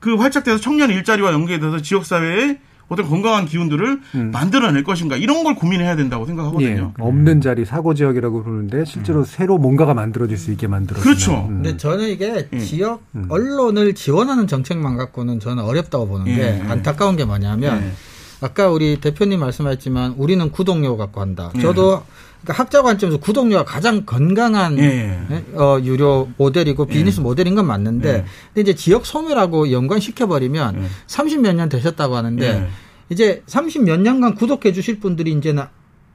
그 0.00 0.14
활착돼서 0.16 0.56
청년 0.56 0.88
일자리와 0.88 1.34
연계돼서 1.34 1.82
지역 1.82 2.06
사회의 2.06 2.60
어떤 2.88 3.08
건강한 3.08 3.46
기운들을 3.46 4.00
만들어낼 4.32 4.82
것인가 4.82 5.16
이런 5.16 5.44
걸 5.44 5.54
고민해야 5.54 5.96
된다고 5.96 6.26
생각하거든요. 6.26 6.92
예. 6.98 7.02
없는 7.02 7.40
자리 7.40 7.64
사고 7.64 7.94
지역이라고 7.94 8.42
그러는데 8.42 8.84
실제로 8.84 9.24
새로 9.24 9.58
뭔가가 9.58 9.94
만들어질 9.94 10.38
수 10.38 10.50
있게 10.52 10.66
만들어. 10.66 10.98
음. 10.98 11.02
그렇죠. 11.02 11.46
근데 11.48 11.76
저는 11.76 12.08
이게 12.08 12.48
예. 12.52 12.58
지역 12.58 13.02
언론을 13.28 13.94
지원하는 13.94 14.46
정책만 14.46 14.96
갖고는 14.96 15.40
저는 15.40 15.62
어렵다고 15.62 16.08
보는 16.08 16.24
게 16.26 16.38
예. 16.38 16.62
안타까운 16.68 17.16
게 17.16 17.24
뭐냐면 17.24 17.82
예. 17.82 17.92
아까 18.40 18.68
우리 18.70 19.00
대표님 19.00 19.40
말씀하셨지만 19.40 20.14
우리는 20.16 20.50
구독료 20.50 20.96
갖고 20.96 21.20
한다. 21.20 21.50
예. 21.56 21.60
저도 21.60 22.02
그러니까 22.42 22.62
학자 22.62 22.82
관점에서 22.82 23.18
구독료가 23.18 23.64
가장 23.64 24.04
건강한 24.06 24.78
예. 24.78 25.18
예, 25.30 25.44
어, 25.54 25.80
유료 25.82 26.28
모델이고 26.36 26.86
비즈니스 26.86 27.20
모델인 27.20 27.54
건 27.54 27.66
맞는데 27.66 28.08
예. 28.08 28.24
근데 28.54 28.60
이제 28.70 28.74
지역 28.74 29.06
소멸하고 29.06 29.70
연관시켜 29.72 30.26
버리면 30.26 30.82
예. 30.82 30.86
30몇년 31.06 31.70
되셨다고 31.70 32.16
하는데 32.16 32.46
예. 32.46 32.68
이제 33.10 33.42
30몇 33.46 34.00
년간 34.00 34.34
구독해 34.36 34.72
주실 34.72 35.00
분들이 35.00 35.32
이제는 35.32 35.64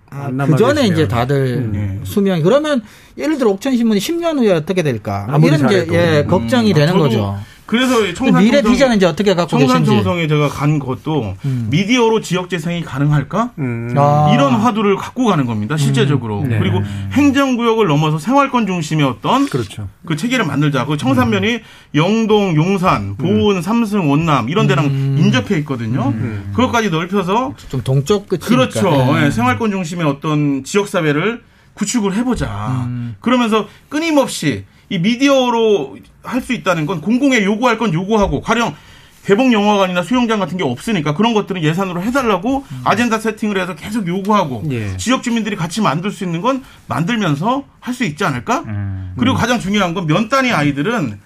아, 0.09 0.26
안그 0.26 0.57
전에. 0.57 0.88
이제 0.88 1.07
다들 1.07 1.36
음. 1.74 2.01
수명이 2.03 2.43
그러면 2.43 2.84
예를 3.18 3.38
들어 3.38 3.51
옥천신문이 3.51 3.99
10년 3.99 4.38
후에 4.39 4.51
어떻게 4.51 4.82
될까 4.84 5.28
아무리 5.30 5.55
이런 5.55 5.66
이제. 5.72 5.88
예, 5.91 6.24
걱정이 6.24 6.72
음. 6.72 6.76
되는 6.76 6.97
거죠. 6.97 7.38
그래서 7.66 8.14
청산 8.14 8.43
미래 8.43 8.61
비전은 8.61 8.97
이제 8.97 9.05
어떻게 9.05 9.34
갖고 9.34 9.57
계신지. 9.57 9.74
청산청성에 9.74 10.28
제가 10.28 10.49
간 10.49 10.80
것도 10.80 11.36
미디어로 11.70 12.20
지역 12.22 12.49
재생이 12.49 12.84
가능할까? 12.84 13.51
음. 13.57 13.93
아. 13.97 14.32
이런 14.34 14.53
화두를 14.53 14.97
갖고 14.97 15.26
가는 15.26 15.45
겁니다. 15.45 15.78
실제적으로. 15.78 16.43
네. 16.45 16.59
그리고 16.59 16.82
행정구역을 17.14 17.88
넘어서 17.88 18.20
생활권 18.20 18.68
중심의 18.68 19.05
어떤 19.05 19.47
그렇죠. 19.47 19.88
그 20.05 20.18
체계를 20.18 20.45
만들자. 20.45 20.86
그 20.86 20.97
청산면이 20.97 21.61
영동, 21.95 22.55
용산, 22.55 23.16
보은, 23.16 23.61
삼승, 23.61 24.11
원남 24.11 24.49
이런 24.49 24.68
데랑 24.68 24.86
인접해 24.86 25.57
있거든요. 25.59 26.14
그것까지 26.53 26.89
넓혀서 26.89 27.53
좀 27.70 27.82
동쪽 27.82 28.28
끝이니까. 28.28 28.47
그렇죠. 28.49 29.16
예. 29.20 29.26
예, 29.26 29.32
생활권 29.32 29.72
중심의 29.72 30.05
어떤 30.05 30.64
지역 30.66 30.90
사회를 30.90 31.41
구축을 31.75 32.13
해보자. 32.15 32.87
그러면서 33.21 33.67
끊임없이 33.89 34.65
이 34.89 34.99
미디어로 34.99 35.97
할 36.23 36.41
수 36.41 36.53
있다는 36.53 36.85
건 36.85 37.01
공공에 37.01 37.43
요구할 37.43 37.77
건 37.77 37.93
요구하고 37.93 38.41
가령 38.41 38.73
개봉 39.25 39.53
영화관이나 39.53 40.03
수영장 40.03 40.39
같은 40.39 40.57
게 40.57 40.63
없으니까 40.63 41.15
그런 41.15 41.33
것들은 41.33 41.63
예산으로 41.63 42.01
해달라고 42.03 42.65
아젠다 42.83 43.19
세팅을 43.19 43.57
해서 43.59 43.73
계속 43.75 44.05
요구하고 44.07 44.63
예. 44.71 44.95
지역 44.97 45.23
주민들이 45.23 45.55
같이 45.55 45.81
만들 45.81 46.11
수 46.11 46.23
있는 46.25 46.41
건 46.41 46.63
만들면서 46.87 47.63
할 47.79 47.93
수 47.93 48.03
있지 48.03 48.23
않을까? 48.25 48.59
음. 48.67 49.13
그리고 49.17 49.35
가장 49.35 49.59
중요한 49.59 49.93
건 49.93 50.05
면 50.07 50.27
단위 50.29 50.51
아이들은 50.51 51.19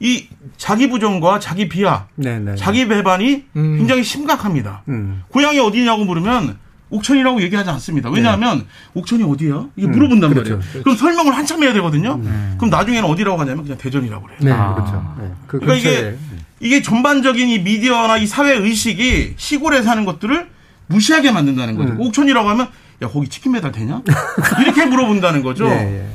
이 0.00 0.26
자기 0.56 0.88
부정과 0.88 1.38
자기 1.38 1.68
비하, 1.68 2.06
네네. 2.16 2.56
자기 2.56 2.86
배반이 2.88 3.44
음. 3.56 3.78
굉장히 3.78 4.02
심각합니다. 4.02 4.82
음. 4.88 5.22
고향이 5.28 5.58
어디냐고 5.60 6.04
물으면 6.04 6.58
옥천이라고 6.90 7.42
얘기하지 7.42 7.70
않습니다. 7.70 8.10
왜냐하면 8.10 8.66
옥천이 8.94 9.22
어디야? 9.24 9.66
이게 9.76 9.86
물어본단 9.86 10.30
네. 10.30 10.34
그렇죠. 10.34 10.56
말이에요. 10.58 10.82
그럼 10.82 10.96
설명을 10.96 11.34
한참 11.34 11.62
해야 11.62 11.72
되거든요. 11.74 12.20
그럼 12.56 12.70
나중에는 12.70 13.08
어디라고 13.08 13.40
하냐면 13.40 13.64
그냥 13.64 13.78
대전이라고 13.78 14.22
그래요. 14.26 14.38
네, 14.42 14.50
아. 14.52 14.74
그렇죠. 14.74 15.16
네. 15.20 15.30
그 15.46 15.58
그러니까 15.60 15.74
이게 15.74 16.02
근처에. 16.02 16.18
이게 16.60 16.82
전반적인 16.82 17.48
이 17.48 17.58
미디어나 17.60 18.16
이 18.18 18.26
사회 18.26 18.54
의식이 18.54 19.34
시골에 19.36 19.82
사는 19.82 20.04
것들을 20.04 20.48
무시하게 20.86 21.32
만든다는 21.32 21.76
거죠. 21.76 21.92
음. 21.94 22.00
옥천이라고 22.00 22.48
하면 22.50 22.68
야 23.02 23.08
거기 23.08 23.28
치킨 23.28 23.52
배달 23.52 23.72
되냐? 23.72 24.02
이렇게 24.60 24.84
물어본다는 24.86 25.42
거죠. 25.42 25.66
예, 25.66 25.70
예. 25.70 26.08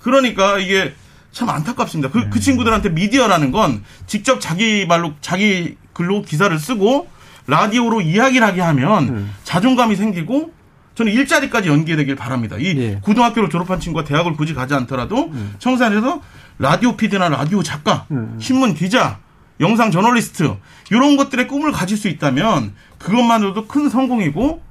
그러니까 0.00 0.58
이게 0.58 0.92
참 1.32 1.48
안타깝습니다. 1.48 2.10
그, 2.10 2.28
그 2.30 2.40
친구들한테 2.40 2.90
미디어라는 2.90 3.52
건 3.52 3.82
직접 4.06 4.40
자기 4.40 4.86
말로 4.86 5.14
자기 5.20 5.76
글로 5.92 6.22
기사를 6.22 6.56
쓰고 6.58 7.08
라디오로 7.46 8.00
이야기를 8.00 8.46
하게 8.46 8.60
하면 8.60 9.28
자존감이 9.44 9.96
생기고 9.96 10.52
저는 10.94 11.12
일자리까지 11.12 11.68
연계되길 11.68 12.16
바랍니다. 12.16 12.56
이 12.58 12.74
예. 12.78 12.98
고등학교를 13.02 13.50
졸업한 13.50 13.80
친구가 13.80 14.04
대학을 14.04 14.32
굳이 14.32 14.54
가지 14.54 14.74
않더라도 14.74 15.30
청산에서 15.58 16.22
라디오 16.58 16.96
PD나 16.96 17.28
라디오 17.28 17.62
작가, 17.62 18.06
신문 18.38 18.74
기자, 18.74 19.18
영상 19.60 19.90
저널리스트 19.90 20.54
이런 20.90 21.16
것들의 21.16 21.48
꿈을 21.48 21.72
가질 21.72 21.96
수 21.96 22.08
있다면 22.08 22.74
그것만으로도 22.98 23.66
큰 23.66 23.88
성공이고 23.88 24.62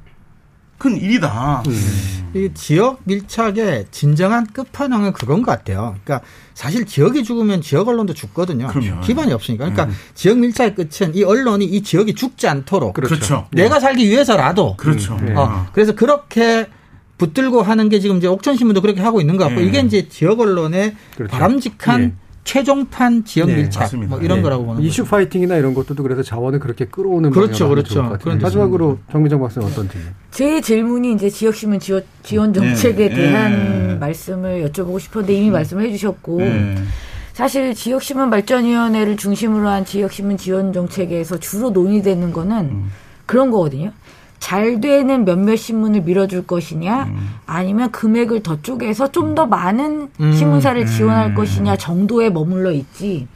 큰 0.78 0.98
일이다. 0.98 1.64
이 2.36 2.50
지역 2.54 3.00
밀착의 3.06 3.86
진정한 3.92 4.46
끝판왕은 4.46 5.14
그건 5.14 5.42
것 5.42 5.52
같아요. 5.52 5.96
그러니까 6.04 6.28
사실 6.54 6.86
지역이 6.86 7.24
죽으면 7.24 7.62
지역 7.62 7.88
언론도 7.88 8.14
죽거든요. 8.14 8.68
그럼요. 8.68 9.02
기반이 9.02 9.32
없으니까. 9.32 9.70
그러니까 9.70 9.96
지역 10.16 10.40
밀착의 10.40 10.76
끝은 10.76 11.16
이 11.16 11.24
언론이 11.24 11.64
이 11.64 11.82
지역이 11.82 12.14
죽지 12.14 12.48
않도록 12.48 12.94
그렇죠. 12.94 13.48
내가 13.52 13.80
살기 13.80 14.08
위해서라도 14.10 14.76
그렇죠. 14.76 15.18
네. 15.22 15.34
어, 15.34 15.68
그래서 15.72 15.96
그렇게 15.96 16.68
붙들고 17.18 17.62
하는 17.62 17.88
게 17.88 18.02
지금 18.02 18.18
이제 18.18 18.28
옥천신문도 18.28 18.82
그렇게 18.82 19.02
하고 19.02 19.22
있는 19.22 19.38
것 19.38 19.46
같고 19.46 19.62
네. 19.62 19.68
이게 19.68 19.80
이제 19.80 20.10
지역 20.10 20.42
언론의 20.42 20.96
그렇죠. 21.16 21.32
바람직한 21.32 22.02
네. 22.02 22.14
최종판 22.46 23.26
지역 23.26 23.48
네, 23.48 23.56
밀착 23.56 23.82
맞습니다. 23.84 24.16
뭐 24.16 24.24
이런 24.24 24.38
네. 24.38 24.44
거라고 24.44 24.66
보는 24.66 24.82
이슈 24.84 25.02
거죠. 25.02 25.12
파이팅이나 25.12 25.58
이런 25.58 25.74
것들도 25.74 26.02
그래서 26.04 26.22
자원을 26.22 26.60
그렇게 26.60 26.86
끌어오는 26.86 27.32
그렇죠, 27.32 27.68
그렇죠. 27.68 27.96
좋을 27.96 28.04
것 28.04 28.10
같아요. 28.12 28.24
그런 28.24 28.40
마지막으로 28.40 29.00
정미정 29.12 29.42
박사는 29.42 29.68
어떤 29.68 29.88
팀이에요? 29.90 30.12
제 30.30 30.62
질문이 30.62 31.14
이제 31.14 31.30
지역신문 31.30 31.80
지원, 31.80 32.04
지원 32.22 32.54
정책에 32.54 33.10
네, 33.10 33.16
대한 33.16 33.88
네. 33.88 33.96
말씀을 33.96 34.70
여쭤보고 34.70 35.00
싶었는데 35.00 35.34
이미 35.34 35.50
말씀해 35.50 35.90
주셨고 35.92 36.38
네. 36.38 36.76
사실 37.34 37.74
지역신문 37.74 38.30
발전위원회를 38.30 39.18
중심으로 39.18 39.68
한 39.68 39.84
지역신문 39.84 40.38
지원 40.38 40.72
정책에서 40.72 41.40
주로 41.40 41.72
논의되는 41.72 42.32
거는 42.32 42.58
음. 42.58 42.92
그런 43.26 43.50
거거든요. 43.50 43.92
잘 44.40 44.80
되는 44.80 45.26
몇몇 45.26 45.56
신문을 45.56 46.02
밀어줄 46.02 46.46
것이냐, 46.46 47.04
음. 47.06 47.30
아니면 47.46 47.92
금액을 47.92 48.44
더 48.44 48.62
쪼개서 48.62 49.12
좀 49.12 49.36
더 49.36 49.46
많은 49.46 50.10
음. 50.20 50.32
신문사를 50.34 50.86
지원할 50.86 51.34
것이냐 51.34 51.76
정도에 51.78 52.30
머물러 52.30 52.72
있지. 52.72 53.28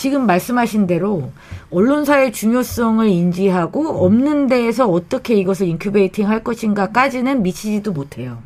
지금 0.00 0.24
말씀하신 0.24 0.86
대로 0.86 1.30
언론사의 1.70 2.32
중요성을 2.32 3.06
인지하고 3.06 4.02
없는 4.06 4.46
데에서 4.46 4.88
어떻게 4.88 5.34
이것을 5.34 5.66
incubating 5.68 6.26
할 6.26 6.42
것인가까지는 6.42 7.42
미치지도 7.42 7.92
못해요. 7.92 8.38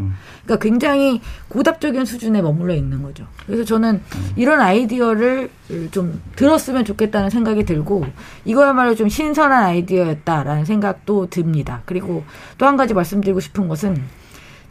그러니까 0.43 0.57
굉장히 0.61 1.21
고답적인 1.47 2.07
수준에 2.07 2.43
머물러 2.43 2.75
있는 2.75 3.05
거죠. 3.05 3.25
그래서 3.47 3.63
저는 3.63 4.03
이런 4.35 4.61
아이디어를 4.61 5.49
좀 5.93 6.21
들었으면 6.35 6.85
좋겠다는 6.85 7.31
생각이 7.31 7.65
들고 7.65 8.05
이거야말로 8.45 8.97
좀 8.97 9.09
신선한 9.09 9.63
아이디어였다라는 9.63 10.65
생각도 10.65 11.29
듭니다. 11.31 11.83
그리고 11.85 12.25
또 12.59 12.67
한 12.67 12.77
가지 12.77 12.95
말씀드리고 12.95 13.39
싶은 13.39 13.69
것은 13.69 14.03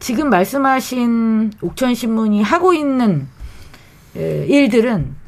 지금 0.02 0.30
말씀하신 0.30 1.54
옥천신문이 1.62 2.44
하고 2.44 2.74
있는 2.74 3.30
에, 4.18 4.46
일들은 4.48 5.23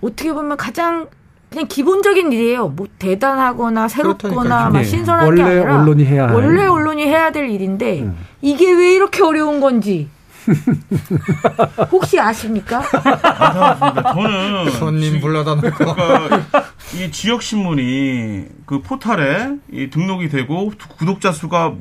어떻게 0.00 0.32
보면 0.32 0.56
가장 0.56 1.08
그냥 1.50 1.68
기본적인 1.68 2.32
일이에요. 2.32 2.68
뭐 2.68 2.86
대단하거나 2.98 3.88
새롭거나. 3.88 4.68
막 4.70 4.72
네. 4.72 4.84
신선한 4.84 5.26
원래 5.26 5.36
게 5.36 5.50
아니라 5.50 5.80
언론이 5.80 6.04
해야 6.04 6.28
할. 6.28 6.34
원래 6.34 6.66
언론이 6.66 7.04
해야 7.04 7.30
될 7.32 7.48
일인데 7.48 8.00
음. 8.02 8.16
이게 8.42 8.70
왜 8.72 8.94
이렇게 8.94 9.22
어려운 9.22 9.60
건지 9.60 10.08
혹시 11.90 12.20
아십니까? 12.20 12.82
안타깝습니다. 12.92 14.12
저는 14.14 14.70
손님 14.72 15.20
불러다 15.20 15.54
놓고 15.56 15.70
그러니까 15.70 16.64
이 16.94 17.10
지역 17.10 17.42
신문이 17.42 18.44
그 18.64 18.80
포탈에 18.82 19.54
이 19.72 19.90
등록이 19.90 20.28
되고 20.28 20.72
구독자 20.98 21.32
수가 21.32 21.74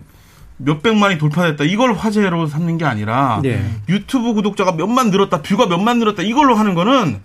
몇 0.57 0.81
백만이 0.81 1.17
돌파됐다. 1.17 1.65
이걸 1.65 1.93
화제로 1.93 2.47
삼는 2.47 2.77
게 2.77 2.85
아니라 2.85 3.39
네. 3.43 3.63
유튜브 3.89 4.33
구독자가 4.33 4.71
몇만 4.71 5.11
늘었다, 5.11 5.41
view가 5.41 5.67
몇만 5.67 5.99
늘었다. 5.99 6.23
이걸로 6.23 6.55
하는 6.55 6.73
거는 6.75 7.19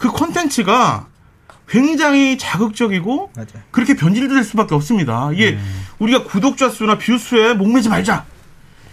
그 0.00 0.10
콘텐츠가 0.10 1.06
굉장히 1.68 2.38
자극적이고 2.38 3.32
맞아요. 3.36 3.48
그렇게 3.70 3.94
변질될 3.94 4.42
수밖에 4.42 4.74
없습니다. 4.74 5.30
이게 5.32 5.58
우리가 5.98 6.24
구독자 6.24 6.70
수나 6.70 6.98
view 6.98 7.18
수에 7.18 7.52
목매지 7.52 7.90
말자. 7.90 8.24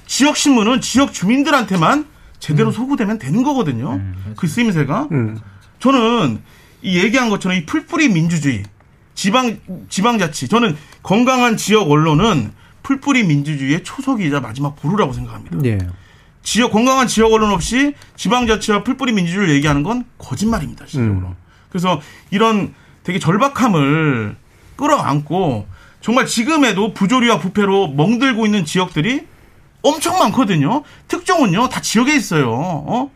지역 0.05 0.35
신문은 0.35 0.81
지역 0.81 1.13
주민들한테만 1.13 2.05
제대로 2.39 2.71
소구되면 2.71 3.19
되는 3.19 3.41
거거든요. 3.41 3.99
그 4.35 4.47
쓰임새가. 4.47 5.07
음. 5.11 5.39
저는 5.79 6.41
이 6.81 6.99
얘기한 6.99 7.29
것처럼 7.29 7.57
이 7.57 7.65
풀뿌리 7.65 8.09
민주주의, 8.09 8.63
지방 9.15 9.57
지방자치, 9.89 10.47
저는 10.49 10.77
건강한 11.03 11.57
지역 11.57 11.89
언론은 11.89 12.51
풀뿌리 12.83 13.23
민주주의의 13.23 13.83
초석이자 13.83 14.41
마지막 14.41 14.75
보루라고 14.75 15.13
생각합니다. 15.13 15.57
예. 15.65 15.77
지역 16.47 16.71
건강한 16.71 17.07
지역 17.07 17.33
언론 17.33 17.51
없이 17.51 17.93
지방자치와 18.15 18.83
풀뿌리 18.83 19.11
민주주의를 19.11 19.53
얘기하는 19.55 19.83
건 19.83 20.05
거짓말입니다, 20.17 20.85
실적으로. 20.87 21.27
음. 21.27 21.35
그래서 21.67 21.99
이런 22.31 22.73
되게 23.03 23.19
절박함을 23.19 24.37
끌어안고 24.77 25.67
정말 25.99 26.25
지금에도 26.25 26.93
부조리와 26.93 27.39
부패로 27.39 27.89
멍들고 27.89 28.45
있는 28.45 28.63
지역들이 28.63 29.27
엄청 29.81 30.19
많거든요. 30.19 30.83
특종은요, 31.09 31.67
다 31.67 31.81
지역에 31.81 32.15
있어요. 32.15 32.53
어? 32.53 33.11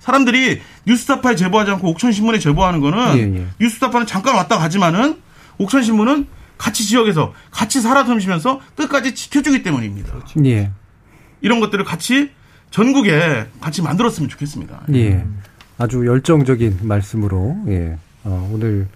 사람들이 0.00 0.60
뉴스타파에 0.84 1.36
제보하지 1.36 1.70
않고 1.70 1.90
옥천신문에 1.90 2.40
제보하는 2.40 2.80
거는 2.80 3.18
예, 3.18 3.38
예. 3.38 3.46
뉴스타파는 3.60 4.08
잠깐 4.08 4.34
왔다 4.34 4.58
가지만은 4.58 5.22
옥천신문은 5.58 6.26
같이 6.58 6.84
지역에서 6.84 7.34
같이 7.52 7.80
살아섬시면서 7.80 8.60
끝까지 8.74 9.14
지켜주기 9.14 9.62
때문입니다. 9.62 10.12
예. 10.44 10.72
이런 11.40 11.60
것들을 11.60 11.84
같이 11.84 12.32
전국에 12.78 13.46
같이 13.60 13.82
만들었으면 13.82 14.28
좋겠습니다. 14.28 14.82
예. 14.94 15.24
아주 15.78 16.04
열정적인 16.06 16.78
말씀으로, 16.82 17.56
예. 17.68 17.96
어, 18.24 18.50
오늘 18.52 18.88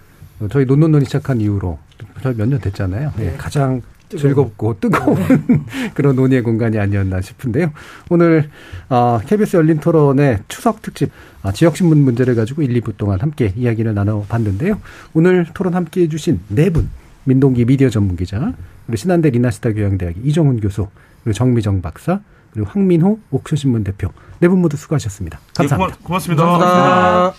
저희 0.50 0.64
논논논이 0.64 1.04
시작한 1.04 1.40
이후로 1.40 1.78
저희 2.20 2.34
몇 2.34 2.48
년 2.48 2.58
됐잖아요. 2.58 3.12
예. 3.20 3.34
가장 3.38 3.80
즐겁고 4.08 4.80
뜨거운 4.80 5.16
그런 5.94 6.16
논의의 6.16 6.42
공간이 6.42 6.76
아니었나 6.76 7.20
싶은데요. 7.20 7.70
오늘 8.10 8.50
어, 8.88 9.20
KBS 9.24 9.56
열린 9.58 9.78
토론의 9.78 10.40
추석 10.48 10.82
특집 10.82 11.12
아, 11.42 11.52
지역신문 11.52 11.98
문제를 11.98 12.34
가지고 12.34 12.62
1, 12.62 12.80
2부 12.80 12.96
동안 12.96 13.20
함께 13.20 13.52
이야기를 13.54 13.94
나눠봤는데요. 13.94 14.80
오늘 15.14 15.46
토론 15.54 15.74
함께 15.74 16.00
해주신 16.00 16.40
네 16.48 16.70
분, 16.70 16.88
민동기 17.22 17.64
미디어 17.64 17.90
전문기자, 17.90 18.54
그리고 18.86 18.96
신한대 18.96 19.30
리나시타 19.30 19.70
교양대학의 19.72 20.22
이정훈 20.24 20.58
교수, 20.58 20.88
그리고 21.22 21.34
정미정 21.34 21.80
박사, 21.80 22.18
그리고 22.52 22.68
황민호 22.70 23.18
옥천신문 23.30 23.84
대표 23.84 24.08
네 24.40 24.48
분 24.48 24.60
모두 24.60 24.76
수고하셨습니다. 24.76 25.38
네, 25.38 25.44
감사합니다. 25.68 25.96
고마, 25.98 26.06
고맙습니다. 26.06 26.44
감사합니다. 26.44 27.34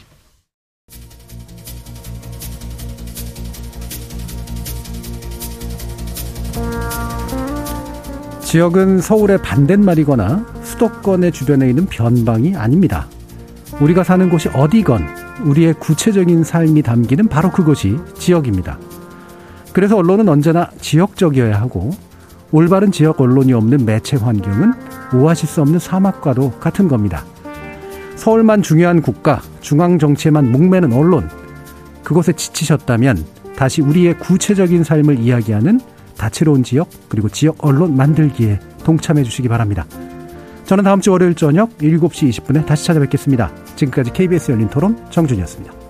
지역은 8.42 9.00
서울의 9.02 9.42
반대말이거나 9.44 10.46
수도권의 10.64 11.32
주변에 11.32 11.70
있는 11.70 11.86
변방이 11.86 12.56
아닙니다. 12.56 13.08
우리가 13.80 14.04
사는 14.04 14.28
곳이 14.30 14.50
어디건 14.50 15.08
우리의 15.46 15.76
구체적인 15.76 16.44
삶이 16.44 16.82
담기는 16.82 17.28
바로 17.28 17.52
그곳이 17.52 17.98
지역입니다. 18.16 18.78
그래서 19.72 19.96
언론은 19.98 20.28
언제나 20.28 20.70
지역적이어야 20.82 21.62
하고 21.62 21.92
올바른 22.52 22.92
지역 22.92 23.22
언론이 23.22 23.54
없는 23.54 23.86
매체 23.86 24.18
환경은 24.18 24.74
오아시스 25.14 25.60
없는 25.60 25.80
사막과도 25.80 26.52
같은 26.60 26.88
겁니다. 26.88 27.24
서울만 28.16 28.62
중요한 28.62 29.02
국가, 29.02 29.42
중앙 29.62 29.98
정치에만 29.98 30.52
목매는 30.52 30.92
언론, 30.94 31.30
그곳에 32.04 32.34
지치셨다면 32.34 33.26
다시 33.56 33.82
우리의 33.82 34.18
구체적인 34.20 34.84
삶을 34.84 35.20
이야기하는 35.20 35.80
다채로운 36.18 36.64
지역 36.64 36.90
그리고 37.08 37.30
지역 37.30 37.56
언론 37.60 37.96
만들기에 37.96 38.60
동참해 38.84 39.24
주시기 39.24 39.48
바랍니다. 39.48 39.86
저는 40.66 40.84
다음 40.84 41.02
주 41.02 41.12
월요일 41.12 41.34
저녁 41.34 41.78
7시 41.78 42.30
20분에 42.30 42.66
다시 42.66 42.86
찾아뵙겠습니다. 42.86 43.52
지금까지 43.76 44.12
KBS 44.12 44.52
열린 44.52 44.70
토론 44.70 44.98
정준이었습니다. 45.10 45.89